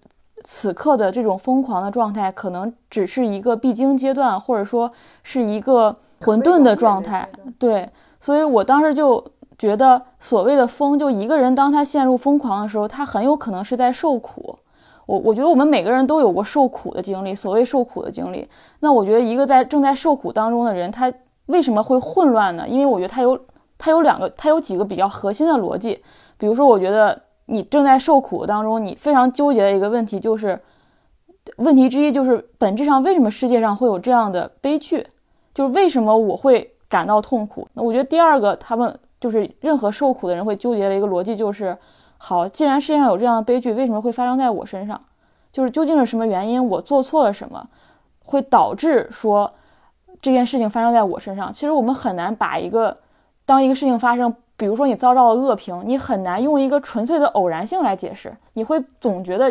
[0.45, 4.91] 此刻的这种疯狂的状态，可能只是一个必经阶段，或者说
[5.23, 7.29] 是一个混沌的状态。
[7.59, 7.89] 对，
[8.21, 9.25] 所以我当时就。
[9.59, 14.57] 觉得所谓的疯，就一个人当他陷入疯狂的时候，他很有可能是在受苦。
[15.05, 18.49] 我我觉得我们每个人都有过受苦的经历，所谓受苦的经历。
[18.79, 21.13] 那我觉得一个在正在受苦当中的人，他
[21.47, 22.69] 为什么会混乱呢？
[22.69, 23.37] 因为我觉得他有
[23.77, 26.01] 他有两个，他有几个比较核心的逻辑。
[26.37, 30.59] 比如说，我觉得你正在受苦当中，你非常纠结的一个问题就是，
[31.57, 35.07] 问题之一就是本质上为什么世界上会有这样的悲剧？
[35.53, 37.67] 就是为什么我会感到痛苦？
[37.73, 38.99] 那我觉得第二个，他们。
[39.21, 41.77] 就是任何受苦的人会纠结的一个逻辑，就是
[42.19, 45.01] 好，既然世界上有这样的悲剧，为什么会发生在我身上？
[45.53, 47.69] 就是究竟是什么原因，我做错了什么，
[48.25, 49.53] 会导致说
[50.23, 51.53] 这件事情发生在我身上？
[51.53, 52.97] 其实我们很难把一个
[53.45, 59.51] 当一个事情发生，比如说你遭到了恶评，你很难用一个纯粹的偶然性来解释，你会总觉得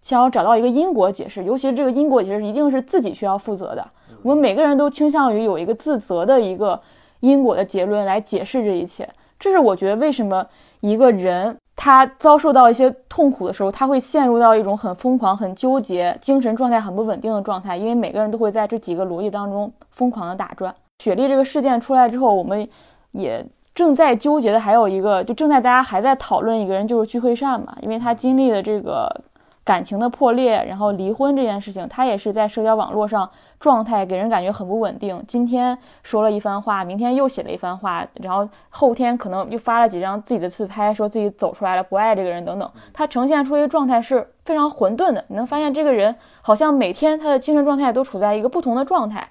[0.00, 3.86] 想要找到一个因果解释，尤其是这个因果解释一定是自己需要负责的。
[4.22, 6.80] 我们每个人都倾向于有一个自责的一个。
[7.20, 9.08] 因果的结论来解释这一切，
[9.38, 10.46] 这是我觉得为什么
[10.80, 17.78] 一个人他遭受到一些痛苦的时候，他会陷入到一种很疯狂、很纠结、精神状态很不稳定的状态。
[17.78, 20.74] 因为每个人都会在这几个逻辑当中疯狂的打转。
[21.02, 22.68] 雪莉这个事件出来之后，我们
[23.12, 23.42] 也
[23.74, 29.22] 正在纠结的还有一个，就正在大家还在讨论一个人，就是具惠善嘛，因为他经历了这个。
[29.66, 33.26] 感情的破裂，然后离婚这件事情，他也是在社交网络上
[33.58, 35.24] 状态给人感觉很不稳定。
[35.26, 42.70] 今天说了一番话，明天又写了一番话，然后后天可能又发了几张自己的自拍，说自己走出来了，不爱这个人等等。
[42.92, 45.24] 他呈现出一个状态是非常混沌的。
[45.28, 49.26] 你能发现这个人好像每天他的精神状态都处在一个不同的状态。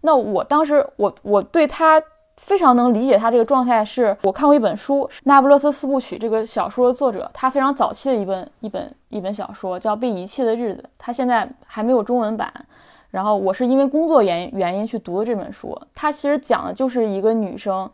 [0.00, 2.02] 那我当时我我对他。
[2.36, 12.52] 非常能理解他这个状态，是我看过一本书《那不勒斯四部曲》这个小说的作者，他非常早期的一本一本一本小说叫《被遗弃的日子》，他现在还没有中文版。
[13.10, 17.90] 然后我是因为工作原原因去读的这本书，他其实讲的就是一个女生，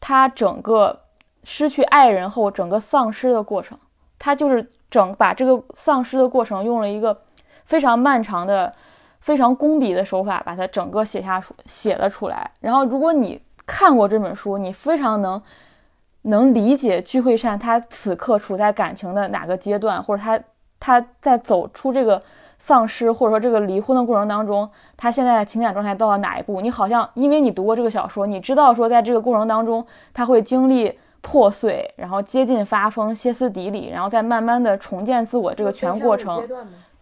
[0.00, 0.98] 她整个
[1.44, 3.76] 失去爱人后整个丧失的过程，
[4.18, 7.16] 她就是整把这个丧失的过程用了一个
[7.66, 8.72] 非常漫长的、
[9.20, 12.50] 非常工笔的手法把它整个写下出写了出来。
[12.60, 15.42] 然后如果你看过这本书，你非常能
[16.22, 20.40] 能理解具惠善他此刻处在感情的哪个阶段，或者他
[20.78, 22.22] 他在走出这个
[22.58, 26.60] 丧失或者说这个离婚的过程当中，他现在的情感状态到了哪一步？
[26.60, 29.84] 你好像因为你读过这个小说，你知道说在这个过程当中
[30.14, 36.40] 他会经历破碎，然后接近发疯、歇斯底里，然后再慢慢的重建自我这个全过程。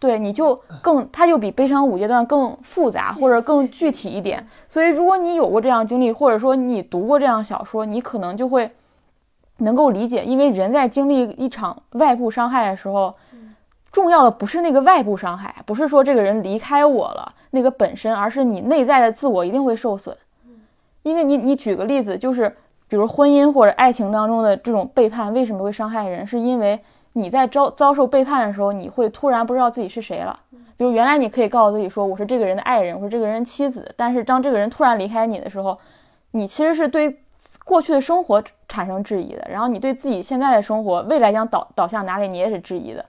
[0.05, 4.45] 对，你就更，它就比悲伤五阶段更复杂或者更具体一点。
[4.69, 8.69] 所以，如果你有过这样经历，或者说你读过这样小说，你可能就会
[9.57, 13.15] 能够理解，因为人在经历一场外部伤害的时候，
[13.91, 20.15] 重要的不是那个外部伤害，不是说这个人离开我了那个本身，而是你内在的自我一定会受损。
[21.03, 22.53] 因为你，你举个例子，就是
[22.87, 26.27] 比如婚姻或者爱情当中的这种背叛，为什么会伤害人？
[26.27, 26.79] 是因为
[27.17, 30.37] 你在遭遭受背叛的时候，你会突然不知道自己是谁了。
[30.75, 35.77] 比如原来你可以告诉自己说我是这个人的爱人，我是这个人妻子，但是当这个人突然离开你的时候，
[36.31, 37.17] 你其实是对
[37.63, 43.05] 过去的生活产生质疑的，然后你对自己现在的生活未来将导导向哪里，你也是质疑的。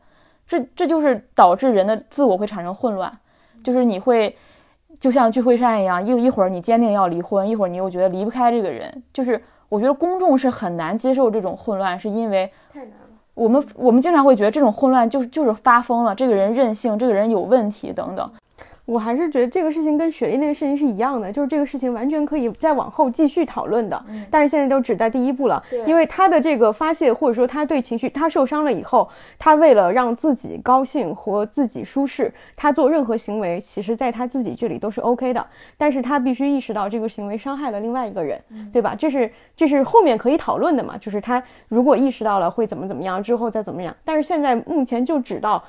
[0.47, 3.12] 这这就是导致人的自我会产生混乱，
[3.65, 4.37] 就是你会
[5.01, 9.03] 就像聚会上一样，一一会儿你坚定要离婚，一会儿你又觉得离不开这个人。
[9.12, 13.06] 就是我觉得公众是很难接受这种混乱，是因为太难了。
[13.37, 18.29] 我们我们经常会觉得这种混乱就是就是发疯了，这个人任性，这个人有问题等等。
[18.87, 29.09] 我还是觉得这个事情跟雪莉那个事情是一样的，就是这个事情完全可以再往后继续讨论的，但是现在都只在第一步了，因为他的这个发泄或者说他对情绪，他受伤了以后，
[29.39, 35.45] 他为了让自己高兴和自己舒适，他做任何行为，其实在他自己这里都是 OK 的，
[35.77, 38.41] 但是他必须意识到这个行为伤害了另外一个人，
[38.73, 38.95] 对吧？
[38.97, 40.97] 这是这是后面可以讨论的嘛？
[40.97, 45.61] 就是他如果意识到了会怎么怎么样之后再怎么样，但是现在目前就只到。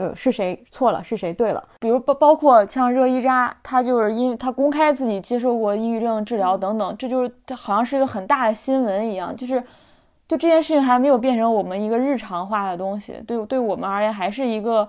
[0.00, 1.04] 呃，是谁错了？
[1.04, 1.62] 是谁对了？
[1.78, 9.62] 比如包包括像热依扎，他就是因为他公开自己接受过抑郁症治疗等等，这就是这好像是一个很大的新闻一样，就是
[10.26, 14.88] 就这件事情还没有变成我们一个日常化的东西，对对我们而言还是一个。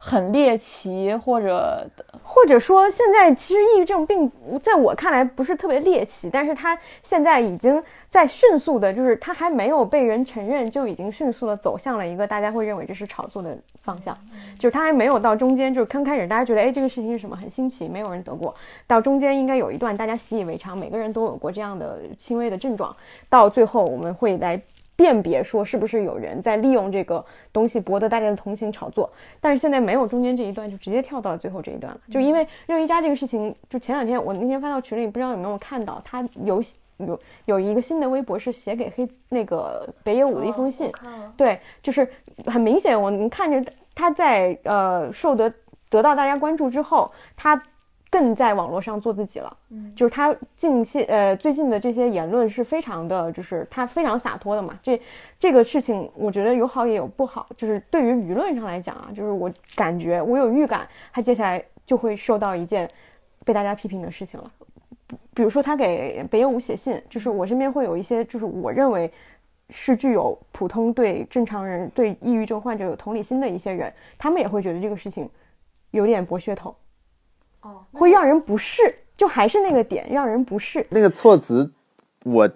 [0.00, 1.86] 很猎奇，或者
[2.22, 4.30] 或者说，现在其实抑郁症并
[4.62, 14.16] 在我看来不是特别猎奇，但是它现在已经在迅速的，就是它还没有被人承认，就已经迅速的走向了一个大家会认为这是炒作的方向，
[14.56, 18.54] 就是它还没有到中间，就是刚开始大家觉得，哎，这个事情是什么很新奇，没有人得过，
[18.86, 22.94] 到中间应该有一段大家习以为常，每个人都有过这样的轻微的症状，
[23.28, 24.60] 到最后我们会来。
[24.98, 29.08] 辨别说是不是有人在利用这个东西博得大家的同情炒作，
[29.40, 32.00] 但是现在没有中间这一段，就直接跳到了最后这一段了。
[32.10, 36.60] 就因为热依扎这个事情，就前两天我那天发到群里，不知道有没有看到，他有
[36.96, 40.90] 有有一个新的微博是写给黑那个北野武的一封信，
[41.36, 42.08] 对，就是
[42.46, 45.54] 很明显，我能看着他在呃受得
[45.88, 47.62] 得到大家关注之后，他。
[48.18, 54.76] 更在网络上做自己了，嗯，就是他近些呃最近的这些言论是非常的，就是他非常洒脱的嘛。
[54.82, 55.00] 这
[55.38, 62.90] 这个事情我觉得有好也有不好，就是对于舆论上来讲啊，就是我感觉我有预感，他接下来就会受到一件
[63.44, 64.50] 被大家批评的事情了。
[65.32, 69.10] 比如说他给北野武写信，就是我身边会有一些，就是我认为
[69.70, 75.30] 是具有普通对正常人对抑郁症患者有同理心的一些人，他们也会觉得这个事情
[75.92, 76.74] 有点博噱头。
[77.68, 78.80] 哦，会让人不适，
[79.14, 80.84] 就还是那个点，让人不适。
[80.88, 81.70] 那个措辞，
[82.24, 82.48] 我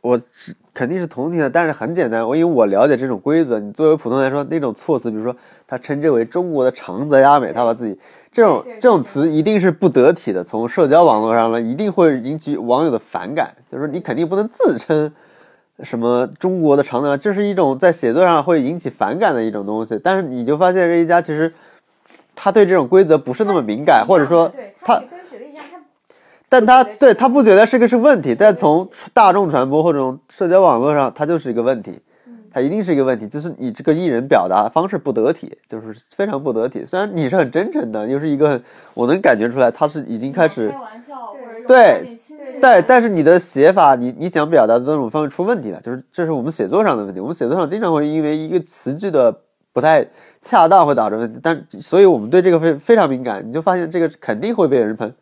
[0.00, 3.58] 我是肯定是同情的，但是很简单，我因为我了解这种规则。
[3.58, 5.34] 你作为普通来说，那种措辞，比如说
[5.66, 7.98] 他称之为中国的长泽雅美，他把自己
[8.30, 10.44] 这种这种词一定是不得体的。
[10.44, 13.52] 从社交网络上呢，一定会引起网友的反感。
[13.68, 15.12] 就是说，你肯定不能自称
[15.82, 19.98] 什么中国的长泽，这是一种在写作上会引起反感的一种东西。
[20.04, 21.52] 但是你就发现这一家其实。
[22.36, 24.52] 他对这种规则不是那么敏感，或者说
[24.82, 25.02] 他，
[26.48, 31.98] 但他对他不觉得是个是问题，但从大众传播或者社交网络上，它就是一个问题，
[32.52, 36.84] 它一定是一个问题，就是你这个艺人表达方式不得体，就是非常不得体。
[36.84, 38.60] 虽然你是很真诚的，又是一个，
[38.94, 41.34] 我能感觉出来他是已经开始开玩笑，
[41.66, 42.16] 对
[42.60, 47.18] 对，但是你的写法，你你想表达的那种方式出问题了，就是这是我们写作上的问题。
[47.18, 49.36] 我们写作上经常会因为一个词句的
[49.72, 50.06] 不太。
[50.48, 53.44] 恰当会导致问题，但所以我们对这个非非常敏感。
[53.44, 55.12] 你就发现这个肯定会被人喷，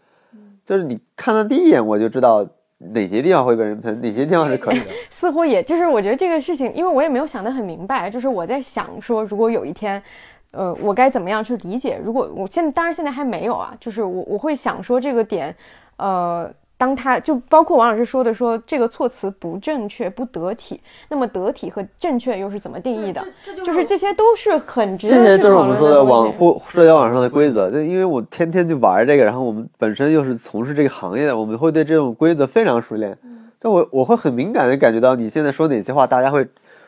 [0.66, 2.46] 就是你看到第一眼我就知道
[2.78, 4.86] 哪些地方会被人喷，哪些地方是可以的。
[5.08, 10.02] 似乎也就是我觉得这个事情，因为我也没有想得很明白，就是我在想说，如果有一天，
[10.50, 11.98] 呃，我该怎么样去理解？
[12.04, 15.56] 如果我现当然现在还没有啊，就是我我会想说这个点，
[15.96, 16.52] 呃。
[16.84, 20.78] 当他就包括王老师说的，说这个措辞不正确、不得体，
[21.08, 23.24] 那么得体和正确又是怎么定义的？
[23.64, 27.70] 就是这些都是很值得这些就是我们说的网互社交网上的规则。
[27.70, 33.16] 就因为我天天去玩这个，然后我们本身又是从事这个行业的，我们会对这种规则非常熟练。
[33.58, 36.46] 就我我会很敏感的感觉到，你现在说哪些话，大家会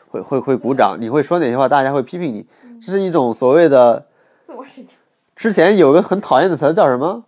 [0.09, 2.45] 会会会鼓掌；你会说哪些话，大家会批评你。
[2.79, 4.05] 这是一种所谓的
[4.45, 4.93] 自我审查。
[5.35, 7.23] 之前有个很讨厌的词叫什么？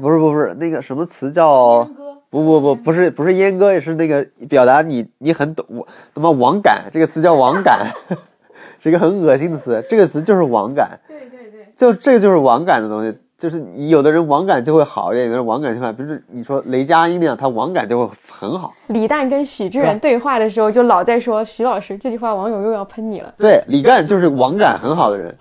[0.00, 1.88] 不是不是那个什么词叫
[2.30, 7.90] 不不不不是不是阉割也是那个表达你你很懂我他妈网感这个词叫网感，
[8.80, 9.84] 是一个很恶心的词。
[9.88, 13.18] 这个词就是网感，对对对，就这个就是网感的东西。
[13.38, 15.92] 就是你有的人网感就会好一点，有的人网感就坏。
[15.92, 18.74] 比如说你说雷佳音那样，他网感就会很好。
[18.88, 23.32] 李诞跟许志远对话的时候，就老在说徐老师这句话，网友又要喷你了。
[23.38, 25.32] 对，李诞就是网感很好的人，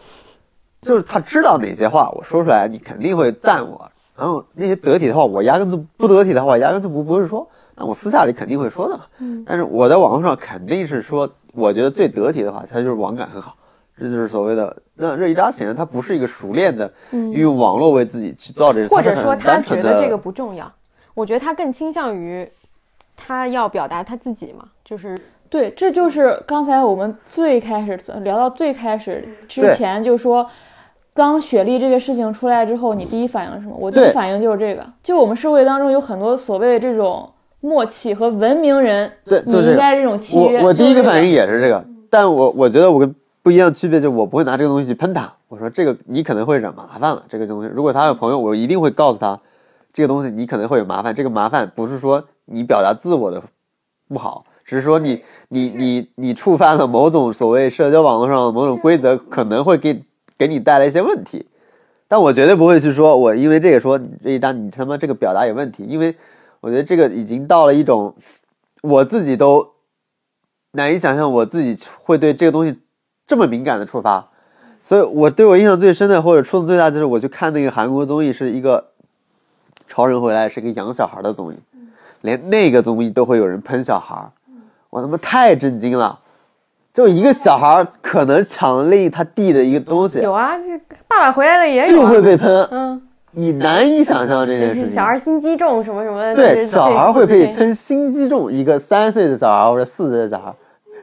[0.83, 3.91] 就是他知道哪些话我说出来，你肯定会赞我。
[4.17, 7.47] 然后那些得体的话，我压根就不得体的话，我压根就不不会说。
[7.75, 9.03] 那我私下里肯定会说的嘛。
[9.45, 13.55] 但是我在网络上肯定是说，我觉得最得体的话，他就是网感很好。
[13.99, 16.91] 这就是所谓的那热依扎显然他不是一个熟练的
[17.33, 20.71] 用网络为自己去造这个，或者说他觉得这个不重要，
[21.15, 22.47] 我觉得他更倾向于
[23.15, 25.17] 他要表达他自己嘛，就是
[25.49, 30.47] 对，这就是刚才我们最开始聊到最开始之前就说，
[31.17, 33.75] 当雪莉这个事情出来之后，你第一反应是什么？
[33.79, 37.27] 我第一反应就是这个，就我们社会当中有很多所谓的这种
[37.59, 39.53] 默契和文明人，对，你。
[39.53, 40.59] 应该这种契约。
[40.59, 45.33] 我我第一个反应也也是这个，但我我觉得我跟不一样的区别就是我不会拿这个东西去喷他。
[45.47, 49.39] 我说这个你可能会惹麻烦了，这个东西如果他有朋友，我一定会告诉他，
[49.91, 51.15] 这个东西你可能会有麻烦。
[51.15, 53.41] 这个麻烦不是说你表达自我的
[54.07, 60.03] 不好，只是说你你你你触犯了某种所谓社交网络上的某种规则，可能会给
[60.37, 61.45] 给你带来一些问题。
[62.07, 66.15] 但我绝对不会去说，我因为这个说你这一张你他妈这个表达有问题，因为
[66.61, 68.15] 我觉得这个已经到了一种
[68.81, 69.67] 我自己都
[70.71, 72.79] 难以想象我自己会对这个东西
[73.25, 74.25] 这么敏感的触发，
[74.81, 78.91] 所以我对我印象最深的或者触动最大就是我去看那个韩国综艺，是一个
[79.89, 81.57] 超人回来是一个养小孩的综艺，
[82.21, 84.31] 连那个综艺都会有人喷小孩，
[84.89, 86.17] 我他妈太震惊了。
[86.97, 90.75] 就一个小孩可能抢了另一他弟的一个东西，有啊，这
[91.07, 92.99] 爸爸回来了也有、就啊，会被喷，嗯，
[93.33, 94.91] 你难以想象这件事情。
[94.91, 100.51] 小孩心机重什么什么的，对，小孩会被喷心机重，一个三岁的小孩或者四岁的小孩，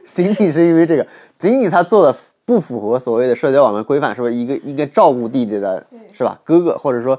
[0.05, 1.07] 仅仅是因为这个，
[1.37, 2.13] 仅仅他做的
[2.43, 4.29] 不符合所谓的社交网络规范，是吧？
[4.29, 5.81] 一个应该照顾弟弟的，
[6.11, 6.37] 是吧？
[6.43, 7.17] 哥哥，或者说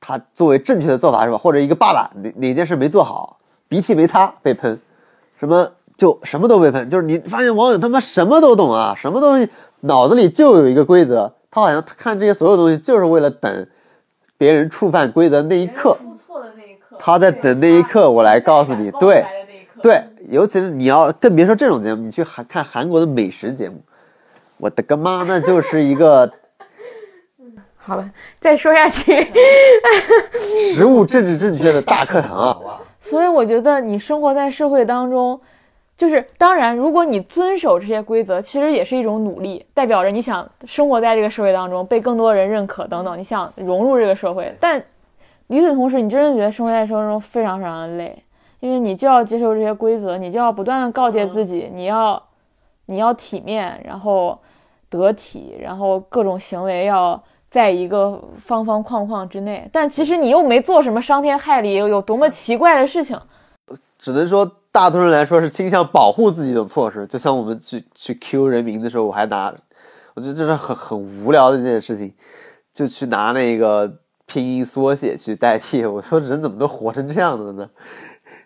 [0.00, 1.36] 他作为正确的做法，是吧？
[1.36, 3.36] 或者一个爸爸哪哪件事没做好，
[3.68, 4.80] 鼻涕没擦被喷，
[5.38, 9.48] 什么就什么都被喷，就是你发现网友他妈什么都懂啊，什么东西
[9.80, 13.66] 脑子里就有一个规则，他好像看这些所有东西就是为了等
[14.36, 15.96] 别人触犯规则那一刻。
[16.02, 19.24] 出错的那一刻他在等那一刻，我来告诉你，对，
[19.80, 23.76] 对，尤其是你要更别说这种节目，你去韩看韩国的美食节目，
[24.58, 26.30] 我的个妈，那就是一个
[27.76, 28.10] 好了，
[28.40, 29.26] 再说下去，
[30.74, 32.80] 食物政治正确的大课堂啊！
[33.00, 35.40] 所以我觉得你生活在社会当中，
[35.96, 44.54] 就是当然，如果你遵守这些规则，其实也是一种努力，代表着你想生活在这个社会当中，被更多人认可等等，你想融入这个社会。
[44.60, 44.82] 但
[45.48, 48.22] 与此同时，你真的觉得生活在社会中非常非常的累，
[48.60, 52.22] 因为你就要接受这些规则，你就要不断的告诫自己，你要
[52.86, 54.38] 你要体面，然后
[54.88, 57.22] 得体，然后各种行为要。
[57.48, 63.18] 在一个方方框框之内，但其实你又没做什么伤天害理、有有多么奇怪的事情。
[63.98, 64.44] 只能说，
[64.76, 67.06] 大多数人来说是倾向保护自己的措施。
[67.06, 69.50] 就像我们去去 Q 人名的时候，我还拿，
[70.12, 72.12] 我觉得这是很很无聊的一件事情，
[72.74, 73.90] 就去拿那个
[74.26, 75.86] 拼音缩写去代替。
[75.86, 77.70] 我说人怎么都活成这样子呢？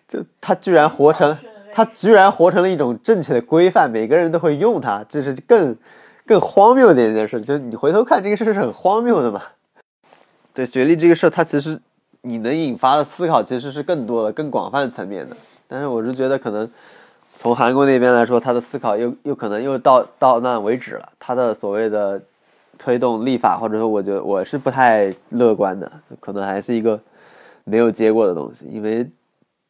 [0.07, 1.37] 就他居然活成，
[1.73, 5.75] 他居然活成了一种正确的规范，每个人都会用它，这是更
[6.25, 7.41] 更荒谬的一件事。
[7.41, 9.41] 就是你回头看这个事是很荒谬的嘛。
[10.53, 11.77] 对学历这个事，它其实
[12.21, 15.35] 你能引发的思考其实是更多的、更广泛层面的。
[15.71, 16.69] 但是我是觉得，可能
[17.37, 21.09] 从韩国那边来说，他的思考又又可能又到到那为止了。
[21.17, 22.21] 他的所谓的
[22.77, 25.89] 推动立法，或者说，我觉得我是不太乐观的，
[26.19, 26.99] 可能还是一个
[27.63, 28.65] 没有结果的东西。
[28.69, 29.09] 因为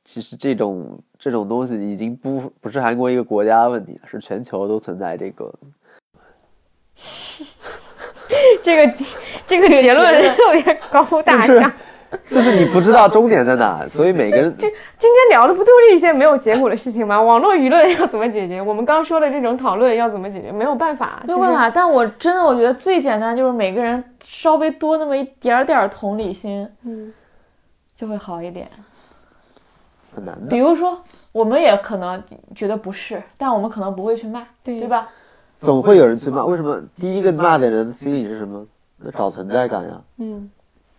[0.03, 5.53] 其实这种这种东西已经不不是韩国一个国家的问题了，是全球都存在这个。
[8.63, 9.05] 这个结
[9.45, 11.47] 这个结论特别高大上。
[11.57, 11.73] 就是
[12.29, 17.21] 你不知道终点在哪， 所以每个人今天聊的不都是一些没有结果的事情吗？
[17.21, 18.61] 网络舆论要怎么解决？
[18.61, 20.51] 我们刚说的这种讨论要怎么解决？
[20.51, 21.69] 没有办法，没有办法。
[21.69, 27.13] 但我真的我觉得最简单就是每个人稍微多那么一点点同理心，嗯，
[27.95, 28.69] 就会好一点。
[30.13, 30.47] 很难的。
[30.49, 31.01] 比如说，
[31.31, 32.21] 我们也可能
[32.53, 35.07] 觉得不是，但我们可能不会去骂，对对吧？
[35.55, 36.77] 总会有人去骂，为什么？
[36.95, 38.65] 第一个骂的人的心里是什么？
[39.15, 40.01] 找存在感呀。
[40.17, 40.49] 嗯，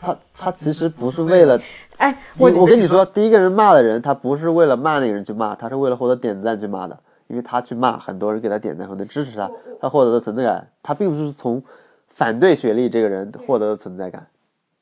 [0.02, 1.60] 他他其实不是为了，
[1.98, 6.98] 哎，我我我跟你说，第一个人骂的人，他不是为了骂那个人去骂，他是为了获得点赞去骂的，
[7.28, 9.48] 因为他去骂，很多人给他点赞，很多人支持他，
[9.80, 11.62] 他获得的存在感，他并不是从
[12.08, 14.26] 反对雪莉这个人获得的存在感，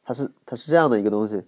[0.06, 1.42] 他是他是这样的一个东西，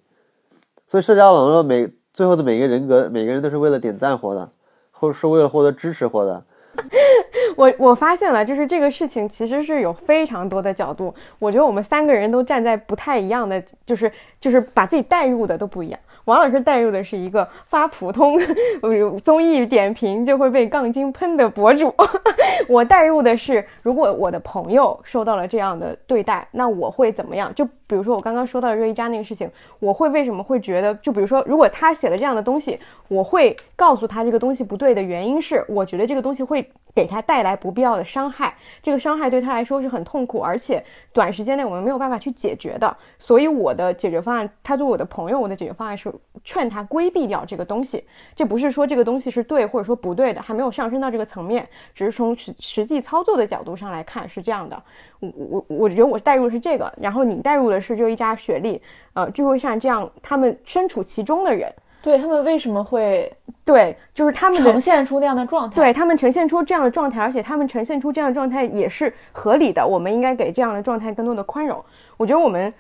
[0.87, 4.51] 所以社交网络每最后的每个人格，每个人都是为了点赞活的，
[4.91, 6.45] 或者是为了获得支持活的。
[7.57, 11.15] 我我发现了，就是这个事情其实是有非常多的角度。
[11.39, 16.01] 我觉得我们三个人都站在不太一样的，就是就是把自己带入的都不一样。
[16.25, 18.39] 王老师带入的是一个发普通
[19.25, 21.93] 综艺点评就会被杠精喷的博主，
[22.69, 27.53] 我带入的是，如果我的朋友受到了这样的对待，那我会怎么样？
[27.55, 30.95] 就比如说我刚刚说到热依扎那个事情，我会为什么会觉得？
[30.97, 32.79] 就比如说，如果他写了这样的东西，
[33.09, 42.97] 我会告诉他这个东西不对的原因是，我觉得这个东西会给他带来不必要的伤害，这个伤害对他来说是很痛苦，而且短时间内我们没有办法去解决的。
[43.19, 46.13] 所以我的解决方案，他作为我的朋友，我的解决方案是。
[46.45, 48.05] 劝他规避掉这个东西，
[48.35, 51.65] 这不是说这个东西是对或者说不对的，还没有上升到这个层面，
[51.95, 54.83] 只是从实实际操作的角度上来看是这样的。
[55.21, 58.83] 我我我觉得我带入的是这个，然后你带入的是就一家雪莉，
[59.13, 61.73] 呃，聚会上这样他们身处其中的人，
[62.03, 63.33] 对他们为什么会
[63.65, 71.83] 对，就是他们呈现出那样的状态，对他们呈现出这样的状态，而且他们呈现出这样的状态也是合理的，我们应该给这样的状态更多的宽容。
[72.17, 72.73] 我觉得我们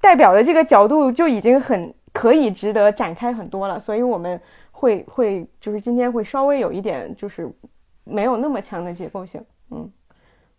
[0.00, 1.94] 代表的这个角度就已经很。
[2.12, 4.38] 可以值得展开很多了，所以我们
[4.72, 7.48] 会会就是今天会稍微有一点就是
[8.02, 9.40] 没有那么强的结构性，
[9.70, 9.88] 嗯，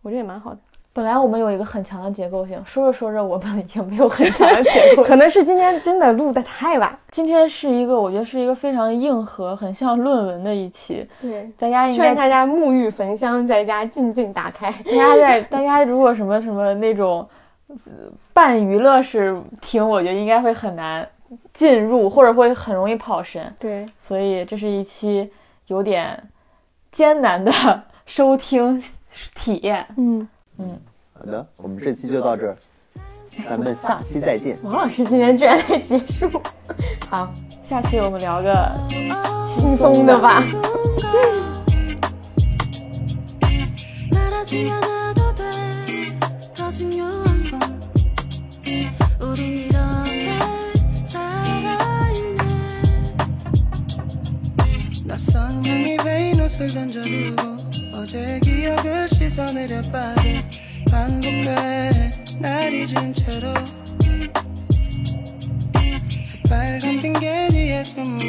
[0.01, 0.59] 我觉得也蛮好的。
[0.93, 6.97] 本来我们有一个很强的结构性，说着说着我们已经没有很强的结构， 可能是今天真的录的太晚。
[7.09, 11.07] 今天是一个我觉得是一个非常硬核、很像论文的一期。
[11.21, 14.71] 对，大家劝大家沐浴焚香，在家静静打开。
[14.85, 17.27] 大家在大家如果什么什么那种
[18.33, 21.07] 半娱乐式听，我觉得应该会很难。
[21.53, 25.31] 进入或者会很容易跑神，对，所以这是一期
[25.67, 26.21] 有点
[26.91, 27.51] 艰难的
[28.05, 28.83] 收听
[29.33, 29.85] 体验。
[29.95, 30.27] 嗯
[30.60, 30.78] 嗯，
[31.12, 32.56] 好的，我们这期就到这儿，
[33.48, 34.58] 咱们下期再见。
[34.62, 36.30] 王老师今天居然在结束，
[37.08, 37.32] 好，
[37.62, 38.72] 下期我们聊个
[39.54, 40.42] 轻松的吧。
[56.46, 57.59] 낯 던져두고
[58.01, 60.21] 어제 기억을 씻어내려 봐도
[60.89, 63.53] 반복돼 날 잊은 채로
[66.23, 68.23] 새빨간 핑계 뒤에 숨어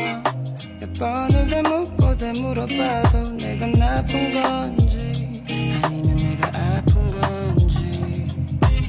[0.79, 5.43] 몇 번을 되묻고 되물어봐도 내가 나쁜 건지
[5.83, 8.27] 아니면 내가 아픈 건지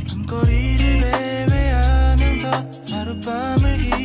[0.10, 2.52] 밤거리를 매매하면서
[2.90, 4.04] 하룻밤을 기대